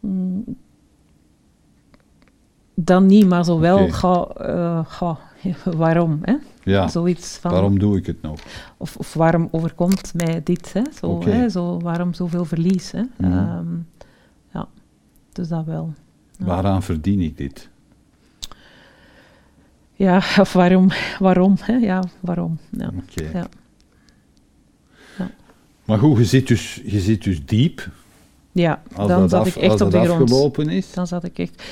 Mm, 0.00 0.44
dan 2.84 3.06
niet, 3.06 3.28
maar 3.28 3.44
zo 3.44 3.58
wel, 3.58 3.76
okay. 3.76 3.90
ga, 3.90 4.28
uh, 4.40 4.84
ga, 4.84 5.18
waarom? 5.76 6.18
Hè? 6.22 6.34
Ja, 6.62 6.88
Zoiets 6.88 7.36
van, 7.36 7.50
waarom 7.50 7.78
doe 7.78 7.96
ik 7.96 8.06
het 8.06 8.22
nog? 8.22 8.40
Of, 8.76 8.96
of 8.96 9.14
waarom 9.14 9.48
overkomt 9.50 10.14
mij 10.14 10.40
dit? 10.42 10.72
Hè? 10.72 10.82
Zo, 10.94 11.06
okay. 11.06 11.32
hè? 11.32 11.48
Zo, 11.48 11.80
waarom 11.80 12.14
zoveel 12.14 12.44
verlies? 12.44 12.90
Hè? 12.90 13.02
Mm. 13.16 13.32
Um, 13.32 13.86
ja, 14.52 14.68
dus 15.32 15.48
dat 15.48 15.64
wel. 15.64 15.92
Ja. 16.38 16.44
Waaraan 16.44 16.82
verdien 16.82 17.20
ik 17.20 17.36
dit? 17.36 17.68
Ja, 19.98 20.16
of 20.40 20.52
waarom? 20.52 20.88
waarom 21.18 21.56
hè? 21.60 21.72
Ja, 21.72 22.04
waarom? 22.20 22.58
Ja. 22.70 22.90
Okay. 22.96 23.32
Ja. 23.32 23.48
ja. 25.18 25.30
Maar 25.84 25.98
goed, 25.98 26.18
je 26.18 26.24
zit 26.24 26.48
dus, 26.48 26.82
je 26.84 27.00
zit 27.00 27.24
dus 27.24 27.44
diep. 27.44 27.90
Ja, 28.52 28.82
als 28.94 29.08
dan 29.08 29.20
dat 29.20 29.30
zat 29.30 29.40
af, 29.40 29.56
ik 29.56 29.62
echt 29.62 29.80
op 29.80 29.90
de 29.90 30.04
grond. 30.04 30.22
afgelopen 30.22 30.68
is. 30.68 30.92
Dan 30.92 31.06
zat 31.06 31.24
ik 31.24 31.38
echt... 31.38 31.62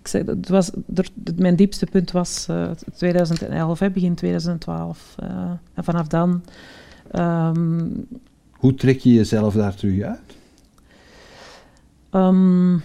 Ik 0.00 0.08
zei, 0.08 0.24
het 0.24 0.48
was, 0.48 0.70
er, 0.94 1.08
mijn 1.36 1.56
diepste 1.56 1.86
punt 1.86 2.10
was 2.10 2.46
uh, 2.50 2.70
2011, 2.96 3.78
hè, 3.78 3.90
begin 3.90 4.14
2012. 4.14 5.14
Uh, 5.22 5.28
en 5.74 5.84
vanaf 5.84 6.06
dan... 6.06 6.42
Um, 7.12 8.06
Hoe 8.52 8.74
trek 8.74 8.98
je 9.00 9.12
jezelf 9.12 9.54
daar 9.54 9.74
terug 9.74 10.02
uit? 10.02 10.36
Um, 12.12 12.82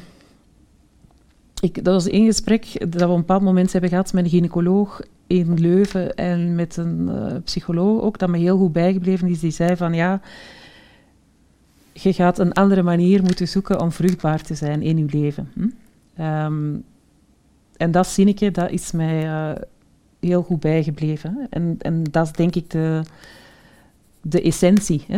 ik, 1.62 1.84
dat 1.84 1.94
was 1.94 2.08
één 2.08 2.26
gesprek 2.26 2.92
dat 2.92 3.02
we 3.02 3.08
op 3.08 3.14
een 3.14 3.20
bepaald 3.20 3.42
moment 3.42 3.72
hebben 3.72 3.90
gehad 3.90 4.14
met 4.14 4.24
een 4.24 4.30
gynaecoloog 4.30 5.02
in 5.28 5.60
Leuven 5.60 6.16
en 6.16 6.56
met 6.56 6.78
een 6.78 7.10
uh, 7.10 7.36
psycholoog 7.44 8.02
ook, 8.02 8.18
dat 8.18 8.30
me 8.30 8.38
heel 8.38 8.58
goed 8.58 8.74
bijgebleven 8.74 9.28
is. 9.28 9.40
Die 9.40 9.52
zei 9.52 9.76
van 9.76 9.94
ja, 9.94 10.22
je 11.94 12.14
gaat 12.14 12.40
een 12.40 12.54
andere 12.54 12.82
manier 12.84 13.24
moeten 13.24 13.48
zoeken 13.48 13.82
om 13.82 13.92
vruchtbaar 13.92 14.42
te 14.42 14.56
zijn 14.56 14.82
in 14.82 14.98
je 14.98 15.06
leven. 15.10 15.52
Hm? 15.54 16.24
Um, 16.24 16.84
en 17.78 17.92
dat 17.92 18.08
zinnetje, 18.08 18.52
dat 18.52 18.70
is 18.70 18.92
mij 18.92 19.26
uh, 19.26 19.52
heel 20.20 20.42
goed 20.44 20.60
bijgebleven. 20.60 21.48
En, 21.50 21.76
en 21.80 22.04
dat 22.04 22.26
is 22.26 22.32
denk 22.32 22.56
ik 22.56 22.70
de, 22.70 23.02
de 24.22 24.42
essentie. 24.42 25.06
Hè? 25.08 25.18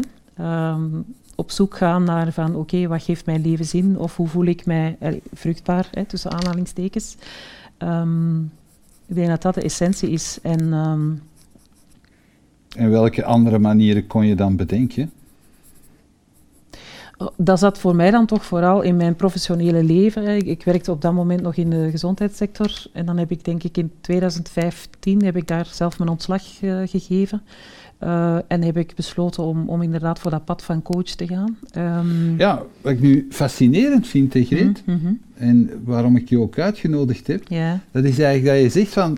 Um, 0.72 1.06
op 1.36 1.52
zoek 1.52 1.78
gaan 1.78 2.04
naar 2.04 2.32
van 2.32 2.50
oké, 2.50 2.58
okay, 2.58 2.88
wat 2.88 3.04
geeft 3.04 3.26
mijn 3.26 3.42
leven 3.42 3.66
zin? 3.66 3.98
Of 4.00 4.16
hoe 4.16 4.28
voel 4.28 4.46
ik 4.46 4.66
mij 4.66 4.96
eh, 5.00 5.14
vruchtbaar, 5.34 5.88
hè, 5.92 6.06
tussen 6.06 6.32
aanhalingstekens. 6.32 7.16
Um, 7.78 8.52
ik 9.06 9.16
denk 9.16 9.28
dat 9.28 9.42
dat 9.42 9.54
de 9.54 9.62
essentie 9.62 10.10
is. 10.10 10.40
En, 10.42 10.74
um, 10.74 11.22
en 12.78 12.90
welke 12.90 13.24
andere 13.24 13.60
manieren 13.60 14.08
kon 14.08 14.26
je 14.26 14.36
dan 14.36 14.56
bedenken? 14.56 15.12
Dat 17.38 17.60
zat 17.60 17.78
voor 17.78 17.96
mij 17.96 18.12
dan 18.12 18.26
toch 18.26 18.46
vooral 18.46 18.82
in 18.82 18.96
mijn 18.96 19.16
professionele 19.16 19.84
leven. 19.84 20.28
Ik, 20.28 20.46
ik, 20.46 20.64
werkte 20.64 20.92
op 20.92 21.02
dat 21.02 21.14
moment 21.14 21.42
nog 21.42 21.56
in 21.56 21.70
de 21.70 21.88
gezondheidssector. 21.92 22.86
En 22.94 23.06
dan 23.06 23.18
heb 23.18 23.32
ik 23.32 23.46
denk 23.46 23.64
ik 23.64 23.78
in 23.78 23.92
2015 24.02 25.24
heb 25.24 25.36
ik 25.36 25.48
daar 25.48 25.66
zelf 25.66 25.98
mijn 25.98 26.10
ontslag 26.10 26.62
uh, 26.62 26.82
gegeven. 26.86 27.42
Uh, 28.04 28.38
en 28.48 28.62
heb 28.62 28.78
ik 28.78 28.96
besloten 28.96 29.44
om, 29.44 29.70
om 29.70 29.82
inderdaad 29.82 30.20
voor 30.20 30.32
dat 30.32 30.46
pad 30.46 30.64
van 30.64 30.82
coach 30.82 31.04
te 31.04 31.28
gaan. 31.28 31.58
Um, 31.78 32.38
ja, 32.38 32.64
wat 32.82 32.92
ik 32.92 33.02
nu 33.02 33.28
fascinerend 33.30 34.08
vind, 34.08 34.32
Tegrit, 34.32 34.84
mm 34.86 35.00
-hmm. 35.02 35.20
en 35.34 35.70
waarom 35.84 36.16
ik 36.16 36.30
je 36.30 36.40
ook 36.40 36.60
uitgenodigd 36.60 37.28
heb, 37.28 37.44
dat 37.92 38.04
is 38.04 38.20
eigenlijk 38.20 38.46
dat 38.46 38.64
je 38.64 38.80
zegt 38.80 38.94
van, 38.94 39.18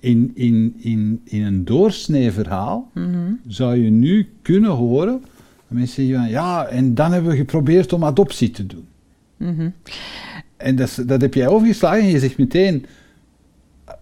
in, 0.00 0.30
in, 0.34 0.74
in, 0.78 1.20
in 1.24 1.42
een 1.42 1.64
doorsnee 1.64 2.32
verhaal 2.32 2.90
mm 2.94 3.12
-hmm. 3.12 3.40
zou 3.46 3.76
je 3.76 3.90
nu 3.90 4.28
kunnen 4.42 4.70
horen, 4.70 5.22
mensen 5.68 6.06
zeggen 6.06 6.22
van, 6.22 6.30
ja, 6.30 6.66
en 6.66 6.94
dan 6.94 7.12
hebben 7.12 7.30
we 7.30 7.36
geprobeerd 7.36 7.92
om 7.92 8.04
adoptie 8.04 8.50
te 8.50 8.66
doen. 8.66 8.86
Mm 9.36 9.56
-hmm. 9.56 9.72
En 10.56 10.76
dat, 10.76 11.02
dat 11.06 11.20
heb 11.20 11.34
jij 11.34 11.48
overgeslagen 11.48 12.00
en 12.00 12.08
je 12.08 12.18
zegt 12.18 12.38
meteen, 12.38 12.86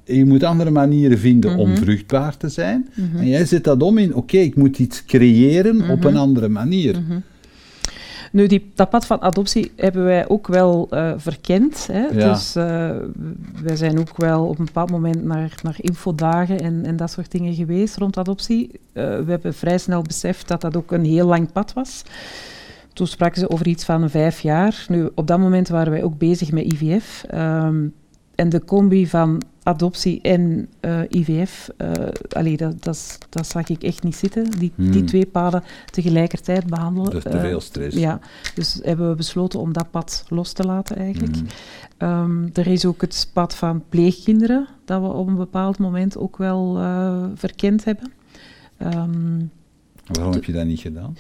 je 0.05 0.25
moet 0.25 0.43
andere 0.43 0.71
manieren 0.71 1.19
vinden 1.19 1.57
om 1.57 1.69
Mhm. 1.71 1.83
vruchtbaar 1.83 2.37
te 2.37 2.49
zijn. 2.49 2.89
Mhm. 2.95 3.17
En 3.17 3.27
jij 3.29 3.45
zet 3.45 3.65
dat 3.65 3.83
om 3.83 3.99
in, 3.99 4.15
oké, 4.15 4.37
ik 4.37 4.57
moet 4.57 4.79
iets 4.79 5.05
creëren 5.05 5.91
op 5.91 5.99
Mhm. 5.99 6.07
een 6.07 6.17
andere 6.17 6.49
manier. 6.49 7.03
Nu, 8.33 8.47
die, 8.47 8.71
dat 8.75 8.91
pad 8.91 9.07
van 9.07 9.21
adoptie 9.23 9.73
hebben 9.77 10.05
wij 10.05 10.29
ook 10.29 10.47
wel 10.47 10.87
eh, 10.91 11.13
verkend. 11.17 11.89
Hè? 11.93 12.01
Ja. 12.07 12.33
Dus 12.33 12.57
eh, 12.57 12.91
wij 13.63 13.77
zijn 13.77 13.99
ook 13.99 14.17
wel 14.17 14.45
op 14.47 14.59
een 14.59 14.65
bepaald 14.65 14.91
moment 14.91 15.25
naar, 15.25 15.55
naar 15.63 15.77
infodagen 15.79 16.61
en, 16.61 16.85
en 16.85 16.97
dat 16.97 17.11
soort 17.11 17.31
dingen 17.31 17.55
geweest 17.55 17.97
rond 17.97 18.19
adoptie. 18.19 18.71
Eh, 18.93 19.05
we 19.05 19.31
hebben 19.31 19.55
vrij 19.55 19.79
snel 19.79 20.03
beseft 20.03 20.49
dat 20.49 20.61
dat 20.61 20.77
ook 20.77 20.93
een 20.93 21.05
heel 21.05 21.27
lang 21.27 21.53
pad 21.53 21.73
was. 21.73 22.03
Toen 22.93 23.07
spraken 23.07 23.41
ze 23.41 23.51
over 23.51 23.67
iets 23.67 23.85
van 23.85 24.11
vijf 24.11 24.41
jaar. 24.41 24.85
Nu, 24.89 25.09
op 25.15 25.27
dat 25.27 25.39
moment 25.39 25.69
waren 25.69 25.93
wij 25.93 26.03
ook 26.03 26.19
bezig 26.19 26.53
met 26.53 26.73
IVF. 26.73 27.25
ehm, 27.29 27.87
en 28.35 28.49
de 28.49 28.65
combi 28.65 29.07
van 29.07 29.43
adoptie 29.63 30.21
en 30.21 30.69
eh, 30.81 31.01
IVF, 31.09 31.69
eh 31.77 31.93
allee, 32.29 32.57
dat, 32.57 32.83
dat, 33.31 33.47
zag 33.47 33.69
ik 33.69 33.83
echt 33.83 34.03
niet 34.03 34.17
zitten. 34.17 34.51
Die, 34.51 34.73
die 34.77 34.91
Hmm. 34.93 35.07
twee 35.07 35.27
paden 35.27 35.63
tegelijkertijd 35.91 36.67
behandelen. 36.67 37.11
Dat 37.11 37.25
is 37.25 37.31
te 37.33 37.39
Eh, 37.39 37.45
veel 37.45 37.61
stress. 37.61 37.97
ja, 37.97 38.21
dus 38.55 38.79
hebben 38.83 39.09
we 39.09 39.15
besloten 39.15 39.61
om 39.61 39.73
dat 39.73 39.91
pad 39.91 40.25
los 40.29 40.53
te 40.53 40.63
laten 40.65 40.97
eigenlijk. 40.97 41.37
Mhm. 41.37 41.45
Ehm, 41.99 42.49
er 42.53 42.67
is 42.67 42.85
ook 42.85 43.01
het 43.01 43.31
pad 43.33 43.55
van 43.55 43.83
pleegkinderen, 43.89 44.69
dat 44.85 45.01
we 45.01 45.07
op 45.09 45.27
een 45.27 45.37
bepaald 45.37 45.79
moment 45.79 46.19
ook 46.19 46.37
wel 46.37 46.79
eh, 46.79 47.25
verkend 47.35 47.85
hebben. 47.85 48.13
Ehm, 48.77 49.43
Waarom 50.07 50.33
heb 50.33 50.45
je 50.45 50.53
dat 50.53 50.67
niet 50.67 50.81
gedaan? 50.81 51.17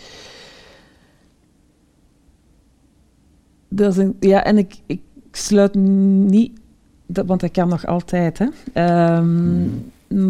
dat 3.68 3.92
is 3.92 3.96
een, 3.96 4.16
ja, 4.20 4.44
en 4.44 4.58
ik, 4.58 4.74
ik 4.86 5.00
sluit 5.30 5.74
niet, 5.74 6.60
dat, 7.06 7.26
want 7.26 7.40
dat 7.40 7.50
kan 7.50 7.68
nog 7.68 7.86
altijd. 7.86 8.38
Hè. 8.38 8.46
Ehm, 8.72 9.62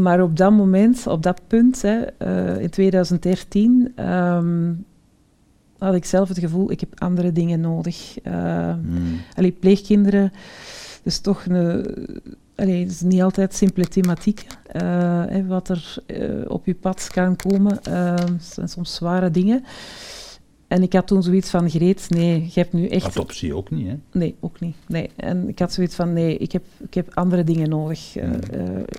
Maar 0.02 0.22
op 0.22 0.36
dat 0.36 0.52
moment, 0.52 1.06
op 1.06 1.22
dat 1.22 1.40
punt, 1.46 1.82
hè, 1.82 2.00
eh, 2.00 2.60
in 2.60 2.70
2013, 2.70 3.92
ehm, 3.96 4.72
had 5.78 5.94
ik 5.94 6.04
zelf 6.04 6.28
het 6.28 6.38
gevoel, 6.38 6.70
ik 6.70 6.80
heb 6.80 7.00
andere 7.00 7.32
dingen 7.32 7.60
nodig. 7.60 8.14
Hmm. 8.22 9.20
Allee, 9.34 9.50
pleegkinderen, 9.50 10.32
dus 11.02 11.18
toch 11.18 11.44
een, 11.46 11.86
allee, 12.56 12.82
het 12.82 12.90
is 12.90 13.00
niet 13.00 13.22
altijd 13.22 13.54
simpele 13.54 13.86
thematiek. 13.88 14.46
eh, 14.66 15.22
hè, 15.28 15.46
wat 15.46 15.68
er 15.68 15.96
eh, 16.06 16.18
op 16.46 16.66
je 16.66 16.74
pad 16.74 17.08
kan 17.12 17.36
komen, 17.36 17.78
zijn 18.40 18.68
soms 18.68 18.94
zware 18.94 19.30
dingen. 19.30 19.64
En 20.68 20.82
ik 20.82 20.92
had 20.92 21.06
toen 21.06 21.22
zoiets 21.22 21.50
van, 21.50 21.70
Greet, 21.70 22.06
nee, 22.08 22.40
je 22.40 22.60
hebt 22.60 22.72
nu 22.72 22.86
echt... 22.86 23.06
Adoptie 23.06 23.56
ook 23.56 23.70
niet, 23.70 23.86
hè? 23.86 23.94
Nee, 24.12 24.34
ook 24.40 24.60
niet. 24.60 24.76
Nee. 24.86 25.10
En 25.16 25.48
ik 25.48 25.58
had 25.58 25.72
zoiets 25.72 25.94
van, 25.94 26.12
nee, 26.12 26.36
ik 26.36 26.52
heb, 26.52 26.64
ik 26.88 26.94
heb 26.94 27.14
andere 27.14 27.44
dingen 27.44 27.68
nodig. 27.68 28.14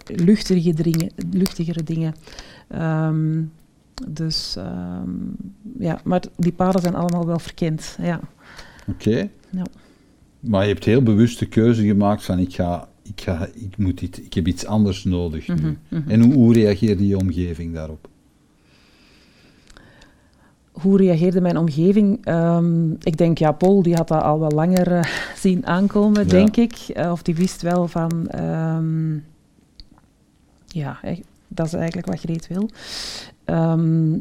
luchtige 0.05 0.73
dingen, 0.73 1.11
luchtigere 1.31 1.83
dingen. 1.83 2.15
Ehm, 2.67 3.41
dus, 4.09 4.55
ehm, 4.57 5.09
ja, 5.79 5.99
maar 6.03 6.23
die 6.37 6.51
paden 6.51 6.81
zijn 6.81 6.95
allemaal 6.95 7.25
wel 7.25 7.39
verkend, 7.39 7.97
ja. 8.01 8.19
Oké. 8.87 9.29
Ja. 9.49 9.65
Maar 10.39 10.61
je 10.67 10.73
hebt 10.73 10.85
heel 10.85 11.03
bewust 11.03 11.39
de 11.39 11.45
keuze 11.45 11.85
gemaakt 11.85 12.23
van 12.23 12.39
ik 12.39 12.53
ga, 12.53 12.89
ik 13.03 13.21
ga, 13.21 13.47
ik 13.53 13.77
moet 13.77 13.99
dit, 13.99 14.17
ik 14.25 14.33
heb 14.33 14.47
iets 14.47 14.65
anders 14.65 15.03
nodig 15.03 15.47
nu. 15.47 15.55
Mhm, 15.55 15.73
mhm. 15.87 16.09
En 16.09 16.21
hoe, 16.21 16.33
hoe 16.33 16.53
reageerde 16.53 17.07
je 17.07 17.17
omgeving 17.17 17.73
daarop? 17.73 18.09
Hoe 20.81 20.97
reageerde 20.97 21.41
mijn 21.41 21.57
omgeving? 21.57 22.25
Ehm, 22.25 22.91
ik 22.91 23.17
denk, 23.17 23.37
ja, 23.37 23.51
Paul 23.51 23.81
die 23.81 23.95
had 23.95 24.07
dat 24.07 24.21
al 24.23 24.39
wel 24.39 24.51
langer 24.51 24.91
eh, 24.91 25.03
zien 25.43 25.65
aankomen, 25.65 26.21
Ja. 26.23 26.27
denk 26.29 26.55
ik. 26.57 26.73
Eh, 26.73 27.11
of 27.11 27.21
die 27.21 27.35
wist 27.35 27.61
wel 27.61 27.87
van... 27.87 28.27
ehm, 28.29 29.13
ja, 30.67 30.99
dat 31.47 31.65
is 31.65 31.73
eigenlijk 31.73 32.07
wat 32.07 32.19
Greet 32.19 32.47
wil. 32.47 32.69
Ehm, 33.45 34.17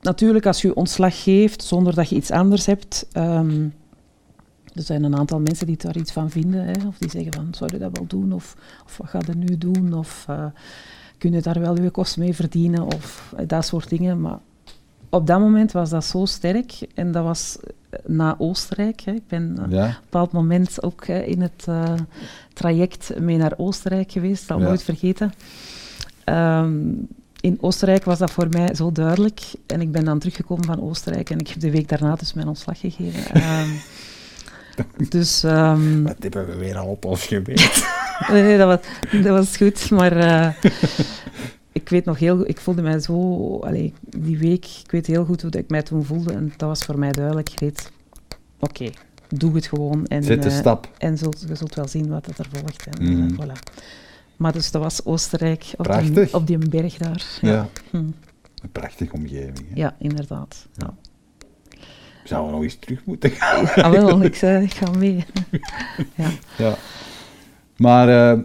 natuurlijk, 0.00 0.46
als 0.46 0.62
je 0.62 0.74
ontslag 0.74 1.22
geeft 1.22 1.62
zonder 1.62 1.94
dat 1.94 2.08
je 2.08 2.16
iets 2.16 2.30
anders 2.30 2.66
hebt... 2.66 3.06
er 3.12 4.82
zijn 4.82 5.04
een 5.04 5.16
aantal 5.16 5.40
mensen 5.40 5.66
die 5.66 5.76
daar 5.76 5.96
iets 5.96 6.12
van 6.12 6.30
vinden. 6.30 6.64
Hè, 6.64 6.86
of 6.86 6.98
die 6.98 7.10
zeggen 7.10 7.32
van, 7.34 7.48
zou 7.50 7.70
je 7.72 7.78
dat 7.78 7.96
wel 7.98 8.06
doen? 8.06 8.32
Of, 8.32 8.56
of 8.84 8.96
wat 8.96 9.08
ga 9.08 9.20
je 9.26 9.34
nu 9.36 9.58
doen? 9.58 9.94
Of 9.94 10.24
eh, 10.28 10.44
kun 11.18 11.32
je 11.32 11.42
daar 11.42 11.60
wel 11.60 11.80
je 11.80 11.90
kosten 11.90 12.20
mee 12.22 12.34
verdienen? 12.34 12.82
Of 12.82 13.34
dat 13.46 13.64
soort 13.64 13.88
dingen. 13.88 14.20
Maar 14.20 14.38
op 15.14 15.26
dat 15.26 15.40
moment 15.40 15.72
was 15.72 15.90
dat 15.90 16.04
zo 16.04 16.24
sterk. 16.24 16.72
En 16.94 17.12
dat 17.12 17.24
was 17.24 17.56
eh, 17.90 17.98
na 18.06 18.34
Oostenrijk. 18.38 19.00
Hè. 19.00 19.12
Ik 19.12 19.26
ben 19.28 19.54
eh, 19.58 19.64
op 19.64 19.70
een 19.72 19.94
bepaald 20.02 20.32
moment 20.32 20.82
ook 20.82 21.06
in 21.06 21.40
het 21.40 21.64
eh, 21.68 21.92
traject 22.52 23.18
mee 23.20 23.36
naar 23.36 23.52
Oostenrijk 23.56 24.12
geweest. 24.12 24.48
Dat 24.48 24.58
Ja. 24.58 24.64
nooit 24.64 24.82
vergeten. 24.82 25.32
Ehm, 26.24 26.80
in 27.40 27.58
Oostenrijk 27.60 28.04
was 28.04 28.18
dat 28.18 28.30
voor 28.30 28.46
mij 28.50 28.74
zo 28.74 28.92
duidelijk. 28.92 29.40
En 29.66 29.80
ik 29.80 29.92
ben 29.92 30.04
dan 30.04 30.18
teruggekomen 30.18 30.64
van 30.64 30.80
Oostenrijk. 30.82 31.30
En 31.30 31.38
ik 31.38 31.48
heb 31.48 31.60
de 31.60 31.70
week 31.70 31.88
daarna 31.88 32.14
dus 32.14 32.32
mijn 32.32 32.48
ontslag 32.48 32.80
gegeven. 32.80 33.34
Ehm, 33.42 33.68
dus... 35.08 35.42
ehm, 35.44 36.02
Dat 36.04 36.16
hebben 36.20 36.46
we 36.46 36.56
weer 36.56 36.76
al 36.78 36.86
op 36.86 37.04
ons. 37.04 37.28
Nee, 38.28 38.42
nee, 38.42 38.58
dat 38.58 38.66
was, 38.66 39.22
dat 39.22 39.36
was 39.36 39.56
goed, 39.56 39.90
maar 39.90 40.12
ik 41.72 41.88
weet 41.88 42.04
nog 42.04 42.18
heel 42.18 42.48
ik 42.48 42.60
voelde 42.60 42.82
mij 42.82 42.98
zo, 43.00 43.56
allee, 43.58 43.92
die 44.16 44.38
week, 44.38 44.64
ik 44.84 44.90
weet 44.90 45.06
heel 45.06 45.24
goed 45.24 45.42
hoe 45.42 45.50
dat 45.50 45.60
ik 45.60 45.70
mij 45.70 45.82
toen 45.82 46.04
voelde 46.04 46.32
en 46.32 46.52
dat 46.56 46.68
was 46.68 46.84
voor 46.84 46.98
mij 46.98 47.12
duidelijk, 47.12 47.48
Greet, 47.54 47.90
oké, 48.58 48.90
doe 49.28 49.54
het 49.54 49.66
gewoon 49.66 50.06
en, 50.06 50.22
Zet 50.22 50.42
de 50.42 50.48
eh, 50.48 50.56
stap. 50.56 50.88
en 50.98 51.18
zult, 51.18 51.44
je 51.48 51.54
zult 51.54 51.74
wel 51.74 51.88
zien 51.88 52.08
wat 52.08 52.24
dat 52.24 52.38
er 52.38 52.46
volgt. 52.52 52.86
En, 52.86 53.04
Mhm. 53.16 53.40
eh, 53.40 53.46
voilà. 53.46 53.58
Maar 54.36 54.52
dus 54.52 54.70
dat 54.70 54.82
was 54.82 55.04
Oostenrijk, 55.04 55.72
op 55.76 56.02
die, 56.14 56.34
op 56.34 56.46
die 56.46 56.58
berg 56.58 56.96
daar. 56.96 57.38
Ja. 57.40 57.68
Hm. 57.90 57.96
Een 57.96 58.14
prachtige 58.72 59.12
omgeving. 59.12 59.58
Hè? 59.68 59.74
ja 59.74 59.96
inderdaad. 59.98 60.66
Ja. 60.76 60.94
Zouden 62.24 62.50
we 62.50 62.56
nog 62.56 62.64
eens 62.64 62.76
terug 62.78 63.04
moeten 63.04 63.30
gaan? 63.30 63.66
Ah, 63.84 63.90
wel, 63.90 64.22
ik 64.22 64.34
zei, 64.34 64.64
ik 64.64 64.74
ga 64.74 64.90
mee. 64.90 65.24
ja. 66.16 66.30
Ja. 66.58 66.74
Maar, 67.76 68.32
eh, 68.32 68.40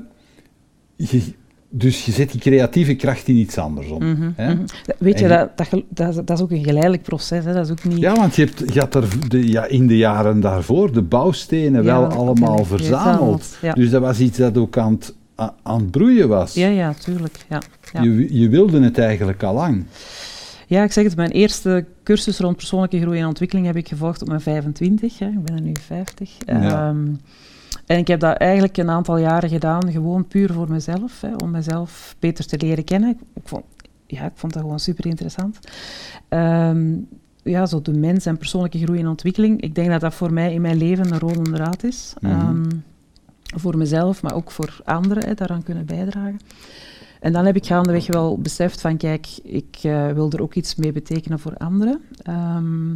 je, 0.95 1.34
dus 1.78 2.05
je 2.05 2.11
zet 2.11 2.32
die 2.32 2.41
creatieve 2.41 2.95
kracht 2.95 3.28
in 3.28 3.36
iets 3.36 3.57
anders 3.57 3.89
om. 3.89 4.03
Mhm, 4.09 4.30
hè? 4.36 4.53
mhm. 4.53 4.65
Weet 4.97 5.19
je, 5.19 5.28
dat, 5.28 5.57
dat, 5.57 5.84
dat, 6.28 6.38
is- 6.38 6.41
ook 6.43 6.51
een 6.51 6.63
geleidelijk 6.63 7.03
proces, 7.03 7.45
hè. 7.45 7.53
dat 7.53 7.65
is 7.65 7.71
ook 7.71 7.84
niet... 7.84 7.97
Ja, 7.99 8.15
want 8.15 8.36
je, 8.36 8.43
hebt, 8.45 8.73
je 8.73 8.80
had 8.80 8.95
er 8.95 9.30
de, 9.30 9.49
ja, 9.49 9.65
in 9.65 9.88
de 9.88 9.97
jaren 9.97 10.39
daarvoor 10.39 10.91
de 10.93 11.01
bouwstenen 11.01 11.84
Ja, 11.84 11.99
wel 11.99 12.05
allemaal 12.05 12.65
verzameld. 12.65 13.57
Ja. 13.61 13.73
Dus 13.73 13.89
dat 13.89 14.01
was 14.01 14.19
iets 14.19 14.38
dat 14.38 14.57
ook 14.57 14.78
aan 14.78 14.91
het, 14.91 15.13
aan 15.63 15.80
het 15.82 15.91
broeien 15.91 16.28
was. 16.28 16.53
Ja, 16.53 16.67
ja, 16.67 16.93
tuurlijk. 16.93 17.38
Ja. 17.49 17.61
Je, 18.01 18.39
je 18.39 18.49
wilde 18.49 18.82
het 18.82 18.97
eigenlijk 18.97 19.43
al 19.43 19.53
lang. 19.53 19.86
ja, 20.67 20.84
ik 20.84 20.91
zeg 20.91 21.03
het, 21.03 21.15
mijn 21.15 21.32
eerste 21.32 21.86
cursus 22.03 22.39
rond 22.39 22.55
persoonlijke 22.55 22.99
groei 22.99 23.19
en 23.19 23.28
ontwikkeling 23.28 23.65
heb 23.67 23.75
ik 23.75 23.88
gevolgd 23.88 24.21
op 24.21 24.28
mijn 24.28 24.41
25. 24.41 25.19
Hè. 25.19 25.28
Ik 25.28 25.43
ben 25.43 25.55
er 25.55 25.61
nu 25.61 25.73
50. 25.86 26.32
Ja. 26.45 26.95
En 27.88 27.98
ik 27.98 28.08
heb 28.08 28.20
dat 28.20 28.38
eigenlijk 28.38 28.78
een 28.78 28.90
aantal 28.90 29.18
jaren 29.18 29.50
gedaan, 29.50 29.92
gewoon 29.92 30.28
puur 30.28 30.54
voor 30.54 30.70
mezelf, 30.70 31.22
hè, 31.22 31.36
om 31.36 31.52
mezelf 31.52 32.16
beter 32.20 32.46
te 32.46 32.58
leren 32.58 32.84
kennen. 32.84 33.10
Ik, 33.10 33.20
ik 33.34 33.48
vond, 33.48 33.64
ja, 34.06 34.26
ik 34.26 34.32
vond 34.36 34.54
dat 34.54 34.62
gewoon 34.62 34.80
super 34.80 35.06
interessant. 35.06 35.60
Ehm, 36.28 36.96
ja, 37.44 37.66
zo 37.66 37.82
de 37.82 37.94
mens 37.94 38.26
en 38.26 38.38
persoonlijke 38.38 38.80
groei 38.80 39.00
en 39.00 39.08
ontwikkeling. 39.08 39.62
Ik 39.62 39.76
denk 39.76 39.90
dat 39.90 40.02
dat 40.02 40.14
voor 40.14 40.34
mij 40.34 40.54
in 40.54 40.62
mijn 40.62 40.78
leven 40.78 41.14
een 41.14 41.20
rode 41.20 41.52
draad 41.52 41.84
is. 41.84 42.14
Ehm, 42.22 42.70
voor 43.56 43.78
mezelf, 43.78 44.22
maar 44.22 44.34
ook 44.34 44.52
voor 44.52 44.80
anderen 44.84 45.26
hè, 45.26 45.34
daaraan 45.34 45.64
kunnen 45.64 45.86
bijdragen. 45.86 46.40
En 47.20 47.34
dan 47.34 47.46
heb 47.46 47.56
ik 47.56 47.66
gaandeweg 47.66 48.08
wel 48.08 48.38
beseft 48.38 48.82
van, 48.82 48.98
kijk, 48.98 49.28
ik 49.44 49.78
eh, 49.82 50.12
wil 50.12 50.32
er 50.32 50.42
ook 50.42 50.54
iets 50.54 50.76
mee 50.76 50.92
betekenen 50.92 51.40
voor 51.40 51.58
anderen. 51.58 52.02
Ehm, 52.24 52.92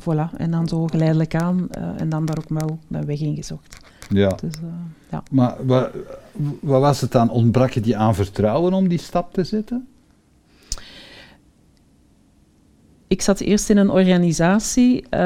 voilà, 0.00 0.36
en 0.36 0.50
dan 0.50 0.68
zo 0.68 0.86
geleidelijk 0.86 1.34
aan 1.34 1.68
eh, 1.70 2.00
en 2.00 2.08
dan 2.08 2.26
daar 2.26 2.38
ook 2.38 2.58
wel 2.60 2.78
mijn 2.88 3.06
weg 3.06 3.20
in 3.20 3.34
gezocht. 3.34 3.76
Ja. 4.08 4.28
Dus, 4.28 4.54
eh, 4.54 4.62
ja. 5.10 5.22
Maar 5.30 5.56
wat, 5.66 5.90
wat 6.60 6.80
was 6.80 7.00
het 7.00 7.12
dan? 7.12 7.30
Ontbrak 7.30 7.70
je 7.70 7.96
aan 7.96 8.14
vertrouwen 8.14 8.72
om 8.72 8.88
die 8.88 8.98
stap 8.98 9.32
te 9.32 9.44
zetten? 9.44 9.86
Ik 13.06 13.22
zat 13.22 13.40
eerst 13.40 13.70
in 13.70 13.76
een 13.76 13.90
organisatie 13.90 15.06
eh, 15.08 15.18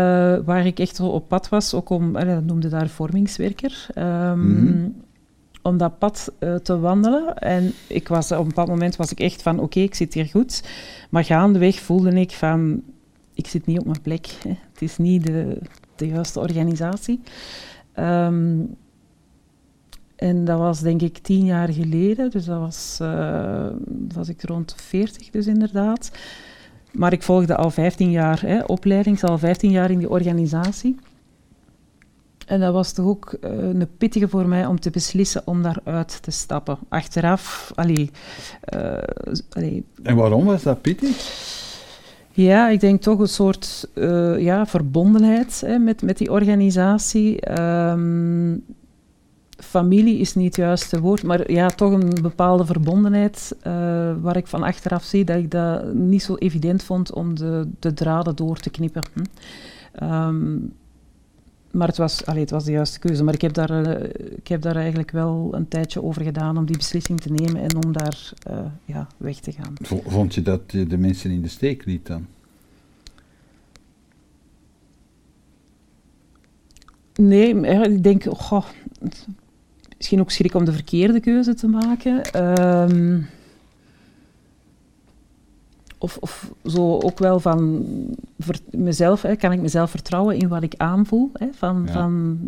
waar 0.44 0.66
ik 0.66 0.78
echt 0.78 1.00
op 1.00 1.28
pad 1.28 1.48
was, 1.48 1.74
ook 1.74 1.90
om, 1.90 2.12
dat 2.12 2.44
noemde 2.44 2.68
daar 2.68 2.88
vormingswerker, 2.88 3.86
ehm, 3.94 4.64
Mhm. 4.64 4.88
om 5.62 5.76
dat 5.76 5.98
pad 5.98 6.32
te 6.62 6.78
wandelen. 6.78 7.36
En 7.38 7.72
ik 7.86 8.08
was, 8.08 8.32
op 8.32 8.38
een 8.38 8.46
bepaald 8.48 8.68
moment 8.68 8.96
was 8.96 9.10
ik 9.10 9.20
echt 9.20 9.42
van, 9.42 9.58
oké, 9.60 9.80
ik 9.80 9.94
zit 9.94 10.14
hier 10.14 10.26
goed. 10.26 10.62
Maar 11.10 11.24
gaandeweg 11.24 11.80
voelde 11.80 12.20
ik 12.20 12.30
van, 12.30 12.82
ik 13.34 13.46
zit 13.46 13.66
niet 13.66 13.78
op 13.78 13.86
mijn 13.86 14.02
plek. 14.02 14.26
Hè. 14.26 14.54
Het 14.72 14.82
is 14.82 14.96
niet 14.96 15.26
de, 15.26 15.58
de 15.96 16.06
juiste 16.06 16.40
organisatie. 16.40 17.20
Ehm, 17.92 18.60
en 20.16 20.44
dat 20.44 20.58
was 20.58 20.80
denk 20.80 21.02
ik 21.02 21.18
tien 21.18 21.44
jaar 21.44 21.68
geleden, 21.68 22.30
dus 22.30 22.44
dat 22.44 22.58
was, 22.58 22.98
eh, 23.00 23.66
was 24.14 24.28
ik 24.28 24.42
rond 24.42 24.74
40 24.76 25.30
dus 25.30 25.46
inderdaad. 25.46 26.10
Maar 26.92 27.12
ik 27.12 27.22
volgde 27.22 27.56
al 27.56 27.70
15 27.70 28.10
jaar 28.10 28.40
hè, 28.40 28.64
opleiding, 28.64 29.22
al 29.22 29.38
15 29.38 29.70
jaar 29.70 29.90
in 29.90 29.98
die 29.98 30.10
organisatie. 30.10 30.96
En 32.46 32.60
dat 32.60 32.72
was 32.72 32.92
toch 32.92 33.06
ook 33.06 33.36
uh, 33.40 33.50
een 33.50 33.88
pittige 33.98 34.28
voor 34.28 34.48
mij 34.48 34.66
om 34.66 34.80
te 34.80 34.90
beslissen 34.90 35.42
om 35.44 35.62
daaruit 35.62 36.22
te 36.22 36.30
stappen. 36.30 36.78
Achteraf, 36.88 37.72
allee, 37.74 38.10
uh. 38.74 39.82
En 40.02 40.16
waarom 40.16 40.44
was 40.44 40.62
dat 40.62 40.80
pittig? 40.80 41.16
Ja, 42.32 42.68
ik 42.68 42.80
denk 42.80 43.00
toch 43.00 43.18
een 43.18 43.28
soort 43.28 43.88
uh, 43.94 44.38
ja, 44.38 44.66
verbondenheid 44.66 45.62
hè, 45.66 45.78
met, 45.78 46.02
met 46.02 46.18
die 46.18 46.30
organisatie. 46.30 47.60
Um, 47.60 48.64
familie 49.56 50.18
is 50.18 50.34
niet 50.34 50.46
het 50.46 50.56
juiste 50.56 51.00
woord, 51.00 51.22
maar 51.22 51.52
ja, 51.52 51.68
toch 51.68 51.92
een 51.92 52.14
bepaalde 52.22 52.64
verbondenheid 52.64 53.56
uh, 53.58 53.72
waar 54.20 54.36
ik 54.36 54.46
van 54.46 54.62
achteraf 54.62 55.04
zie 55.04 55.24
dat 55.24 55.36
ik 55.36 55.50
dat 55.50 55.94
niet 55.94 56.22
zo 56.22 56.34
evident 56.34 56.82
vond 56.82 57.12
om 57.12 57.34
de, 57.34 57.68
de 57.78 57.94
draden 57.94 58.36
door 58.36 58.56
te 58.56 58.70
knippen. 58.70 59.02
Hm. 59.12 60.04
Um, 60.04 60.72
maar 61.72 61.88
het 61.88 61.96
was, 61.96 62.26
allee, 62.26 62.40
het 62.40 62.50
was 62.50 62.64
de 62.64 62.72
juiste 62.72 62.98
keuze. 62.98 63.24
Maar 63.24 63.34
ik 63.34 63.40
heb, 63.40 63.52
daar, 63.52 63.70
uh, 63.70 64.10
ik 64.36 64.48
heb 64.48 64.62
daar 64.62 64.76
eigenlijk 64.76 65.10
wel 65.10 65.48
een 65.52 65.68
tijdje 65.68 66.02
over 66.02 66.22
gedaan 66.22 66.56
om 66.56 66.64
die 66.64 66.76
beslissing 66.76 67.20
te 67.20 67.32
nemen 67.32 67.62
en 67.62 67.84
om 67.84 67.92
daar 67.92 68.32
uh, 68.50 68.58
ja, 68.84 69.06
weg 69.16 69.36
te 69.36 69.52
gaan. 69.52 69.74
Vond 70.06 70.34
je 70.34 70.42
dat 70.42 70.60
je 70.66 70.86
de 70.86 70.96
mensen 70.96 71.30
in 71.30 71.42
de 71.42 71.48
steek 71.48 71.84
liet 71.84 72.06
dan? 72.06 72.26
Nee, 77.14 77.54
ik 77.82 78.02
denk, 78.02 78.24
goh, 78.24 78.66
misschien 79.96 80.20
ook 80.20 80.30
schrik 80.30 80.54
om 80.54 80.64
de 80.64 80.72
verkeerde 80.72 81.20
keuze 81.20 81.54
te 81.54 81.68
maken. 81.68 82.44
Um, 82.44 83.26
of, 86.02 86.16
of 86.20 86.52
zo 86.64 86.98
ook 86.98 87.18
wel 87.18 87.40
van 87.40 87.84
mezelf, 88.70 89.22
hè, 89.22 89.36
kan 89.36 89.52
ik 89.52 89.60
mezelf 89.60 89.90
vertrouwen 89.90 90.36
in 90.36 90.48
wat 90.48 90.62
ik 90.62 90.74
aanvoel. 90.76 91.30
Hè, 91.32 91.46
van, 91.52 91.82
ja. 91.86 91.92
van, 91.92 92.38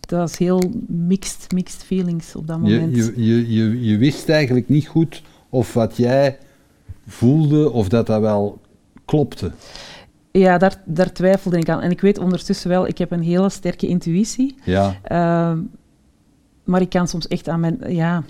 dat 0.00 0.28
is 0.28 0.36
heel 0.36 0.62
mixed, 0.86 1.52
mixed 1.52 1.84
feelings 1.84 2.34
op 2.36 2.46
dat 2.46 2.60
moment. 2.60 2.96
Je, 2.96 3.12
je, 3.16 3.52
je, 3.52 3.84
je 3.84 3.96
wist 3.96 4.28
eigenlijk 4.28 4.68
niet 4.68 4.86
goed 4.86 5.22
of 5.48 5.74
wat 5.74 5.96
jij 5.96 6.38
voelde, 7.06 7.72
of 7.72 7.88
dat 7.88 8.06
dat 8.06 8.20
wel 8.20 8.60
klopte. 9.04 9.50
Ja, 10.30 10.58
daar, 10.58 10.82
daar 10.84 11.12
twijfelde 11.12 11.58
ik 11.58 11.68
aan. 11.68 11.80
En 11.80 11.90
ik 11.90 12.00
weet 12.00 12.18
ondertussen 12.18 12.68
wel, 12.68 12.86
ik 12.86 12.98
heb 12.98 13.10
een 13.10 13.22
hele 13.22 13.48
sterke 13.48 13.86
intuïtie. 13.86 14.54
Ja. 14.64 14.96
Uh, 15.08 15.58
maar 16.64 16.80
ik 16.80 16.90
kan 16.90 17.08
soms 17.08 17.28
echt 17.28 17.48
aan 17.48 17.60
mijn... 17.60 17.78
Ja, 17.88 18.24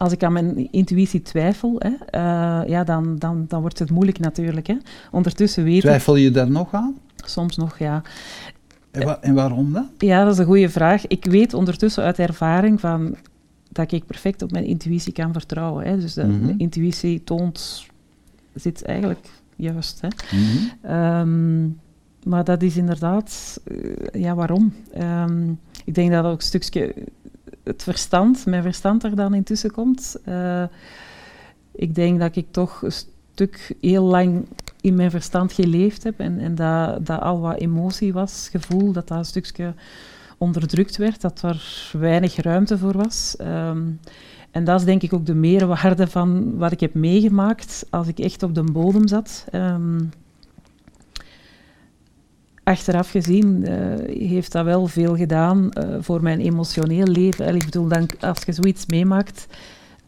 als 0.00 0.12
ik 0.12 0.22
aan 0.22 0.32
mijn 0.32 0.72
intuïtie 0.72 1.22
twijfel, 1.22 1.74
hè, 1.78 1.88
uh, 1.88 2.68
ja, 2.68 2.84
dan, 2.84 3.18
dan, 3.18 3.44
dan 3.48 3.60
wordt 3.60 3.78
het 3.78 3.90
moeilijk 3.90 4.18
natuurlijk. 4.18 4.66
Hè. 4.66 4.76
Ondertussen 5.10 5.64
weet 5.64 5.80
Twijfel 5.80 6.16
je 6.16 6.30
daar 6.30 6.50
nog 6.50 6.74
aan? 6.74 6.96
Soms 7.16 7.56
nog, 7.56 7.78
ja. 7.78 8.02
En, 8.90 9.04
wa 9.04 9.18
en, 9.20 9.34
waarom 9.34 9.72
dan? 9.72 9.88
Ja, 9.98 10.24
dat 10.24 10.32
is 10.32 10.38
een 10.38 10.44
goede 10.44 10.68
vraag. 10.68 11.06
Ik 11.06 11.24
weet 11.24 11.54
ondertussen 11.54 12.04
uit 12.04 12.18
ervaring 12.18 12.80
van 12.80 13.16
dat 13.68 13.92
ik 13.92 14.06
perfect 14.06 14.42
op 14.42 14.50
mijn 14.50 14.64
intuïtie 14.64 15.12
kan 15.12 15.32
vertrouwen. 15.32 15.86
Hè. 15.86 15.98
Dus 15.98 16.14
de, 16.14 16.24
mm 16.24 16.42
-hmm. 16.42 16.54
intuïtie 16.56 17.24
toont, 17.24 17.86
zit 18.54 18.84
eigenlijk 18.84 19.28
juist. 19.56 20.00
Hè. 20.00 20.08
Mm 20.36 20.44
-hmm. 20.44 20.94
um, 20.96 21.78
maar 22.24 22.44
dat 22.44 22.62
is 22.62 22.76
inderdaad, 22.76 23.60
uh, 23.64 23.94
ja, 24.12 24.34
waarom? 24.34 24.74
Um, 24.98 25.58
ik 25.84 25.94
denk 25.94 26.10
dat 26.10 26.24
ook 26.24 26.36
een 26.36 26.42
stukje 26.42 26.94
het 27.70 27.82
verstand, 27.82 28.46
mijn 28.46 28.62
verstand 28.62 29.04
er 29.04 29.16
dan 29.16 29.34
intussen 29.34 29.70
komt. 29.70 30.16
Uh, 30.28 30.62
ik 31.72 31.94
denk 31.94 32.20
dat 32.20 32.36
ik 32.36 32.46
toch 32.50 32.82
een 32.82 32.92
stuk 33.32 33.76
heel 33.80 34.04
lang 34.04 34.46
in 34.80 34.94
mijn 34.94 35.10
verstand 35.10 35.52
geleefd 35.52 36.02
heb 36.02 36.18
en, 36.20 36.38
en 36.38 36.54
dat, 36.54 37.06
dat 37.06 37.20
al 37.20 37.40
wat 37.40 37.58
emotie 37.58 38.12
was, 38.12 38.48
gevoel, 38.50 38.92
dat 38.92 39.08
dat 39.08 39.18
een 39.18 39.24
stukje 39.24 39.74
onderdrukt 40.38 40.96
werd, 40.96 41.20
dat 41.20 41.42
er 41.42 41.90
weinig 41.92 42.36
ruimte 42.36 42.78
voor 42.78 42.96
was. 42.96 43.36
Um, 43.40 44.00
en 44.50 44.64
dat 44.64 44.80
is 44.80 44.86
denk 44.86 45.02
ik 45.02 45.12
ook 45.12 45.26
de 45.26 45.34
meerwaarde 45.34 46.06
van 46.06 46.56
wat 46.56 46.72
ik 46.72 46.80
heb 46.80 46.94
meegemaakt 46.94 47.86
als 47.90 48.06
ik 48.06 48.18
echt 48.18 48.42
op 48.42 48.54
de 48.54 48.62
bodem 48.62 49.08
zat. 49.08 49.44
Um, 49.52 50.10
achteraf 52.62 53.10
gezien 53.10 53.64
uh, 53.68 54.28
heeft 54.28 54.52
dat 54.52 54.64
wel 54.64 54.86
veel 54.86 55.16
gedaan 55.16 55.68
uh, 55.78 55.96
voor 56.00 56.22
mijn 56.22 56.40
emotioneel 56.40 57.06
leven. 57.06 57.54
Ik 57.54 57.64
bedoel, 57.64 57.88
dan, 57.88 58.08
als 58.20 58.42
je 58.46 58.52
zoiets 58.52 58.86
meemaakt, 58.86 59.46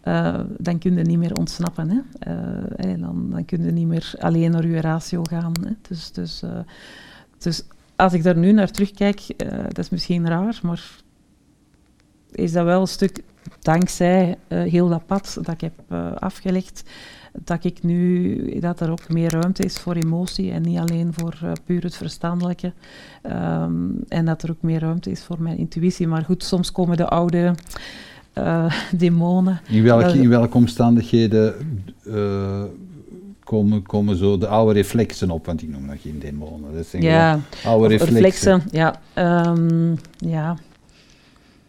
uh, 0.04 0.40
dan 0.58 0.78
kun 0.78 0.96
je 0.96 1.02
niet 1.02 1.18
meer 1.18 1.34
ontsnappen. 1.34 1.90
Hè? 1.90 2.00
en 2.76 3.00
dan, 3.00 3.30
dan 3.30 3.44
kun 3.44 3.64
je 3.64 3.72
niet 3.72 3.86
meer 3.86 4.14
alleen 4.18 4.50
naar 4.50 4.66
je 4.66 4.80
ratio 4.80 5.22
gaan. 5.22 5.52
Hè? 5.64 5.72
Dus, 5.88 6.12
dus, 6.12 6.42
dus 7.38 7.64
als 7.96 8.12
ik 8.12 8.22
daar 8.22 8.36
nu 8.36 8.52
naar 8.52 8.70
terugkijk, 8.70 9.26
dat 9.68 9.78
is 9.78 9.90
misschien 9.90 10.28
raar, 10.28 10.60
maar 10.62 10.90
is 12.30 12.52
dat 12.52 12.64
wel 12.64 12.80
een 12.80 12.86
stuk 12.86 13.22
dankzij 13.60 14.36
heel 14.48 14.88
dat 14.88 15.06
pad 15.06 15.38
dat 15.42 15.54
ik 15.54 15.60
heb 15.60 15.92
afgelegd, 16.18 16.82
dat 17.44 17.64
ik 17.64 17.82
nu, 17.82 18.58
dat 18.60 18.80
er 18.80 18.90
ook 18.90 19.08
meer 19.08 19.30
ruimte 19.30 19.62
is 19.62 19.78
voor 19.78 19.94
emotie 19.94 20.50
en 20.50 20.62
niet 20.62 20.78
alleen 20.78 21.12
voor 21.12 21.38
uh, 21.44 21.52
puur 21.64 21.82
het 21.82 21.96
verstandelijke. 21.96 22.72
Um, 23.26 24.04
en 24.08 24.24
dat 24.24 24.42
er 24.42 24.50
ook 24.50 24.62
meer 24.62 24.80
ruimte 24.80 25.10
is 25.10 25.22
voor 25.22 25.42
mijn 25.42 25.58
intuïtie. 25.58 26.08
Maar 26.08 26.24
goed, 26.24 26.44
soms 26.44 26.72
komen 26.72 26.96
de 26.96 27.08
oude 27.08 27.54
uh, 28.38 28.72
demonen. 28.96 29.60
In 29.68 29.82
welke, 29.82 30.18
in 30.18 30.28
welke 30.28 30.56
omstandigheden 30.56 31.54
uh, 32.04 32.62
komen, 33.44 33.82
komen 33.82 34.16
zo 34.16 34.38
de 34.38 34.46
oude 34.46 34.72
reflexen 34.72 35.30
op? 35.30 35.46
Want 35.46 35.62
ik 35.62 35.68
noem 35.68 35.84
nog 35.84 36.02
geen 36.02 36.18
demonen. 36.18 36.74
Dat 36.74 36.86
zijn 36.86 37.02
ja, 37.02 37.40
oude 37.64 37.88
reflexen. 37.88 38.14
reflexen 38.14 38.62
ja, 38.70 39.00
um, 39.46 39.98
ja. 40.16 40.56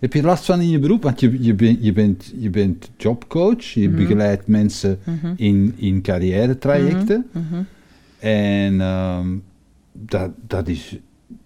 Heb 0.04 0.14
je 0.14 0.22
last 0.22 0.46
van 0.46 0.62
in 0.62 0.70
je 0.70 0.80
beroep? 0.80 1.04
Want 1.04 1.20
je, 1.20 1.44
je, 1.44 1.54
ben, 1.54 1.78
je, 1.82 1.94
bent, 1.94 2.34
je 2.38 2.50
bent 2.50 2.90
jobcoach, 2.98 3.64
je 3.64 3.88
mm 3.88 3.96
-hmm. 3.96 4.04
begeleidt 4.04 4.48
mensen 4.48 5.00
mm 5.04 5.20
-hmm. 5.22 5.34
in, 5.36 5.74
in 5.76 6.02
carrière-trajecten. 6.02 7.26
Mm 7.32 7.46
-hmm. 7.50 7.66
En 8.20 8.82
um, 8.82 9.44
dat, 9.92 10.30
dat, 10.48 10.68
is, 10.68 10.98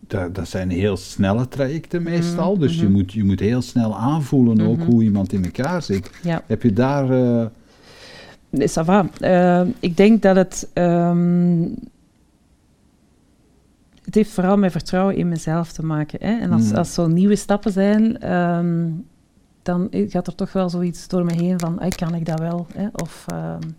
dat, 0.07 0.35
dat 0.35 0.47
zijn 0.47 0.69
heel 0.69 0.97
snelle 0.97 1.47
trajecten 1.47 2.03
meestal. 2.03 2.57
Dus 2.57 2.79
je, 2.79 2.89
moet, 2.89 3.13
je 3.13 3.23
moet 3.23 3.39
heel 3.39 3.61
snel 3.61 3.97
aanvoelen 3.97 4.61
ook 4.61 4.81
hoe 4.81 5.03
iemand 5.03 5.33
in 5.33 5.43
elkaar 5.43 5.81
zit. 5.81 6.09
Ja. 6.23 6.43
Heb 6.45 6.63
je 6.63 6.73
daar... 6.73 7.11
Uh... 7.11 7.45
Nee, 8.49 8.69
ça 8.69 8.85
va. 8.85 9.09
Uh, 9.21 9.67
ik 9.79 9.97
denk 9.97 10.21
dat 10.21 10.35
het... 10.35 10.67
Um, 10.73 11.75
het 14.07 14.15
heeft 14.15 14.31
vooral 14.31 14.57
met 14.57 14.71
vertrouwen 14.71 15.15
in 15.15 15.29
mezelf 15.29 15.71
te 15.71 15.85
maken. 15.85 16.19
Hè? 16.21 16.39
En 16.39 16.51
als, 16.51 16.69
mm. 16.69 16.75
als 16.75 16.93
zo 16.93 17.07
nieuwe 17.07 17.35
stappen 17.35 17.71
zijn, 17.71 18.31
um, 18.33 19.05
dan 19.61 19.87
gaat 19.91 20.27
er 20.27 20.35
toch 20.35 20.53
wel 20.53 20.69
zoiets 20.69 21.07
door 21.07 21.25
me 21.25 21.33
heen 21.33 21.59
van, 21.59 21.79
hey, 21.79 21.89
kan 21.89 22.15
ik 22.15 22.25
dat 22.25 22.39
wel? 22.39 22.67
Hè? 22.73 22.87
Of, 22.93 23.25
um, 23.33 23.75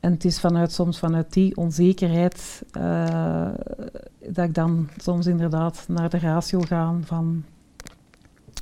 en 0.00 0.12
het 0.12 0.24
is 0.24 0.40
vanuit, 0.40 0.72
soms 0.72 0.98
vanuit 0.98 1.32
die 1.32 1.56
onzekerheid 1.56 2.62
uh, 2.78 3.48
dat 4.28 4.44
ik 4.44 4.54
dan 4.54 4.88
soms 4.96 5.26
inderdaad 5.26 5.84
naar 5.88 6.10
de 6.10 6.18
ratio 6.18 6.60
ga 6.60 6.94
van... 7.04 7.44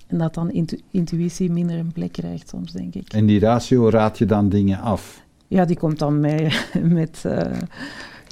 En 0.07 0.19
dat 0.19 0.35
dan 0.35 0.51
intu 0.51 0.81
intuïtie 0.91 1.51
minder 1.51 1.79
een 1.79 1.93
plek 1.93 2.13
krijgt 2.13 2.49
soms, 2.49 2.73
denk 2.73 2.95
ik. 2.95 3.13
En 3.13 3.27
die 3.27 3.41
ratio 3.41 3.89
raad 3.89 4.19
je 4.19 4.27
dan 4.27 4.49
dingen 4.49 4.81
af? 4.81 5.25
Ja, 5.49 5.65
die 5.65 5.77
komt 5.77 5.99
dan 5.99 6.21
mee 6.21 6.49
met... 6.99 7.23
Uh, 7.27 7.41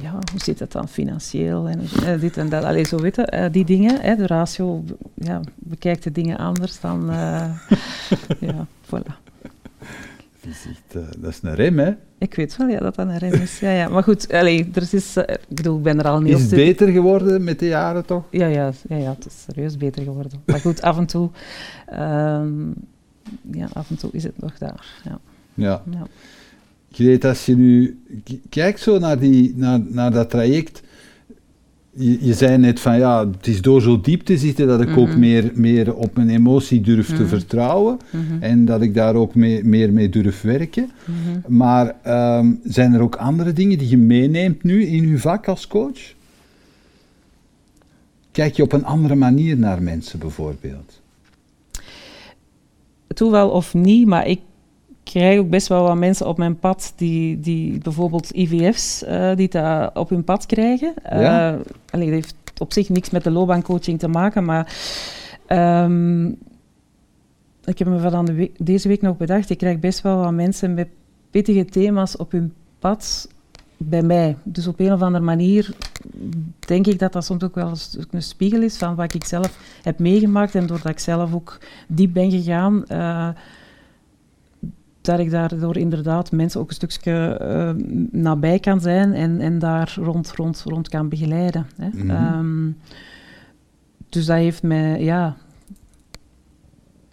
ja, 0.03 0.11
hoe 0.11 0.40
zit 0.40 0.59
het 0.59 0.72
dan 0.72 0.88
financieel 0.88 1.68
en 1.68 1.80
uh, 1.80 2.20
dit 2.20 2.36
en 2.36 2.49
dat. 2.49 2.64
Allee, 2.64 2.86
zo 2.86 2.97
weten, 2.97 3.34
uh, 3.34 3.47
die 3.53 3.64
dingen. 3.64 4.01
Hè, 4.01 4.16
de 4.16 4.26
ratio 4.26 4.84
ja, 5.14 5.40
bekijkt 5.55 6.03
de 6.03 6.12
dingen 6.12 6.36
anders 6.36 6.80
dan... 6.80 7.11
Uh, 7.11 7.51
ja, 8.49 8.66
voilà. 8.86 9.22
Dat 10.40 10.53
is, 10.53 10.66
echt, 10.68 11.07
dat 11.20 11.30
is 11.30 11.38
een 11.42 11.55
rem, 11.55 11.78
hè? 11.78 11.92
Ik 12.18 12.34
weet 12.34 12.57
wel 12.57 12.68
ja, 12.68 12.78
dat 12.78 12.95
dat 12.95 13.07
een 13.07 13.18
rem 13.18 13.32
is. 13.32 13.61
Ja, 13.61 13.70
ja. 13.70 13.88
Maar 13.88 14.03
goed, 14.03 14.32
allee, 14.32 14.70
er 14.74 14.88
is, 14.90 15.16
ik 15.16 15.38
bedoel, 15.49 15.76
ik 15.76 15.82
ben 15.82 15.99
er 15.99 16.09
al 16.09 16.20
niet 16.20 16.34
Is 16.34 16.40
het 16.40 16.51
beter 16.51 16.88
geworden 16.88 17.45
met 17.45 17.59
de 17.59 17.66
jaren, 17.66 18.05
toch? 18.05 18.24
Ja, 18.30 18.47
ja, 18.47 18.72
ja, 18.88 18.97
ja, 18.97 19.11
het 19.11 19.26
is 19.26 19.42
serieus 19.42 19.76
beter 19.76 20.03
geworden. 20.03 20.42
Maar 20.47 20.61
goed, 20.61 20.82
af 20.82 20.99
en 20.99 21.07
toe... 21.07 21.30
Um, 21.92 22.74
ja, 23.51 23.68
af 23.72 23.90
en 23.90 23.97
toe 23.97 24.11
is 24.12 24.24
het 24.24 24.40
nog 24.40 24.59
daar, 24.59 25.03
ja. 25.05 25.18
Ja. 25.55 25.82
ja. 25.90 26.07
Je 26.97 27.05
weet, 27.05 27.24
als 27.24 27.47
je 27.47 27.57
nu 27.57 27.99
kijkt 28.49 28.80
zo 28.80 28.99
naar, 28.99 29.18
die, 29.18 29.53
naar, 29.57 29.80
naar 29.88 30.12
dat 30.12 30.30
traject, 30.30 30.82
je, 31.90 32.26
je 32.26 32.34
zei 32.34 32.59
net 32.59 32.80
van 32.80 32.99
ja, 32.99 33.26
het 33.26 33.47
is 33.47 33.62
door 33.62 33.82
zo 33.82 34.01
diep 34.01 34.22
te 34.22 34.38
zitten 34.38 34.66
dat 34.66 34.80
ik 34.80 34.88
mm 34.88 34.95
-hmm. 34.95 35.03
ook 35.03 35.16
meer, 35.16 35.51
meer 35.55 35.95
op 35.95 36.16
mijn 36.16 36.30
emotie 36.30 36.80
durf 36.80 37.11
mm 37.11 37.16
-hmm. 37.16 37.24
te 37.24 37.30
vertrouwen 37.30 37.99
mm 38.11 38.24
-hmm. 38.28 38.42
en 38.42 38.64
dat 38.64 38.82
ik 38.82 38.95
daar 38.95 39.14
ook 39.14 39.34
mee, 39.34 39.64
meer 39.64 39.92
mee 39.92 40.09
durf 40.09 40.42
werken. 40.42 40.90
Maar 41.47 41.97
um, 42.38 42.61
zijn 42.64 42.92
er 42.92 43.01
ook 43.01 43.16
andere 43.16 43.53
dingen 43.53 43.78
die 43.78 43.88
je 43.88 43.97
meeneemt 43.99 44.62
nu 44.62 44.86
in 44.86 45.09
je 45.09 45.18
vak 45.18 45.49
als 45.49 45.66
coach? 45.66 46.12
Kijk 48.30 48.55
je 48.55 48.62
op 48.62 48.72
een 48.72 48.84
andere 48.84 49.14
manier 49.14 49.59
naar 49.59 49.82
mensen 49.82 50.18
bijvoorbeeld? 50.18 51.01
Toewel 53.14 53.51
of 53.51 53.74
niet, 53.74 54.07
maar 54.07 54.26
ik 54.26 54.40
krijg 55.05 55.38
ook 55.38 55.50
best 55.50 55.68
wel 55.68 55.82
wat 55.82 55.96
mensen 55.96 56.26
op 56.26 56.38
mijn 56.38 56.59
pad 56.59 56.92
die, 56.96 57.40
die 57.40 57.78
bijvoorbeeld 57.78 58.30
IVF's 58.30 59.02
uh, 59.02 59.36
die 59.36 59.48
dat 59.48 59.96
op 59.96 60.09
hun 60.09 60.24
pad 60.24 60.46
krijgen. 60.46 60.94
Ja? 61.11 61.52
Uh, 61.52 61.61
allee, 61.90 62.07
dat 62.07 62.14
heeft 62.14 62.34
op 62.59 62.72
zich 62.72 62.88
niks 62.88 63.11
met 63.11 63.24
de 63.24 63.30
loopbaancoaching 63.30 63.98
te 63.98 64.09
maken, 64.09 64.44
maar 64.44 64.76
ehm, 65.46 66.26
ik 67.64 67.78
heb 67.78 67.88
me 67.88 68.11
van 68.11 68.24
de 68.24 68.32
week, 68.32 68.66
deze 68.66 68.88
week 68.88 69.02
nog 69.02 69.16
bedacht, 69.16 69.50
ik 69.50 69.59
krijg 69.59 69.78
best 69.78 70.00
wel 70.00 70.16
wat 70.16 70.32
mensen 70.32 70.74
met 70.74 70.88
pittige 71.30 71.64
thema's 71.64 72.16
op 72.16 72.32
hun 72.32 72.52
pad 72.78 73.28
bij 73.76 74.02
mij. 74.02 74.36
Dus 74.42 74.66
op 74.66 74.80
een 74.80 74.92
of 74.92 75.02
andere 75.02 75.24
manier 75.24 75.74
denk 76.59 76.86
ik 76.86 76.98
dat 76.98 77.12
dat 77.12 77.24
soms 77.24 77.42
ook 77.42 77.55
wel 77.55 77.72
een 78.11 78.22
spiegel 78.22 78.62
is 78.62 78.76
van 78.76 78.94
wat 78.94 79.14
ik 79.14 79.24
zelf 79.24 79.59
heb 79.82 79.98
meegemaakt 79.98 80.55
en 80.55 80.66
doordat 80.66 80.92
ik 80.92 80.98
zelf 80.98 81.34
ook 81.34 81.59
diep 81.88 82.12
ben 82.12 82.30
gegaan, 82.30 82.84
uh, 82.92 83.28
dat 85.05 85.18
ik 85.18 85.30
daardoor 85.30 85.76
inderdaad 85.76 86.32
mensen 86.32 86.61
ook 86.61 86.68
een 86.68 86.74
stukje 86.74 87.40
uh, 87.42 87.86
nabij 88.11 88.59
kan 88.59 88.80
zijn 88.80 89.12
en, 89.12 89.40
en 89.40 89.59
daar 89.59 89.96
rond, 90.00 90.32
rond, 90.32 90.62
rond 90.66 90.88
kan 90.88 91.09
begeleiden. 91.09 91.66
Hè. 91.76 91.88
Mm 91.92 92.11
-hmm. 92.11 92.38
um, 92.38 92.76
dus 94.09 94.26
dat 94.26 94.36
heeft 94.36 94.62
mij, 94.62 95.02
ja, 95.02 95.36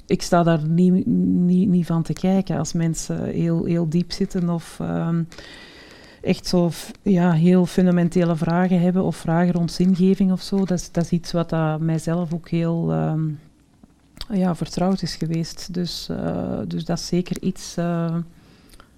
ik 0.05 0.21
sta 0.21 0.43
daar 0.43 0.67
niet, 0.67 1.05
niet, 1.05 1.69
niet 1.69 1.85
van 1.85 2.03
te 2.03 2.13
kijken 2.13 2.57
als 2.57 2.73
mensen 2.73 3.25
heel, 3.25 3.65
heel 3.65 3.89
diep 3.89 4.11
zitten 4.11 4.49
of 4.49 4.79
um, 4.81 5.27
echt 6.21 6.47
zo 6.47 6.69
ja, 7.01 7.31
heel 7.31 7.65
fundamentele 7.65 8.35
vragen 8.35 8.81
hebben 8.81 9.03
of 9.03 9.15
vragen 9.15 9.53
rond 9.53 9.71
zingeving 9.71 10.31
of 10.31 10.41
zo. 10.41 10.57
Dat 10.57 10.71
is, 10.71 10.91
dat 10.91 11.03
is 11.03 11.11
iets 11.11 11.31
wat 11.31 11.49
dat 11.49 11.79
mijzelf 11.79 12.33
ook 12.33 12.49
heel 12.49 12.93
um, 12.93 13.39
ja, 14.33 14.55
vertrouwd 14.55 15.01
is 15.01 15.15
geweest. 15.15 15.73
Dus, 15.73 16.07
uh, 16.11 16.59
dus 16.67 16.85
dat 16.85 16.97
is 16.97 17.07
zeker 17.07 17.41
iets 17.41 17.75
uh, 17.79 18.15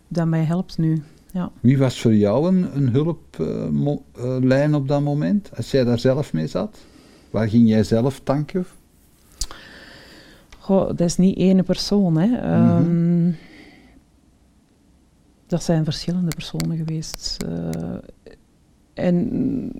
dat 0.08 0.28
mij 0.28 0.44
helpt 0.44 0.78
nu. 0.78 1.04
Ja. 1.32 1.52
Wie 1.60 1.78
was 1.78 2.02
voor 2.02 2.16
jou 2.16 2.48
een, 2.48 2.76
een 2.76 2.90
hulplijn 2.90 4.76
op 4.76 4.88
dat 4.88 5.02
moment, 5.02 5.50
als 5.56 5.72
jij 5.72 5.84
daar 5.84 6.00
zelf 6.00 6.34
mee 6.34 6.48
zat? 6.48 6.78
Waar 7.30 7.50
ging 7.50 7.70
jij 7.70 7.84
zelf 7.84 8.20
tanken? 8.24 8.66
Goh, 10.60 10.88
dat 10.88 11.00
is 11.00 11.18
niet 11.18 11.38
één 11.38 11.64
persoon. 11.64 12.18
Hè. 12.18 12.28
Mm 12.28 12.86
-hmm. 12.86 13.36
Dat 15.48 15.64
zijn 15.64 15.84
verschillende 15.84 16.32
personen 16.36 16.78
geweest. 16.78 17.38
Uh, 17.48 17.98
en, 18.94 19.72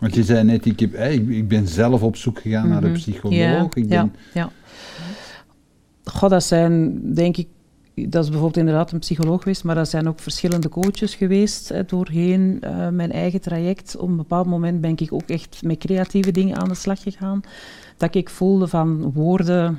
Want 0.00 0.14
je 0.14 0.24
zei 0.24 0.44
net, 0.44 0.66
ik, 0.66 0.80
heb, 0.80 0.94
ik, 0.94 1.28
ik 1.28 1.48
ben 1.48 1.68
zelf 1.68 2.02
op 2.02 2.16
zoek 2.16 2.40
gegaan 2.40 2.66
mm 2.66 2.72
-hmm. 2.72 2.80
naar 2.80 2.90
een 2.90 2.96
psycholoog. 2.96 3.36
Ja, 3.36 3.68
ik 3.74 3.88
ben... 3.88 3.88
ja, 3.88 4.10
ja. 4.34 4.50
Goh, 6.04 6.30
dat 6.30 6.44
zijn, 6.44 7.00
denk 7.14 7.36
ik, 7.36 7.48
dat 7.94 8.22
is 8.22 8.30
bijvoorbeeld 8.30 8.56
inderdaad 8.56 8.92
een 8.92 8.98
psycholoog 8.98 9.42
geweest, 9.42 9.64
maar 9.64 9.74
dat 9.74 9.88
zijn 9.88 10.08
ook 10.08 10.20
verschillende 10.20 10.68
coaches 10.68 11.14
geweest 11.14 11.68
hè, 11.68 11.84
doorheen 11.84 12.60
uh, 12.64 12.88
mijn 12.88 13.12
eigen 13.12 13.40
traject. 13.40 13.96
Op 13.96 14.08
een 14.08 14.16
bepaald 14.16 14.46
moment 14.46 14.80
ben 14.80 14.96
ik 14.96 15.12
ook 15.12 15.28
echt 15.28 15.62
met 15.62 15.78
creatieve 15.78 16.30
dingen 16.30 16.56
aan 16.56 16.68
de 16.68 16.74
slag 16.74 17.02
gegaan. 17.02 17.40
Dat 17.96 18.14
ik 18.14 18.28
voelde 18.28 18.68
van 18.68 19.12
woorden, 19.12 19.78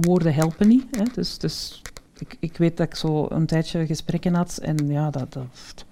woorden 0.00 0.34
helpen 0.34 0.68
niet. 0.68 0.84
Hè. 0.90 1.04
Dus, 1.14 1.38
dus 1.38 1.82
ik, 2.18 2.36
ik 2.40 2.56
weet 2.56 2.76
dat 2.76 2.86
ik 2.86 2.94
zo 2.94 3.26
een 3.28 3.46
tijdje 3.46 3.86
gesprekken 3.86 4.34
had 4.34 4.58
en 4.62 4.88
ja, 4.88 5.10
dat, 5.10 5.32
dat, 5.32 5.83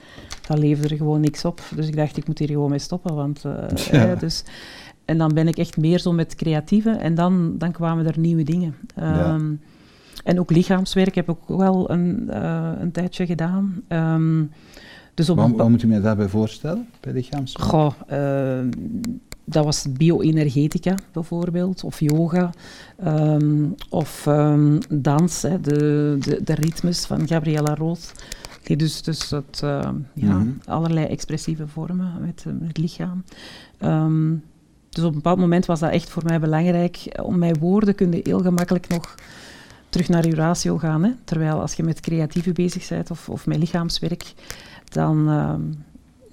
dat 0.47 0.59
leverde 0.59 0.89
er 0.89 0.97
gewoon 0.97 1.21
niks 1.21 1.45
op. 1.45 1.61
Dus 1.75 1.87
ik 1.87 1.97
dacht, 1.97 2.17
ik 2.17 2.27
moet 2.27 2.39
hier 2.39 2.49
gewoon 2.49 2.71
mee 2.71 2.79
stoppen. 2.79 3.15
Want, 3.15 3.45
uh, 3.47 3.77
ja. 3.91 4.15
dus, 4.15 4.45
en 5.05 5.19
dan 5.19 5.35
ben 5.35 5.49
ik 5.49 5.59
echt 5.59 5.77
meer 5.77 5.99
zo 5.99 6.13
met 6.13 6.35
creatieve 6.35 6.91
en 6.91 7.15
dan, 7.15 7.55
dan 7.59 7.73
kwamen 7.73 8.07
er 8.07 8.19
nieuwe 8.19 8.43
dingen. 8.43 8.75
Um, 8.99 9.05
ja. 9.05 9.39
En 10.25 10.41
ook 10.41 10.51
lichaamswerk 10.51 11.15
heb 11.15 11.29
ik 11.29 11.37
ook 11.47 11.59
wel 11.59 11.91
een, 11.91 12.29
uh, 12.31 12.71
een 12.79 12.93
tijdje 12.93 13.27
gedaan. 13.27 13.83
Um, 13.89 14.51
dus 15.15 15.31
op 15.31 15.37
wat, 15.37 15.51
wat 15.51 15.69
moet 15.69 15.81
je 15.81 15.87
mij 15.87 16.01
daarbij 16.01 16.29
voorstellen, 16.29 16.89
bij 17.01 17.13
lichaamswerk? 17.13 17.69
Goh, 17.69 17.93
uh, 18.13 18.59
dat 19.45 19.65
was 19.65 19.87
bioenergetica 19.93 20.95
bijvoorbeeld, 21.13 21.85
of 21.85 22.01
yoga, 22.01 22.51
um, 23.07 23.75
of 23.89 24.29
dans, 24.89 25.43
hè, 25.43 25.61
de, 25.61 26.17
de, 26.21 26.41
de, 26.45 26.55
ritmes 26.55 27.05
van 27.05 27.29
Gabriella 27.29 27.75
Roos. 27.75 28.13
Die 28.63 28.77
dus, 28.77 29.03
dus 29.03 29.31
het, 29.31 29.61
uh, 29.65 29.81
ja, 30.15 30.35
mm 30.35 30.41
-hmm. 30.41 30.59
allerlei 30.65 31.07
expressieve 31.07 31.69
vormen 31.69 32.13
met, 32.21 32.45
met 32.45 32.69
het 32.69 32.79
lichaam. 32.79 33.25
Um, 33.83 34.43
dus 34.89 35.05
op 35.05 35.09
een 35.09 35.17
bepaald 35.17 35.39
moment 35.39 35.67
was 35.67 35.81
dat 35.81 35.91
echt 35.91 36.11
voor 36.11 36.25
mij 36.25 36.41
belangrijk. 36.41 37.21
Om 37.23 37.39
mijn 37.39 37.59
woorden 37.59 37.95
kun 37.95 38.13
je 38.13 38.21
heel 38.23 38.41
gemakkelijk 38.41 38.89
nog 38.89 39.15
terug 39.89 40.09
naar 40.09 40.27
je 40.27 40.35
ratio 40.35 40.79
gaan. 40.79 41.05
Hè? 41.05 41.11
Terwijl 41.25 41.61
als 41.61 41.75
je 41.75 41.83
met 41.83 42.01
creatieve 42.01 42.53
bezig 42.53 42.89
bent 42.89 43.11
of, 43.11 43.29
of 43.29 43.47
met 43.47 43.59
lichaamswerk, 43.59 44.35
dan 44.85 45.29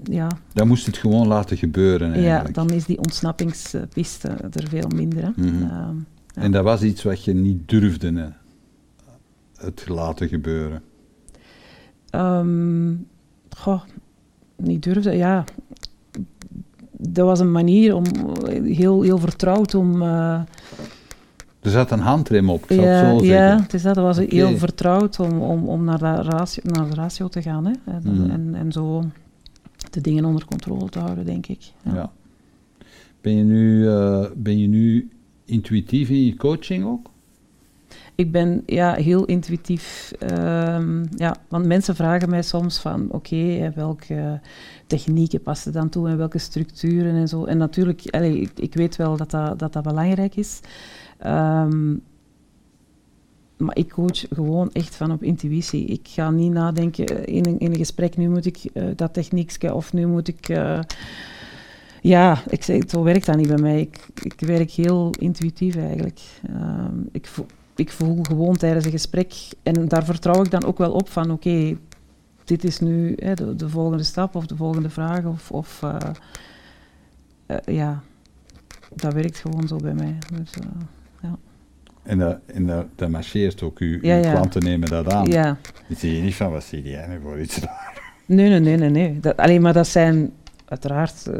ja. 0.03 0.27
Dan 0.53 0.67
moest 0.67 0.85
het 0.85 0.97
gewoon 0.97 1.27
laten 1.27 1.57
gebeuren 1.57 2.13
eigenlijk. 2.13 2.47
Ja, 2.47 2.53
dan 2.53 2.69
is 2.69 2.85
die 2.85 2.97
ontsnappingspiste 2.97 4.27
er 4.27 4.67
veel 4.67 4.87
minder. 4.95 5.23
Hè. 5.23 5.29
Mm 5.35 5.47
-hmm. 5.47 5.63
uh, 5.63 5.69
ja. 6.27 6.41
En 6.41 6.51
dat 6.51 6.63
was 6.63 6.81
iets 6.81 7.03
wat 7.03 7.23
je 7.23 7.33
niet 7.33 7.69
durfde, 7.69 8.13
hè? 8.13 8.27
het 9.55 9.87
laten 9.87 10.27
gebeuren? 10.27 10.81
Um, 12.15 13.07
goh, 13.49 13.81
niet 14.55 14.83
durfde, 14.83 15.11
ja. 15.11 15.43
Dat 16.91 17.25
was 17.25 17.39
een 17.39 17.51
manier 17.51 17.95
om, 17.95 18.03
heel, 18.63 19.01
heel 19.01 19.17
vertrouwd 19.17 19.75
om... 19.75 20.01
Uh, 20.01 20.41
er 21.61 21.71
zat 21.71 21.91
een 21.91 21.99
handrem 21.99 22.49
op, 22.49 22.63
ik 22.63 22.79
ja, 22.79 22.83
het 22.83 23.19
zo 23.19 23.25
zeggen. 23.25 23.47
Ja, 23.47 23.61
het 23.61 23.73
is 23.73 23.81
dat, 23.81 23.95
dat 23.95 24.03
was 24.03 24.17
okay. 24.17 24.37
heel 24.37 24.57
vertrouwd 24.57 25.19
om, 25.19 25.41
om, 25.41 25.67
om 25.67 25.83
naar, 25.83 25.99
de 25.99 26.21
ratio, 26.21 26.63
naar 26.65 26.89
de 26.89 26.95
ratio 26.95 27.27
te 27.27 27.41
gaan. 27.41 27.65
Hè. 27.65 27.71
En, 27.85 28.01
mm 28.03 28.29
en, 28.29 28.55
en 28.55 28.71
zo 28.71 29.03
de 29.91 30.01
dingen 30.01 30.25
onder 30.25 30.45
controle 30.45 30.89
te 30.89 30.99
houden, 30.99 31.25
denk 31.25 31.47
ik. 31.47 31.71
Ja. 31.83 31.93
ja. 31.93 32.11
Ben, 33.21 33.35
je 33.35 33.43
nu, 33.43 33.83
uh, 33.83 34.25
ben 34.35 34.59
je 34.59 34.67
nu 34.67 35.09
intuïtief 35.45 36.09
in 36.09 36.25
je 36.25 36.35
coaching 36.35 36.85
ook? 36.85 37.09
Ik 38.19 38.31
ben 38.31 38.63
ja, 38.65 38.93
heel 38.93 39.25
intuïtief. 39.25 40.11
Um, 40.31 41.03
ja, 41.15 41.35
want 41.47 41.65
mensen 41.65 41.95
vragen 41.95 42.29
mij 42.29 42.41
soms 42.41 42.79
van, 42.79 43.11
oké, 43.11 43.71
welke 43.75 44.39
technieken 44.87 45.41
passen 45.41 45.71
dan 45.71 45.89
toe 45.89 46.09
en 46.09 46.17
welke 46.17 46.37
structuren 46.37 47.15
en 47.15 47.27
zo. 47.27 47.45
En 47.45 47.57
natuurlijk, 47.57 48.01
ik, 48.05 48.51
ik, 48.55 48.73
weet 48.73 48.95
wel 48.95 49.17
dat 49.17 49.31
dat, 49.31 49.73
dat, 49.73 49.83
belangrijk 49.83 50.35
is. 50.35 50.59
Um, 51.25 52.01
maar 53.57 53.77
ik 53.77 53.89
coach 53.89 54.25
gewoon 54.29 54.71
echt 54.71 54.95
van 54.95 55.11
op 55.11 55.23
intuïtie. 55.23 55.85
Ik 55.85 56.07
ga 56.07 56.29
niet 56.29 56.51
nadenken 56.51 57.25
in 57.25 57.45
een, 57.45 57.59
in 57.59 57.71
een 57.71 57.77
gesprek, 57.77 58.17
nu 58.17 58.29
moet 58.29 58.45
ik 58.45 58.63
uh, 58.73 58.83
dat 58.95 59.13
techniekje 59.13 59.73
of 59.73 59.93
nu 59.93 60.07
moet 60.07 60.27
ik... 60.27 60.49
Uh, 60.49 60.79
ja, 62.01 62.43
ik 62.49 62.83
zo 62.87 63.03
werkt 63.03 63.25
dat 63.25 63.37
niet 63.37 63.47
bij 63.47 63.61
mij. 63.61 63.89
Ik, 64.23 64.39
werk 64.39 64.71
heel 64.71 65.09
intuïtief 65.19 65.75
eigenlijk. 65.75 66.19
Uh, 66.49 66.85
ik, 67.11 67.27
voel, 67.27 67.45
ik 67.79 67.91
voel 67.91 68.23
gewoon 68.23 68.57
tijdens 68.57 68.85
een 68.85 68.91
gesprek, 68.91 69.33
en 69.63 69.87
daar 69.87 70.05
vertrouw 70.05 70.43
ik 70.43 70.51
dan 70.51 70.65
ook 70.65 70.77
wel 70.77 70.91
op 70.91 71.09
van 71.09 71.31
oké, 71.31 71.49
okay, 71.49 71.77
dit 72.43 72.63
is 72.63 72.79
nu 72.79 73.15
hè, 73.15 73.33
de, 73.33 73.55
de, 73.55 73.69
volgende 73.69 74.03
stap 74.03 74.35
of 74.35 74.45
de 74.45 74.55
volgende 74.55 74.89
vraag. 74.89 75.25
Of, 75.25 75.51
of 75.51 75.83
ja, 77.65 78.03
dat 78.95 79.13
werkt 79.13 79.37
gewoon 79.37 79.67
zo 79.67 79.75
bij 79.75 79.93
mij. 79.93 80.17
Dus, 80.33 80.53
ja. 81.21 81.37
En, 82.03 82.17
dat, 82.17 82.39
en 82.45 82.65
dat, 82.65 82.85
dat 82.95 83.09
marcheert 83.09 83.61
ook. 83.61 83.79
Uw, 83.79 83.99
ja, 84.01 84.17
uw 84.17 84.23
ja. 84.23 84.31
klanten 84.31 84.63
nemen 84.63 84.89
dat 84.89 85.13
aan. 85.13 85.25
Ja. 85.25 85.57
Dan 85.87 85.97
zie 85.97 86.15
je 86.15 86.21
niet 86.21 86.35
van, 86.35 86.51
wat 86.51 86.63
zie 86.63 86.83
jij 86.83 87.07
nu 87.07 87.19
voor 87.21 87.39
iets 87.39 87.59
Nee, 88.25 88.49
nee, 88.49 88.59
nee, 88.59 88.77
nee. 88.77 88.89
nee. 88.89 89.19
Dat, 89.19 89.37
alleen 89.37 89.61
maar 89.61 89.73
dat 89.73 89.87
zijn... 89.87 90.31
Uiteraard 90.65 91.25
uh, 91.27 91.35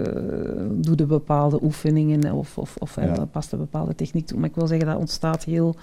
doe 0.72 0.96
de 0.96 1.06
bepaalde 1.06 1.64
oefeningen 1.64 2.32
of, 2.32 2.58
of, 2.58 2.76
of 2.78 2.96
ja. 2.96 3.18
uh, 3.18 3.24
past 3.32 3.52
een 3.52 3.60
bepaalde 3.60 3.96
techniek 3.96 4.28
toe. 4.28 4.40
Maar 4.40 4.50
ik 4.50 4.56
wil 4.56 4.68
zeggen, 4.68 4.88
dat 4.88 4.98
ontstaat 4.98 5.44
heel 5.44 5.76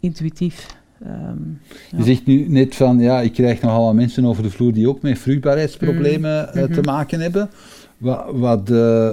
intuïtief. 0.00 0.76
Um, 1.06 1.60
je 1.96 2.04
zegt 2.04 2.26
nu 2.26 2.48
net 2.48 2.74
van, 2.74 2.98
ja, 2.98 3.20
ik 3.20 3.32
krijg 3.32 3.60
nogal 3.60 3.94
mensen 3.94 4.24
over 4.24 4.42
de 4.42 4.50
vloer 4.50 4.72
die 4.72 4.88
ook 4.88 5.02
met 5.02 5.18
vruchtbaarheidsproblemen 5.18 6.42
mm. 6.42 6.60
mm 6.60 6.64
-hmm. 6.64 6.74
te 6.74 6.80
maken 6.80 7.20
hebben. 7.20 7.50
Wat, 7.98 8.24
wat, 8.32 8.68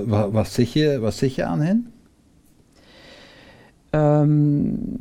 wat, 0.05 0.31
wat, 0.31 0.47
zeg 0.47 0.73
je, 0.73 0.99
wat 0.99 1.13
zeg 1.13 1.35
je 1.35 1.43
aan 1.43 1.61
hen? 1.61 1.91
Um, 3.95 4.97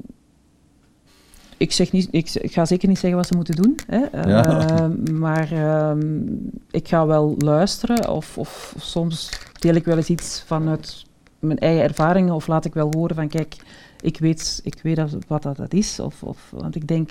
ik, 1.56 1.72
zeg 1.72 1.92
niet, 1.92 2.08
ik, 2.10 2.30
ik, 2.34 2.52
ga 2.52 2.64
zeker 2.64 2.88
niet 2.88 2.98
zeggen 2.98 3.18
wat 3.18 3.28
ze 3.28 3.36
moeten 3.36 3.54
doen, 3.54 3.78
hè. 3.86 4.28
Ja. 4.28 4.80
Uh, 4.80 5.12
maar 5.12 5.52
um, 5.90 6.50
ik 6.70 6.88
ga 6.88 7.06
wel 7.06 7.34
luisteren 7.38 8.10
of, 8.10 8.38
of, 8.38 8.74
soms 8.78 9.30
deel 9.58 9.74
ik 9.74 9.84
wel 9.84 9.96
eens 9.96 10.08
iets 10.08 10.42
vanuit 10.46 11.04
mijn 11.38 11.58
eigen 11.58 11.82
ervaringen 11.82 12.34
of 12.34 12.46
laat 12.46 12.64
ik 12.64 12.74
wel 12.74 12.90
horen 12.96 13.16
van 13.16 13.28
kijk, 13.28 13.56
ik 14.02 14.18
weet, 14.18 14.60
ik 14.64 14.80
weet 14.82 15.26
wat 15.26 15.42
dat, 15.42 15.56
dat 15.56 15.72
is. 15.72 16.00
Of, 16.00 16.22
of, 16.22 16.50
want 16.50 16.74
ik 16.74 16.88
denk, 16.88 17.10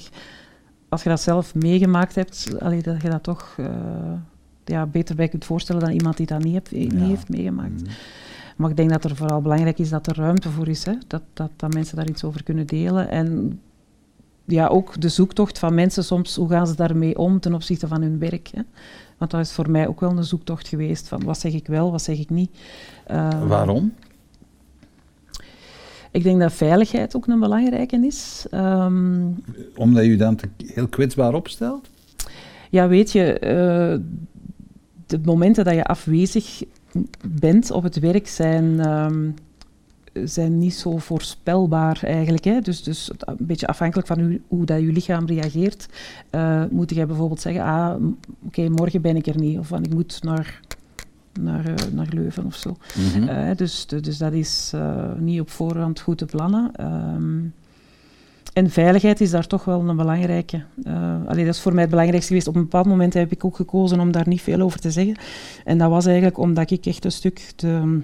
als 0.89 1.03
je 1.03 1.09
dat 1.09 1.21
zelf 1.21 1.55
meegemaakt 1.55 2.15
hebt, 2.15 2.59
allee, 2.59 2.81
dat 2.81 3.01
je 3.01 3.09
dat 3.09 3.23
toch 3.23 3.55
uh, 3.59 3.67
ja, 4.65 4.85
beter 4.85 5.15
bij 5.15 5.27
kunt 5.27 5.45
voorstellen 5.45 5.81
dan 5.81 5.91
iemand 5.91 6.17
die 6.17 6.25
dat 6.25 6.43
niet, 6.43 6.53
heb, 6.53 6.71
niet 6.71 6.91
ja. 6.91 6.99
heeft 6.99 7.29
meegemaakt. 7.29 7.81
Mm. 7.81 7.87
Maar 8.57 8.69
ik 8.69 8.75
denk 8.75 8.89
dat 8.89 9.03
er 9.03 9.15
vooral 9.15 9.41
belangrijk 9.41 9.79
is 9.79 9.89
dat 9.89 10.07
er 10.07 10.15
ruimte 10.15 10.49
voor 10.49 10.67
is. 10.67 10.85
Hè? 10.85 10.93
Dat, 11.07 11.21
dat, 11.33 11.51
dat 11.55 11.73
mensen 11.73 11.95
daar 11.95 12.09
iets 12.09 12.23
over 12.23 12.43
kunnen 12.43 12.67
delen. 12.67 13.09
En 13.09 13.59
ja, 14.45 14.67
ook 14.67 15.01
de 15.01 15.09
zoektocht 15.09 15.59
van 15.59 15.73
mensen 15.73 16.03
soms, 16.03 16.35
hoe 16.35 16.49
gaan 16.49 16.67
ze 16.67 16.75
daarmee 16.75 17.17
om 17.17 17.39
ten 17.39 17.53
opzichte 17.53 17.87
van 17.87 18.01
hun 18.01 18.19
werk. 18.19 18.47
Hè? 18.47 18.61
Want 19.17 19.31
dat 19.31 19.41
is 19.41 19.51
voor 19.51 19.69
mij 19.69 19.87
ook 19.87 19.99
wel 19.99 20.17
een 20.17 20.23
zoektocht 20.23 20.67
geweest 20.67 21.07
van 21.07 21.23
wat 21.23 21.39
zeg 21.39 21.53
ik 21.53 21.67
wel, 21.67 21.91
wat 21.91 22.01
zeg 22.01 22.19
ik 22.19 22.29
niet. 22.29 22.57
Uh, 23.11 23.47
Waarom? 23.47 23.93
Ik 26.11 26.23
denk 26.23 26.39
dat 26.39 26.53
veiligheid 26.53 27.15
ook 27.15 27.27
een 27.27 27.39
belangrijke 27.39 28.05
is. 28.05 28.45
Um, 28.51 29.43
Omdat 29.75 30.05
je 30.05 30.15
dan 30.15 30.35
te 30.35 30.49
heel 30.65 30.87
kwetsbaar 30.87 31.33
opstelt? 31.33 31.89
Ja, 32.69 32.87
weet 32.87 33.11
je, 33.11 33.33
uh, 33.33 34.05
de 35.05 35.19
momenten 35.23 35.65
dat 35.65 35.73
je 35.73 35.83
afwezig 35.83 36.63
bent 37.27 37.71
op 37.71 37.83
het 37.83 37.99
werk 37.99 38.27
zijn, 38.27 38.89
um, 38.89 39.33
zijn 40.13 40.57
niet 40.57 40.73
zo 40.73 40.97
voorspelbaar 40.97 41.99
eigenlijk. 42.03 42.43
Hè? 42.43 42.59
Dus, 42.59 42.83
dus 42.83 43.11
een 43.19 43.35
beetje 43.39 43.67
afhankelijk 43.67 44.07
van 44.07 44.19
hoe, 44.19 44.41
hoe 44.47 44.65
dat 44.65 44.79
je 44.79 44.91
lichaam 44.91 45.25
reageert, 45.25 45.87
uh, 46.31 46.63
moet 46.69 46.95
je 46.95 47.05
bijvoorbeeld 47.05 47.41
zeggen, 47.41 47.63
ah, 47.63 47.95
oké, 48.45 48.69
morgen 48.69 49.01
ben 49.01 49.15
ik 49.15 49.27
er 49.27 49.39
niet, 49.39 49.57
of 49.57 49.67
van 49.67 49.83
ik 49.83 49.93
moet 49.93 50.23
naar 50.23 50.59
naar, 51.39 51.69
uh, 51.69 51.75
naar 51.91 52.07
Leuven 52.09 52.45
of 52.45 52.55
zo. 52.55 52.77
Mm 52.95 53.11
-hmm. 53.11 53.29
uh, 53.29 53.55
dus, 53.55 53.85
dus 53.85 54.17
dat 54.17 54.33
is 54.33 54.71
uh, 54.75 55.11
niet 55.17 55.39
op 55.39 55.49
voorhand 55.49 55.99
goed 55.99 56.17
te 56.17 56.25
plannen. 56.25 56.71
Um, 57.15 57.53
en 58.53 58.69
veiligheid 58.69 59.21
is 59.21 59.29
daar 59.29 59.47
toch 59.47 59.65
wel 59.65 59.89
een 59.89 59.95
belangrijke. 59.95 60.63
Allee, 61.27 61.45
dat 61.45 61.53
is 61.53 61.61
voor 61.61 61.71
mij 61.71 61.81
het 61.81 61.89
belangrijkste 61.89 62.27
geweest. 62.27 62.47
Op 62.47 62.55
een 62.55 62.61
bepaald 62.61 62.85
moment 62.85 63.13
heb 63.13 63.31
ik 63.31 63.45
ook 63.45 63.55
gekozen 63.55 63.99
om 63.99 64.11
daar 64.11 64.27
niet 64.27 64.41
veel 64.41 64.59
over 64.59 64.79
te 64.79 64.91
zeggen. 64.91 65.15
En 65.65 65.77
dat 65.77 65.89
was 65.89 66.05
eigenlijk 66.05 66.37
omdat 66.37 66.71
ik 66.71 66.85
echt 66.85 67.05
een 67.05 67.11
stuk 67.11 67.51
de, 67.55 68.01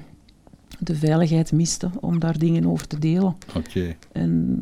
de 0.79 0.95
veiligheid 0.95 1.51
miste 1.51 1.89
om 1.99 2.19
daar 2.19 2.37
dingen 2.37 2.65
over 2.65 2.87
te 2.87 2.99
delen. 2.99 3.35
Oké. 3.55 3.95
En 4.11 4.59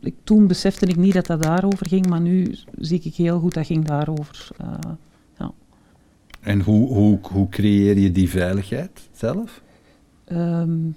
ik, 0.00 0.14
toen 0.24 0.46
besefte 0.46 0.86
ik 0.86 0.96
niet 0.96 1.14
dat 1.14 1.26
dat 1.26 1.42
daarover 1.42 1.88
ging, 1.88 2.06
maar 2.06 2.20
nu 2.20 2.54
zie 2.78 3.00
ik 3.02 3.14
heel 3.14 3.40
goed 3.40 3.54
dat 3.54 3.66
ging 3.66 3.84
daarover. 3.84 4.48
En 6.40 6.60
hoe, 6.60 6.88
hoe, 6.88 7.18
hoe 7.22 7.48
creëer 7.48 7.98
je 7.98 8.12
die 8.12 8.30
veiligheid 8.30 9.08
zelf? 9.12 9.62
Um, 10.32 10.94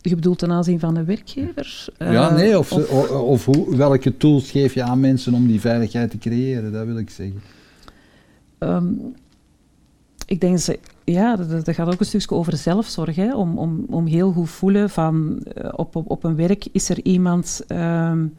je 0.00 0.14
bedoelt 0.14 0.38
ten 0.38 0.52
aanzien 0.52 0.80
van 0.80 0.94
de 0.94 1.04
werkgever? 1.04 1.86
Ja, 1.98 2.30
uh, 2.30 2.36
nee, 2.36 2.58
of, 2.58 2.72
of, 2.72 3.10
of 3.10 3.44
hoe, 3.44 3.76
welke 3.76 4.16
tools 4.16 4.50
geef 4.50 4.74
je 4.74 4.82
aan 4.82 5.00
mensen 5.00 5.34
om 5.34 5.46
die 5.46 5.60
veiligheid 5.60 6.10
te 6.10 6.18
creëren, 6.18 6.72
dat 6.72 6.86
wil 6.86 6.98
ik 6.98 7.10
zeggen. 7.10 7.42
Um, 8.58 9.14
ik 10.26 10.40
denk, 10.40 10.58
ze, 10.58 10.78
ja, 11.04 11.36
dat, 11.36 11.64
dat, 11.64 11.74
gaat 11.74 11.92
ook 11.92 12.00
een 12.00 12.06
stukje 12.06 12.34
over 12.34 12.56
zelfzorg, 12.56 13.16
hè, 13.16 13.34
om, 13.34 13.58
om, 13.58 13.84
om 13.88 14.06
heel 14.06 14.32
goed 14.32 14.50
voelen 14.50 14.90
van 14.90 15.42
uh, 15.58 15.68
op, 15.72 15.96
op, 15.96 16.10
op 16.10 16.24
een 16.24 16.36
werk 16.36 16.66
is 16.72 16.88
er 16.88 17.04
iemand... 17.04 17.64
Um, 17.68 18.34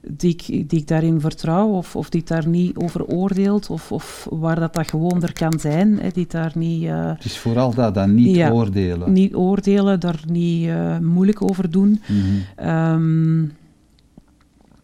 die 0.00 0.30
ik, 0.30 0.68
die 0.68 0.80
ik 0.80 0.86
daarin 0.86 1.20
vertrouw 1.20 1.68
of, 1.68 1.96
of 1.96 2.08
die 2.08 2.22
daar 2.24 2.48
niet 2.48 2.76
over 2.76 3.04
oordeelt 3.04 3.70
of, 3.70 3.92
of 3.92 4.26
waar 4.30 4.60
dat, 4.60 4.74
dat 4.74 4.88
gewoon 4.88 5.22
er 5.22 5.32
kan 5.32 5.58
zijn. 5.58 5.98
Hè, 5.98 6.08
die 6.08 6.26
daar 6.28 6.52
niet... 6.54 6.82
Uh, 6.82 7.06
het 7.06 7.24
is 7.24 7.38
vooral 7.38 7.74
dat, 7.74 7.94
dat 7.94 8.08
niet 8.08 8.36
ja, 8.36 8.50
oordelen. 8.50 9.12
Niet 9.12 9.34
oordelen, 9.34 10.00
daar 10.00 10.20
niet 10.26 10.66
uh, 10.66 10.98
moeilijk 10.98 11.42
over 11.42 11.70
doen. 11.70 12.02
Mm 12.06 12.20
-hmm. 12.56 12.68
um, 12.68 13.52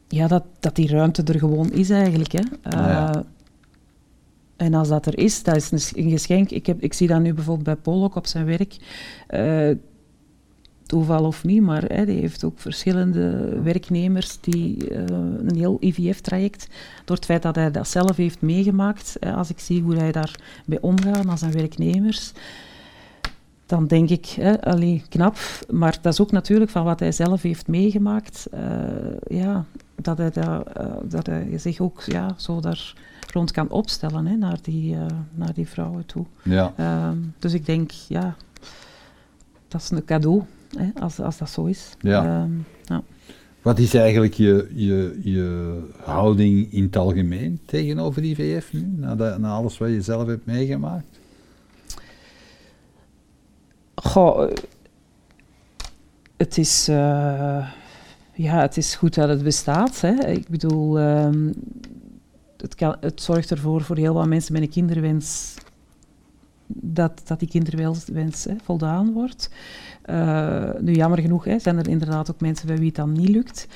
ja, 0.08 0.26
dat, 0.26 0.44
dat 0.60 0.76
die 0.76 0.88
ruimte 0.88 1.22
er 1.22 1.38
gewoon 1.38 1.72
is 1.72 1.90
eigenlijk. 1.90 2.32
Hè. 2.32 2.40
Uh, 2.40 2.48
ja. 2.62 3.24
En 4.56 4.74
als 4.74 4.88
dat 4.88 5.06
er 5.06 5.18
is, 5.18 5.42
dat 5.42 5.56
is 5.56 5.92
een 5.94 6.10
geschenk. 6.10 6.50
Ik, 6.50 6.66
heb, 6.66 6.80
ik 6.80 6.92
zie 6.92 7.08
dat 7.08 7.20
nu 7.20 7.34
bijvoorbeeld 7.34 7.66
bij 7.66 7.76
Pollock 7.76 8.14
op 8.14 8.26
zijn 8.26 8.44
werk 8.44 8.76
toeval 10.86 11.24
of 11.24 11.44
niet, 11.44 11.62
maar 11.62 11.82
hè, 11.82 12.04
die 12.06 12.20
heeft 12.20 12.44
ook 12.44 12.58
verschillende 12.58 13.58
werknemers 13.62 14.40
die 14.40 14.90
uh, 14.90 14.98
een 15.46 15.56
heel 15.56 15.76
IVF-traject, 15.80 16.68
door 17.04 17.16
het 17.16 17.24
feit 17.24 17.42
dat 17.42 17.54
hij 17.54 17.70
dat 17.70 17.88
zelf 17.88 18.16
heeft 18.16 18.40
meegemaakt, 18.40 19.16
hè, 19.20 19.32
als 19.32 19.50
ik 19.50 19.58
zie 19.58 19.82
hoe 19.82 19.96
hij 19.96 20.12
daarbij 20.12 20.80
omgaat 20.80 21.28
als 21.28 21.40
zijn 21.40 21.52
werknemers, 21.52 22.32
dan 23.66 23.86
denk 23.86 24.10
ik, 24.10 24.26
hè, 24.26 24.62
allee, 24.62 25.02
knap, 25.08 25.36
maar 25.70 25.98
dat 26.02 26.12
is 26.12 26.20
ook 26.20 26.32
natuurlijk 26.32 26.70
van 26.70 26.84
wat 26.84 27.00
hij 27.00 27.12
zelf 27.12 27.42
heeft 27.42 27.66
meegemaakt, 27.66 28.46
uh, 28.54 28.60
ja, 29.38 29.64
dat 29.94 30.18
hij, 30.18 30.30
dat, 30.30 30.66
uh, 30.80 30.86
dat 31.02 31.26
hij 31.26 31.58
zich 31.58 31.80
ook 31.80 32.02
ja, 32.02 32.34
zo 32.36 32.60
daar 32.60 32.94
rond 33.32 33.50
kan 33.50 33.70
opstellen 33.70 34.26
hè, 34.26 34.36
naar, 34.36 34.58
die, 34.62 34.96
naar 35.34 35.54
die 35.54 35.68
vrouwen 35.68 36.06
toe. 36.06 36.24
Ja. 36.42 36.72
Ehm, 36.76 37.16
dus 37.38 37.52
ik 37.52 37.66
denk, 37.66 37.90
ja, 37.90 38.36
dat 39.68 39.80
is 39.80 39.90
een 39.90 40.04
cadeau 40.04 40.42
hè, 40.76 41.00
als, 41.00 41.20
als 41.20 41.38
dat 41.38 41.50
zo 41.50 41.64
is. 41.64 41.94
Ja. 42.00 42.42
Um, 42.42 42.64
ja. 42.84 43.02
Wat 43.62 43.78
is 43.78 43.94
eigenlijk 43.94 44.34
je, 44.34 44.70
je, 44.74 45.18
je 45.22 45.78
houding 46.02 46.72
in 46.72 46.82
het 46.82 46.96
algemeen 46.96 47.60
tegenover 47.64 48.22
IVF 48.24 48.72
nu, 48.72 48.86
na, 48.96 49.14
de, 49.14 49.36
na 49.38 49.50
alles 49.50 49.78
wat 49.78 49.88
je 49.88 50.00
zelf 50.00 50.26
hebt 50.26 50.46
meegemaakt? 50.46 51.18
Goh, 53.94 54.50
het 56.36 56.58
is, 56.58 56.88
uh, 56.88 57.68
ja, 58.32 58.60
het 58.60 58.76
is 58.76 58.94
goed 58.94 59.14
dat 59.14 59.28
het 59.28 59.42
bestaat. 59.42 60.00
Hè. 60.00 60.26
Ik 60.26 60.48
bedoel, 60.48 61.00
um, 61.00 61.52
het, 62.56 62.74
kan, 62.74 62.96
het 63.00 63.22
zorgt 63.22 63.50
ervoor 63.50 63.82
voor 63.82 63.96
heel 63.96 64.14
wat 64.14 64.26
mensen 64.26 64.52
met 64.52 64.62
een 64.62 64.68
kinderwens 64.68 65.54
dat, 66.66 67.22
dat 67.24 67.38
die 67.38 67.48
kinderwens 67.48 68.44
hè, 68.44 68.54
voldaan 68.62 69.12
wordt. 69.12 69.50
Uh, 70.10 70.70
nu, 70.80 70.92
jammer 70.92 71.20
genoeg 71.20 71.44
hè, 71.44 71.58
zijn 71.58 71.78
er 71.78 71.88
inderdaad 71.88 72.30
ook 72.30 72.40
mensen 72.40 72.66
bij 72.66 72.76
wie 72.76 72.86
het 72.86 72.94
dan 72.94 73.12
niet 73.12 73.28
lukt. 73.28 73.68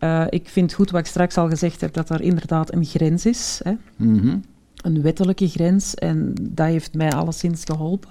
Uh, 0.00 0.24
ik 0.28 0.48
vind 0.48 0.72
goed 0.72 0.90
wat 0.90 1.00
ik 1.00 1.06
straks 1.06 1.36
al 1.36 1.48
gezegd 1.48 1.80
heb, 1.80 1.94
dat 1.94 2.10
er 2.10 2.20
inderdaad 2.20 2.72
een 2.74 2.84
grens 2.84 3.26
is. 3.26 3.60
Hè. 3.62 3.72
Mm 3.96 4.18
-hmm. 4.18 4.42
Een 4.76 5.02
wettelijke 5.02 5.48
grens. 5.48 5.94
En 5.94 6.34
dat 6.42 6.66
heeft 6.66 6.94
mij 6.94 7.12
alleszins 7.12 7.64
geholpen. 7.64 8.10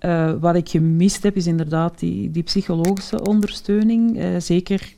Uh, 0.00 0.32
wat 0.40 0.54
ik 0.54 0.68
gemist 0.68 1.22
heb, 1.22 1.36
is 1.36 1.46
inderdaad 1.46 1.98
die, 1.98 2.30
die 2.30 2.42
psychologische 2.42 3.24
ondersteuning. 3.24 4.20
zeker 4.38 4.94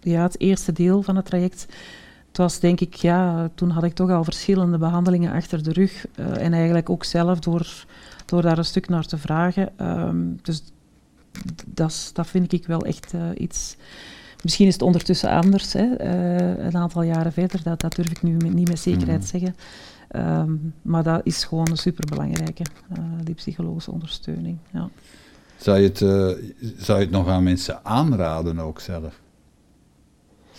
ja, 0.00 0.22
het 0.22 0.40
eerste 0.40 0.72
deel 0.72 1.02
van 1.02 1.16
het 1.16 1.24
traject. 1.24 1.66
Het 2.36 2.44
was 2.44 2.60
denk 2.60 2.80
ik, 2.80 2.94
ja, 2.94 3.50
toen 3.54 3.70
had 3.70 3.84
ik 3.84 3.94
toch 3.94 4.10
al 4.10 4.24
verschillende 4.24 4.78
behandelingen 4.78 5.32
achter 5.32 5.62
de 5.62 5.72
rug. 5.72 6.06
en 6.16 6.52
eigenlijk 6.52 6.90
ook 6.90 7.04
zelf 7.04 7.38
door, 7.38 7.84
door 8.24 8.42
daar 8.42 8.58
een 8.58 8.64
stuk 8.64 8.88
naar 8.88 9.04
te 9.04 9.18
vragen. 9.18 9.72
Um, 9.80 10.38
dus 10.42 10.62
dat, 11.66 12.10
dat 12.12 12.26
vind 12.26 12.52
ik 12.52 12.66
wel 12.66 12.84
echt 12.84 13.12
uh, 13.14 13.22
iets. 13.36 13.76
Misschien 14.42 14.66
is 14.66 14.72
het 14.72 14.82
ondertussen 14.82 15.30
anders, 15.30 15.72
hè, 15.72 15.84
uh, 15.84 16.64
een 16.64 16.76
aantal 16.76 17.02
jaren 17.02 17.32
verder, 17.32 17.62
dat, 17.62 17.80
dat 17.80 17.94
durf 17.94 18.10
ik 18.10 18.22
nu 18.22 18.36
niet 18.36 18.68
met 18.68 18.78
zekerheid 18.78 19.20
mm. 19.20 19.26
zeggen. 19.26 19.56
Um, 20.16 20.74
maar 20.82 21.02
dat 21.02 21.20
is 21.24 21.44
gewoon 21.44 21.70
een 21.70 21.76
superbelangrijke, 21.76 22.64
die 23.22 23.34
psychologische 23.34 23.90
ondersteuning. 23.90 24.58
Ja. 24.72 24.88
Zou, 25.56 25.78
je 25.78 25.86
het, 25.86 25.98
zou 26.76 26.98
je 26.98 27.04
het 27.04 27.10
nog 27.10 27.28
aan 27.28 27.42
mensen 27.42 27.84
aanraden 27.84 28.58
ook 28.58 28.80
zelf? 28.80 29.24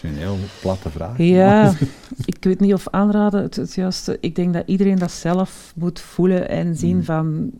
Dat 0.02 0.12
is 0.12 0.18
een 0.18 0.24
heel 0.24 0.38
platte 0.62 0.90
vraag. 0.90 1.18
Ja, 1.18 1.74
ik 2.26 2.38
weet 2.40 2.60
niet 2.60 2.74
of 2.74 2.90
aanraden 2.90 3.42
het, 3.42 3.56
het 3.56 3.74
juiste. 3.74 4.18
Ik 4.20 4.36
denk 4.36 4.54
dat 4.54 4.64
iedereen 4.66 5.00
dat 5.00 5.12
zelf 5.12 5.74
moet 5.76 6.00
voelen 6.00 6.50
en 6.50 6.76
zien 6.76 6.96
mm. 6.96 7.04
van 7.04 7.52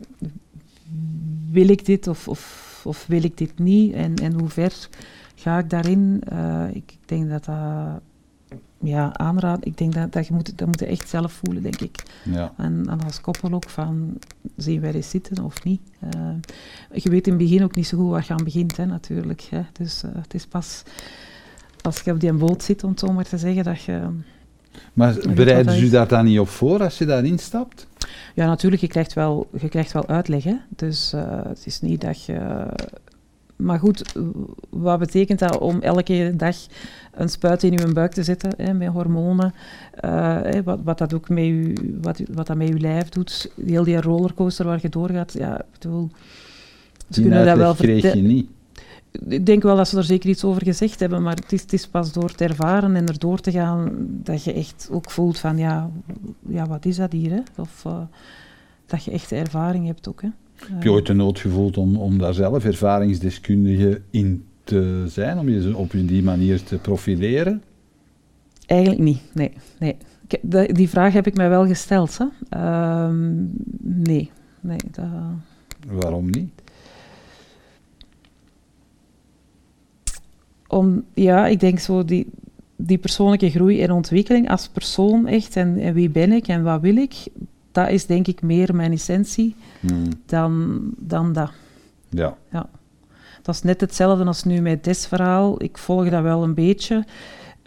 wil 1.52 1.70
ik 1.70 1.86
dit 1.86 2.08
of, 2.08 2.28
of 2.28 2.66
of 2.88 3.06
wil 3.08 3.24
ik 3.24 3.38
dit 3.38 3.60
niet 3.60 3.94
en, 3.94 4.16
en 4.16 4.40
hoe 4.40 4.50
ver 4.50 4.88
ga 5.36 5.58
ik 5.58 5.70
daarin? 5.70 6.22
Uh, 6.34 6.66
ik 6.74 6.98
denk 7.06 7.30
dat 7.30 7.46
dat 7.46 8.02
ja, 8.80 9.18
aanraad. 9.18 9.66
Ik 9.66 9.78
denk 9.78 9.94
dat, 9.94 10.14
dat 10.14 10.28
je 10.28 10.34
moet, 10.34 10.58
dat 10.58 10.68
moet 10.68 10.80
je 10.80 10.86
echt 10.86 11.10
zelf 11.10 11.32
voelen, 11.32 11.64
denk 11.64 11.82
ik. 11.82 12.04
Ja. 12.24 12.54
En, 12.58 12.86
en 12.90 13.04
als 13.04 13.22
koppel 13.22 13.54
ook 13.54 13.70
van, 13.70 14.18
zien 14.56 14.82
wij 14.82 14.92
dit 14.92 15.06
zitten 15.06 15.44
of 15.44 15.64
niet? 15.64 15.82
Uh, 16.16 16.32
je 16.94 17.10
weet 17.10 17.28
in 17.28 17.34
het 17.34 17.42
begin 17.42 17.64
ook 17.64 17.76
niet 17.76 17.88
zo 17.88 17.98
goed 17.98 18.10
waar 18.10 18.26
je 18.28 18.34
aan 18.34 18.44
begint, 18.44 18.78
hè, 18.78 18.86
natuurlijk. 18.86 19.42
Hè. 19.42 19.62
Dus 19.74 20.04
uh, 20.04 20.12
het 20.14 20.34
is 20.34 20.46
pas 20.46 20.84
als 21.88 22.02
je 22.02 22.12
op 22.12 22.20
die 22.20 22.34
boot 22.34 22.64
zit, 22.64 22.84
om 22.84 22.90
het 22.90 23.00
zo 23.00 23.12
maar 23.12 23.24
te 23.24 23.38
zeggen, 23.38 23.64
dat 23.64 23.82
je... 23.82 24.02
Maar 24.94 25.16
bereiden 25.36 25.84
u 25.84 25.90
daar 25.90 26.08
dan 26.08 26.26
niet 26.26 26.40
op 26.40 26.48
voor 26.48 26.84
als 26.84 26.98
je 26.98 27.06
daarin 27.06 27.40
stapt? 27.40 27.88
Ja, 28.36 28.46
natuurlijk, 28.46 28.82
je 28.82 28.88
krijgt 28.88 29.14
wel, 29.14 29.48
je 29.60 29.70
krijgt 29.70 29.92
wel 29.92 30.08
uitleg. 30.08 30.44
Hè? 30.44 30.56
Dus 30.70 31.14
uh, 31.16 31.44
het 31.48 31.66
is 31.66 31.82
niet 31.82 32.02
dat 32.02 32.26
je... 32.26 32.66
Maar 33.56 33.80
goed, 33.80 34.16
wat 34.70 35.00
betekent 35.00 35.40
dat 35.40 35.58
om 35.58 35.82
elke 35.82 36.34
dag 36.36 36.56
een 37.12 37.30
spuit 37.30 37.64
in 37.64 37.72
je 37.72 37.94
buik 37.94 38.12
te 38.12 38.24
zetten 38.24 38.54
hè, 38.58 38.74
met 38.74 38.88
hormonen? 38.88 39.54
Uh, 40.06 40.40
wat, 40.64 40.80
wat, 40.84 40.98
dat 40.98 41.14
ook 41.14 41.30
met 41.30 41.44
je, 41.44 41.74
wat, 42.02 42.22
wat 42.32 42.48
dat 42.48 42.58
met 42.58 42.68
je 42.68 42.80
lijf 42.80 43.10
doet, 43.10 43.52
heel 43.66 43.84
die 43.84 44.02
rollercoaster 44.02 44.66
waar 44.66 44.80
je 44.82 44.90
doorgaat. 44.90 45.34
Ja, 45.34 45.60
ik 45.60 45.66
bedoel, 45.72 46.10
ze 47.10 47.22
kunnen 47.22 47.46
dat 47.46 47.58
wel 47.58 47.76
kreeg 47.76 48.14
je 48.14 48.22
niet 48.22 48.50
ik 49.28 49.46
denk 49.46 49.64
wel 49.64 49.76
dat 49.76 49.88
ze 49.88 49.98
er 49.98 50.04
zeker 50.04 50.30
iets 50.30 50.44
over 50.44 50.64
gezegd 50.64 51.00
hebben, 51.00 51.24
maar 51.24 51.36
het 51.36 51.52
is, 51.52 51.62
het 51.62 51.74
is 51.74 51.88
pas 51.88 52.12
door 52.14 52.32
te 52.32 52.44
ervaren 52.44 52.96
en 52.96 53.08
erdoor 53.08 53.40
te 53.40 53.52
gaan 53.52 53.92
dat 54.08 54.44
je 54.44 54.54
echt 54.54 54.90
ook 54.92 55.12
voelt 55.12 55.40
van 55.40 55.58
ja, 55.58 55.90
ja 56.48 56.68
wat 56.68 56.86
is 56.86 56.96
dat 56.96 57.12
hier? 57.12 57.32
Hè? 57.32 57.42
Of 57.62 57.84
uh, 57.88 58.02
dat 58.86 59.04
je 59.04 59.12
echt 59.12 59.32
ervaring 59.32 59.86
hebt 59.86 60.08
ook. 60.08 60.22
Hè? 60.22 60.30
Heb 60.56 60.84
je 60.84 60.92
ooit 60.92 61.06
de 61.06 61.14
nood 61.14 61.40
gevoeld 61.40 61.78
om, 61.78 61.96
om 61.96 62.18
daar 62.18 62.34
zelf 62.34 62.66
ervaringsdeskundige 62.66 64.02
in 64.10 64.46
te 64.64 65.04
zijn, 65.08 65.40
om 65.40 65.50
je 65.50 65.78
op 65.78 65.92
die 65.92 66.24
manier 66.24 66.64
te 66.64 66.78
profileren? 66.78 67.64
Eigenlijk 68.66 69.02
niet, 69.02 69.22
nee. 69.34 69.52
nee. 69.80 69.96
die 70.68 70.90
vraag 70.90 71.14
heb 71.14 71.28
ik 71.28 71.36
mij 71.36 71.50
wel 71.50 71.68
gesteld. 71.68 72.18
Hè. 72.18 72.26
Ehm, 72.50 73.36
nee, 73.82 74.32
nee. 74.60 74.80
Dat... 74.92 75.06
Waarom 75.88 76.30
niet? 76.30 76.50
Om, 80.68 81.04
ja, 81.14 81.48
ik 81.48 81.60
denk 81.60 81.80
zo 81.80 82.06
die, 82.06 82.30
die 82.76 82.98
persoonlijke 82.98 83.50
groei 83.50 83.82
en 83.82 83.92
ontwikkeling 83.92 84.50
als 84.50 84.68
persoon 84.68 85.28
echt 85.28 85.56
en, 85.56 85.80
en 85.80 85.94
wie 85.94 86.10
ben 86.10 86.32
ik 86.32 86.48
en 86.48 86.64
wat 86.64 86.82
wil 86.82 86.96
ik, 86.96 87.14
dat 87.72 87.90
is 87.90 88.06
denk 88.06 88.28
ik 88.28 88.42
meer 88.42 88.76
mijn 88.76 88.92
essentie 88.92 89.56
hmm. 89.80 90.10
dan, 90.26 90.80
dan 90.98 91.34
dat. 91.34 91.52
Ja. 92.10 92.38
ja. 92.52 92.70
Dat 93.42 93.56
is 93.56 93.62
net 93.62 93.82
hetzelfde 93.82 94.26
als 94.26 94.44
nu 94.44 94.62
met 94.62 94.84
dit 94.84 95.08
verhaal. 95.08 95.64
Ik 95.64 95.78
volg 95.78 96.10
dat 96.10 96.22
wel 96.22 96.44
een 96.44 96.54
beetje. 96.54 97.06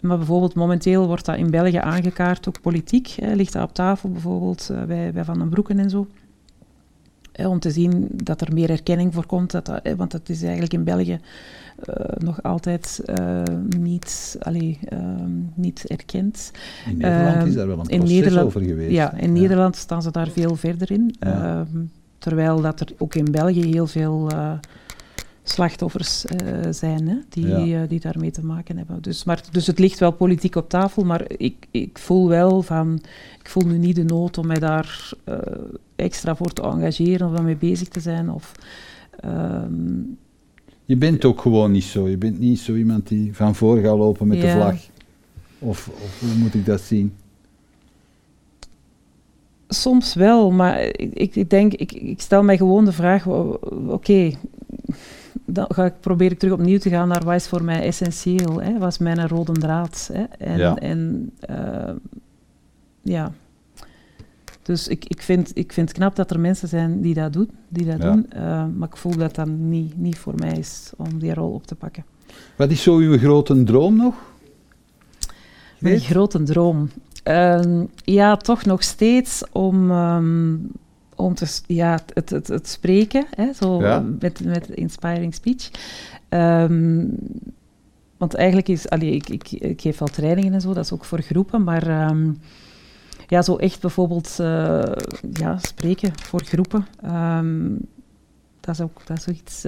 Maar 0.01 0.17
bijvoorbeeld 0.17 0.55
momenteel 0.55 1.07
wordt 1.07 1.25
dat 1.25 1.37
in 1.37 1.51
België 1.51 1.77
aangekaart, 1.77 2.47
ook 2.47 2.61
politiek. 2.61 3.07
Hè, 3.07 3.33
ligt 3.33 3.53
dat 3.53 3.63
op 3.63 3.73
tafel 3.73 4.11
bijvoorbeeld 4.11 4.69
uh, 4.71 4.83
bij, 4.83 5.11
bij 5.11 5.23
Van 5.23 5.39
den 5.39 5.49
Broeken 5.49 5.79
en 5.79 5.89
zo. 5.89 6.07
Om 7.35 7.59
te 7.59 7.71
zien 7.71 8.07
dat 8.11 8.41
er 8.41 8.53
meer 8.53 8.69
erkenning 8.69 9.13
voor 9.13 9.25
komt. 9.25 9.51
Dat 9.51 9.65
dat, 9.65 9.81
want 9.97 10.11
dat 10.11 10.29
is 10.29 10.41
eigenlijk 10.41 10.73
in 10.73 10.83
België 10.83 11.19
uh, 11.89 11.95
nog 12.17 12.43
altijd 12.43 13.01
uh, 13.19 13.41
niet, 13.77 14.37
allee, 14.39 14.79
ehm, 14.89 15.31
niet 15.53 15.85
erkend. 15.87 16.51
In 16.85 16.97
Nederland 16.97 17.47
is 17.47 17.53
daar 17.53 17.67
wel 17.67 17.79
een 17.79 17.89
ehm, 17.89 17.99
proces 17.99 18.37
over 18.37 18.61
geweest. 18.61 18.91
Ja, 18.91 19.13
in 19.13 19.33
Nederland 19.33 19.75
staan 19.75 20.01
ze 20.01 20.11
daar 20.11 20.29
veel 20.29 20.55
verder 20.55 20.91
in. 20.91 21.15
Ja. 21.19 21.43
Ehm, 21.43 21.83
terwijl 22.17 22.61
dat 22.61 22.79
er 22.79 22.87
ook 22.97 23.15
in 23.15 23.31
België 23.31 23.65
heel 23.65 23.87
veel 23.87 24.29
slachtoffers 25.43 26.25
uh, 26.25 26.71
zijn 26.71 27.07
hè, 27.07 27.15
die, 27.29 27.47
ja. 27.47 27.81
uh, 27.81 27.89
die 27.89 27.99
daarmee 27.99 28.31
te 28.31 28.45
maken 28.45 28.77
hebben. 28.77 29.01
Dus, 29.01 29.23
maar, 29.23 29.43
dus 29.51 29.67
het 29.67 29.79
ligt 29.79 29.99
wel 29.99 30.11
politiek 30.11 30.55
op 30.55 30.69
tafel, 30.69 31.03
maar 31.03 31.23
ik, 31.37 31.67
ik 31.71 31.97
voel 31.97 32.27
wel 32.27 32.61
van, 32.61 33.01
ik 33.39 33.49
voel 33.49 33.63
nu 33.63 33.77
niet 33.77 33.95
de 33.95 34.03
nood 34.03 34.37
om 34.37 34.47
mij 34.47 34.59
daar 34.59 35.11
uh, 35.29 35.37
extra 36.01 36.35
voor 36.35 36.53
te 36.53 36.61
engageren 36.61 37.27
of 37.27 37.33
daarmee 37.33 37.55
bezig 37.55 37.87
te 37.87 37.99
zijn. 37.99 38.31
Of, 38.31 38.51
um, 39.25 40.17
je 40.85 40.95
bent 40.97 41.25
ook 41.25 41.41
gewoon 41.41 41.71
niet 41.71 41.83
zo. 41.83 42.07
Je 42.07 42.17
bent 42.17 42.39
niet 42.39 42.59
zo 42.59 42.75
iemand 42.75 43.07
die 43.07 43.35
van 43.35 43.55
voor 43.55 43.77
gaat 43.77 43.97
lopen 43.97 44.27
met 44.27 44.37
ja. 44.37 44.43
de 44.43 44.51
vlag. 44.51 44.75
Of, 45.59 45.87
of 45.87 46.19
hoe 46.19 46.33
moet 46.37 46.53
ik 46.53 46.65
dat 46.65 46.81
zien? 46.81 47.13
Soms 49.67 50.13
wel, 50.13 50.51
maar 50.51 50.81
ik, 50.95 51.35
ik 51.35 51.49
denk, 51.49 51.73
ik, 51.73 51.91
ik 51.91 52.21
stel 52.21 52.43
mij 52.43 52.57
gewoon 52.57 52.85
de 52.85 52.91
vraag: 52.91 53.27
oké, 53.87 54.31
dan 55.45 55.65
ga 55.69 55.85
ik, 55.85 55.93
probeer 55.99 56.31
ik 56.31 56.39
terug 56.39 56.53
opnieuw 56.53 56.77
te 56.77 56.89
gaan 56.89 57.07
naar 57.07 57.23
wat 57.23 57.35
is 57.35 57.47
voor 57.47 57.63
mij 57.63 57.81
essentieel, 57.81 58.61
hè? 58.61 58.77
wat 58.77 58.91
is 58.91 58.97
mijn 58.97 59.27
rode 59.27 59.51
draad. 59.51 60.09
Hè? 60.13 60.23
En, 60.23 60.57
ja. 60.57 60.75
en 60.75 61.31
uh, 61.49 61.93
ja. 63.01 63.31
Dus 64.61 64.87
ik, 64.87 65.05
ik, 65.05 65.21
vind, 65.21 65.51
ik 65.53 65.73
vind 65.73 65.87
het 65.87 65.97
knap 65.97 66.15
dat 66.15 66.31
er 66.31 66.39
mensen 66.39 66.67
zijn 66.67 67.01
die 67.01 67.13
dat 67.13 67.33
doen, 67.33 67.49
die 67.67 67.85
dat 67.85 68.01
ja. 68.01 68.11
doen 68.11 68.25
uh, 68.35 68.65
maar 68.77 68.87
ik 68.87 68.97
voel 68.97 69.17
dat 69.17 69.35
dat 69.35 69.47
niet, 69.47 69.97
niet 69.97 70.17
voor 70.17 70.33
mij 70.35 70.57
is 70.57 70.91
om 70.97 71.19
die 71.19 71.33
rol 71.33 71.51
op 71.51 71.67
te 71.67 71.75
pakken. 71.75 72.05
Wat 72.55 72.71
is 72.71 72.83
zo 72.83 72.97
uw 72.97 73.17
grote 73.17 73.63
droom 73.63 73.95
nog? 73.95 74.15
Mijn 75.79 75.99
grote 75.99 76.43
droom? 76.43 76.89
Uh, 77.23 77.81
ja, 78.03 78.37
toch 78.37 78.65
nog 78.65 78.83
steeds 78.83 79.43
om... 79.51 79.91
Um, 79.91 80.71
om 81.15 81.33
te, 81.33 81.59
ja, 81.67 81.99
het, 82.13 82.29
het, 82.29 82.47
het 82.47 82.67
spreken, 82.67 83.25
hè, 83.29 83.53
zo 83.53 83.81
ja. 83.81 84.03
met, 84.19 84.43
met 84.43 84.69
inspiring 84.69 85.33
speech. 85.33 85.69
Um, 86.29 87.17
want 88.17 88.33
eigenlijk 88.33 88.67
is, 88.67 88.89
allee, 88.89 89.11
ik, 89.11 89.29
ik, 89.29 89.51
ik 89.51 89.81
geef 89.81 89.97
wel 89.97 90.07
trainingen 90.07 90.53
en 90.53 90.61
zo, 90.61 90.73
dat 90.73 90.83
is 90.83 90.91
ook 90.91 91.05
voor 91.05 91.21
groepen, 91.21 91.63
maar 91.63 92.09
um, 92.09 92.37
ja, 93.31 93.41
zo 93.41 93.55
echt 93.55 93.81
bijvoorbeeld 93.81 94.37
uh, 94.41 94.83
ja, 95.33 95.57
spreken 95.57 96.11
voor 96.21 96.43
groepen. 96.43 96.87
Um, 97.05 97.79
dat 98.59 98.75
is 98.75 98.81
ook 98.81 99.01
dat 99.05 99.17
is 99.17 99.27
iets 99.27 99.65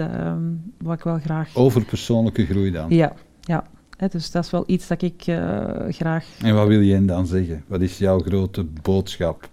wat 0.77 0.97
ik 0.97 1.03
wel 1.03 1.19
graag... 1.19 1.55
Over 1.55 1.85
persoonlijke 1.85 2.45
groei 2.45 2.71
dan? 2.71 2.89
Ja, 2.89 3.13
ja. 3.41 3.63
Dus 4.09 4.31
dat 4.31 4.43
is 4.43 4.51
wel 4.51 4.63
iets 4.67 4.87
dat 4.87 5.01
ik 5.01 5.27
uh, 5.27 5.37
graag... 5.89 6.25
En 6.41 6.55
wat 6.55 6.67
wil 6.67 6.79
je 6.79 7.05
dan 7.05 7.27
zeggen? 7.27 7.63
Wat 7.67 7.81
is 7.81 7.97
jouw 7.97 8.19
grote 8.19 8.63
boodschap? 8.81 9.49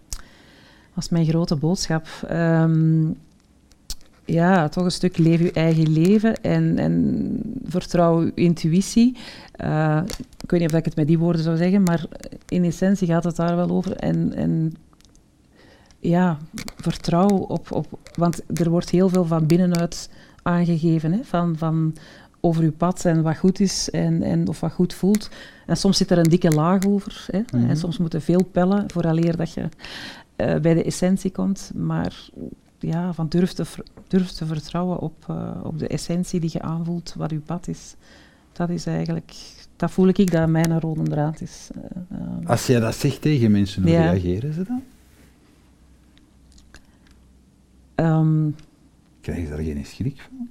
was 0.94 1.08
mijn 1.08 1.26
grote 1.26 1.56
boodschap. 1.56 2.06
Um, 2.30 3.16
ja, 4.32 4.68
toch 4.68 4.84
een 4.84 4.90
stuk 4.90 5.18
leef 5.18 5.40
je 5.40 5.52
eigen 5.52 5.92
leven 5.92 6.42
en, 6.42 6.78
en 6.78 7.40
vertrouw 7.64 8.24
je 8.24 8.32
intuïtie. 8.34 9.16
Uh, 9.64 10.00
ik 10.42 10.50
weet 10.50 10.60
niet 10.60 10.70
of 10.72 10.78
ik 10.78 10.84
het 10.84 10.96
met 10.96 11.06
die 11.06 11.18
woorden 11.18 11.42
zou 11.42 11.56
zeggen, 11.56 11.82
maar 11.82 12.04
in 12.48 12.64
essentie 12.64 13.06
gaat 13.06 13.24
het 13.24 13.36
daar 13.36 13.56
wel 13.56 13.70
over. 13.70 13.96
En, 13.96 14.34
en 14.34 14.74
ja, 15.98 16.38
vertrouw 16.76 17.28
op, 17.28 17.72
op... 17.72 17.86
Want 18.14 18.40
er 18.60 18.70
wordt 18.70 18.90
heel 18.90 19.08
veel 19.08 19.24
van 19.24 19.46
binnenuit 19.46 20.10
aangegeven, 20.42 21.12
hè, 21.12 21.24
van, 21.24 21.56
van 21.58 21.94
over 22.40 22.62
je 22.62 22.72
pad 22.72 23.04
en 23.04 23.22
wat 23.22 23.36
goed 23.36 23.60
is 23.60 23.90
en, 23.90 24.22
en 24.22 24.48
of 24.48 24.60
wat 24.60 24.72
goed 24.72 24.94
voelt. 24.94 25.30
En 25.66 25.76
soms 25.76 25.96
zit 25.96 26.10
er 26.10 26.18
een 26.18 26.30
dikke 26.30 26.50
laag 26.50 26.86
over. 26.86 27.26
Hè, 27.30 27.38
En 27.52 27.60
mhm. 27.60 27.76
soms 27.76 27.98
moeten 27.98 28.22
veel 28.22 28.44
pellen 28.44 28.90
vooraleer 28.90 29.36
dat 29.36 29.52
je 29.52 29.60
uh, 29.60 30.56
bij 30.56 30.74
de 30.74 30.84
essentie 30.84 31.30
komt, 31.30 31.72
maar 31.74 32.28
ja, 32.80 33.12
van 33.12 33.28
durf 33.28 33.52
te, 33.52 33.64
durf 34.08 34.30
te 34.30 34.46
vertrouwen 34.46 34.98
op, 34.98 35.26
uh, 35.30 35.50
op 35.62 35.78
de 35.78 35.88
essentie 35.88 36.40
die 36.40 36.50
je 36.52 36.62
aanvoelt, 36.62 37.14
wat 37.16 37.32
uw 37.32 37.40
pad 37.40 37.68
is. 37.68 37.94
Dat 38.52 38.70
is 38.70 38.86
eigenlijk, 38.86 39.32
dat 39.76 39.90
voel 39.90 40.08
ik 40.08 40.30
dat 40.30 40.48
mijn 40.48 40.80
rode 40.80 41.02
draad 41.02 41.40
is. 41.40 41.68
Uh, 42.12 42.48
Als 42.48 42.66
jij 42.66 42.80
dat 42.80 42.94
zegt 42.94 43.20
tegen 43.20 43.50
mensen, 43.50 43.82
hoe 43.82 43.90
ja. 43.90 44.10
reageren 44.10 44.54
ze 44.54 44.62
dan? 44.62 44.82
Um, 48.06 48.54
Krijgen 49.20 49.44
ze 49.44 49.50
daar 49.50 49.64
geen 49.64 49.84
schrik 49.84 50.20
van? 50.20 50.48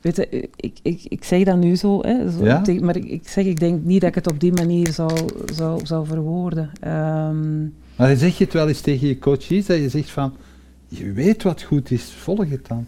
Weet 0.00 0.16
je, 0.16 0.48
ik, 0.56 0.78
ik, 0.82 1.04
ik 1.04 1.24
zeg 1.24 1.44
dat 1.44 1.56
nu 1.56 1.76
zo, 1.76 2.00
hè, 2.00 2.30
zo 2.30 2.44
ja? 2.44 2.62
maar 2.80 2.96
ik, 2.96 3.04
ik, 3.04 3.28
zeg, 3.28 3.44
ik 3.44 3.60
denk 3.60 3.84
niet 3.84 4.00
dat 4.00 4.08
ik 4.08 4.14
het 4.14 4.30
op 4.30 4.40
die 4.40 4.52
manier 4.52 4.92
zou, 4.92 5.28
zou, 5.54 5.86
zou 5.86 6.06
verwoorden. 6.06 6.70
Um, 6.86 7.74
maar 7.96 8.16
zeg 8.16 8.38
je 8.38 8.44
het 8.44 8.52
wel 8.52 8.68
eens 8.68 8.80
tegen 8.80 9.08
je 9.08 9.18
coaches, 9.18 9.66
dat 9.66 9.78
je 9.78 9.88
zegt 9.88 10.10
van, 10.10 10.32
je 10.88 11.12
weet 11.12 11.42
wat 11.42 11.62
goed 11.62 11.90
is, 11.90 12.02
volg 12.02 12.50
het 12.50 12.66
dan. 12.68 12.86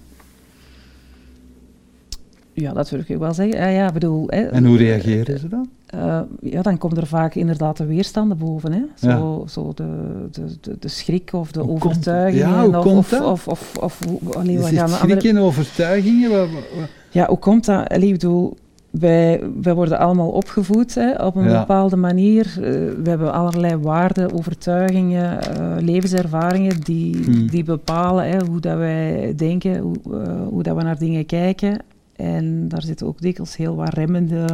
Ja, 2.53 2.73
dat 2.73 2.91
wil 2.91 3.01
ik 3.07 3.19
wel 3.19 3.35
zeggen. 3.35 3.61
Uh, 3.61 3.75
ja, 3.75 3.93
bedoel, 3.93 4.27
hè, 4.29 4.43
en 4.47 4.65
hoe 4.65 4.77
reageren 4.77 5.39
ze 5.39 5.49
dan? 5.49 5.69
Uh, 5.95 6.21
ja, 6.41 6.63
dan 6.63 6.79
komt 6.79 6.97
er 6.97 7.07
vaak 7.07 7.35
inderdaad 7.35 7.77
de 7.77 7.87
weerstanden 7.87 8.39
boven. 8.39 8.73
Hè. 8.73 8.83
Zo, 8.95 9.41
ja. 9.41 9.49
zo 9.49 9.73
de, 9.75 10.27
de, 10.31 10.57
de, 10.61 10.77
de, 10.79 10.89
schrik 10.89 11.33
of 11.33 11.53
de 11.53 11.61
hoe 11.61 11.71
overtuigingen. 11.71 12.47
Komt, 12.47 12.57
ja, 12.57 12.67
hoe 12.67 12.77
of, 12.77 12.85
komt 12.85 12.99
of, 12.99 13.09
dat? 13.09 13.25
Of, 13.25 13.49
of, 13.49 13.77
of, 13.77 14.01
of 14.07 14.35
allee, 14.37 14.59
is 14.59 14.71
het 14.71 14.91
schrik 14.91 15.25
en 15.25 15.39
overtuigingen? 15.39 16.31
Wat, 16.31 16.49
wat? 16.51 16.89
Ja, 17.11 17.27
hoe 17.27 17.39
komt 17.39 17.65
dat? 17.65 17.89
Allee, 17.89 18.07
ik 18.07 18.13
bedoel, 18.13 18.57
wij, 18.91 19.43
wij 19.63 19.75
worden 19.75 19.99
allemaal 19.99 20.31
opgevoed 20.31 20.95
hè, 20.95 21.15
op 21.15 21.37
een 21.37 21.49
ja. 21.49 21.59
bepaalde 21.59 21.97
manier. 21.97 22.47
Uh, 22.47 22.63
we 23.03 23.09
hebben 23.09 23.33
allerlei 23.33 23.77
waarden, 23.77 24.33
overtuigingen, 24.33 25.39
uh, 25.61 25.77
levenservaringen 25.79 26.81
die, 26.81 27.25
hmm. 27.25 27.47
die 27.47 27.65
bepalen 27.65 28.29
hè, 28.29 28.45
hoe 28.47 28.61
dat 28.61 28.77
wij 28.77 29.35
denken, 29.37 29.79
hoe, 29.79 29.97
uh, 30.11 30.47
hoe 30.49 30.63
dat 30.63 30.77
we 30.77 30.83
naar 30.83 30.99
dingen 30.99 31.27
kijken. 31.27 31.79
En 32.17 32.69
daar 32.69 32.83
zitten 32.83 33.07
ook 33.07 33.21
dikwijls 33.21 33.57
heel 33.57 33.77
wat 33.77 33.95
remmende, 33.95 34.47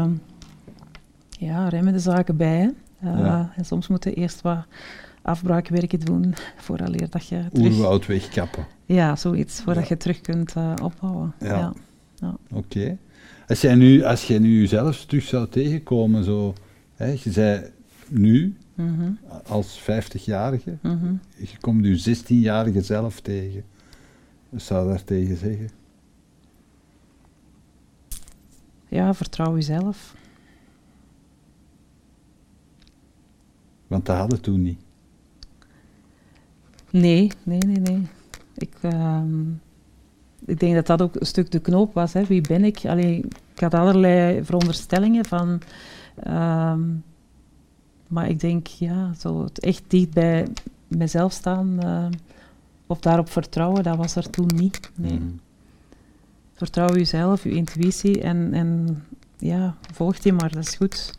ja, 1.31 1.69
remmende 1.69 1.99
zaken 1.99 2.37
bij. 2.37 2.73
Ja. 3.01 3.53
En 3.57 3.65
soms 3.65 3.89
moeten 3.89 4.11
we 4.11 4.17
eerst 4.17 4.43
wat 4.43 4.67
afbraakwerken 5.23 6.01
doen 6.01 6.35
vooraleer 6.57 7.11
dat 7.11 7.29
je 7.29 7.45
terug... 7.53 7.73
Oerwoud 7.73 8.07
wegkappen. 8.07 8.67
Ja, 8.85 9.17
zoiets, 9.17 9.61
voordat 9.61 9.83
ja. 9.83 9.89
je 9.89 9.97
terug 9.97 10.21
kunt 10.21 10.55
opbouwen. 10.83 11.35
Ja. 11.41 11.73
Oké. 12.23 12.37
Okay. 12.53 12.99
Als 13.49 13.61
jij 13.61 13.75
nu, 13.75 14.03
als 14.03 14.27
jij 14.27 14.39
nu 14.39 14.61
jezelf 14.61 15.05
terug 15.05 15.25
zou 15.25 15.49
tegenkomen, 15.49 16.25
zo, 16.25 16.55
hè, 16.95 17.07
je 17.07 17.33
zei 17.33 17.71
nu, 18.09 18.57
mm 18.75 18.99
-hmm. 18.99 19.19
als 19.47 19.81
50-jarige, 19.81 20.79
mm 20.83 20.99
-hmm. 20.99 21.21
je 21.37 21.59
komt 21.61 21.85
je 21.85 22.17
16-jarige 22.17 22.83
zelf 22.83 23.21
tegen. 23.21 23.65
Wat 24.49 24.63
zou 24.63 24.85
je 24.85 24.91
daar 24.91 25.05
tegen 25.05 25.37
zeggen? 25.37 25.71
Ja, 28.89 29.15
vertrouw 29.15 29.55
jezelf. 29.55 30.15
Want 33.87 34.07
dat 34.07 34.17
hadden 34.17 34.41
toen 34.41 34.63
niet. 34.63 34.79
Nee, 36.91 37.31
nee, 37.43 37.59
nee, 37.59 37.79
nee. 37.79 38.07
Ik, 38.55 38.75
uh, 38.83 39.23
ik 40.45 40.61
denk 40.61 40.75
dat 40.75 40.87
dat 40.87 41.03
ook 41.03 41.15
een 41.15 41.27
stuk 41.27 41.51
de 41.51 41.61
knoop 41.61 41.95
was. 41.95 42.13
Hè. 42.13 42.25
Wie 42.25 42.41
ben 42.41 42.65
ik? 42.65 42.85
Allee, 42.85 43.25
ik 43.55 43.61
had 43.61 43.75
allerlei 43.75 44.45
veronderstellingen 44.45 45.25
van... 45.25 45.61
Um, 46.27 47.05
maar 48.09 48.29
ik 48.29 48.41
denk, 48.41 48.67
ja, 48.67 49.15
zo 49.15 49.43
het 49.43 49.61
echt 49.61 49.83
dicht 49.87 50.11
bij 50.11 50.47
mezelf 50.89 51.33
staan 51.33 51.79
uh, 51.85 52.07
of 52.87 53.01
daarop 53.01 53.31
vertrouwen, 53.31 53.83
dat 53.83 53.97
was 53.97 54.17
er 54.17 54.31
toen 54.31 54.51
niet. 54.55 54.91
Nee. 54.95 55.19
Mm. 55.19 55.41
vertrouw 56.53 56.95
jezelf, 56.95 57.43
je 57.43 57.51
intuïtie 57.51 58.21
en, 58.21 58.53
en 58.53 59.03
ja, 59.39 59.77
volg 59.93 60.19
die 60.19 60.33
maar, 60.33 60.53
dat 60.53 60.67
is 60.67 60.75
goed. 60.75 61.19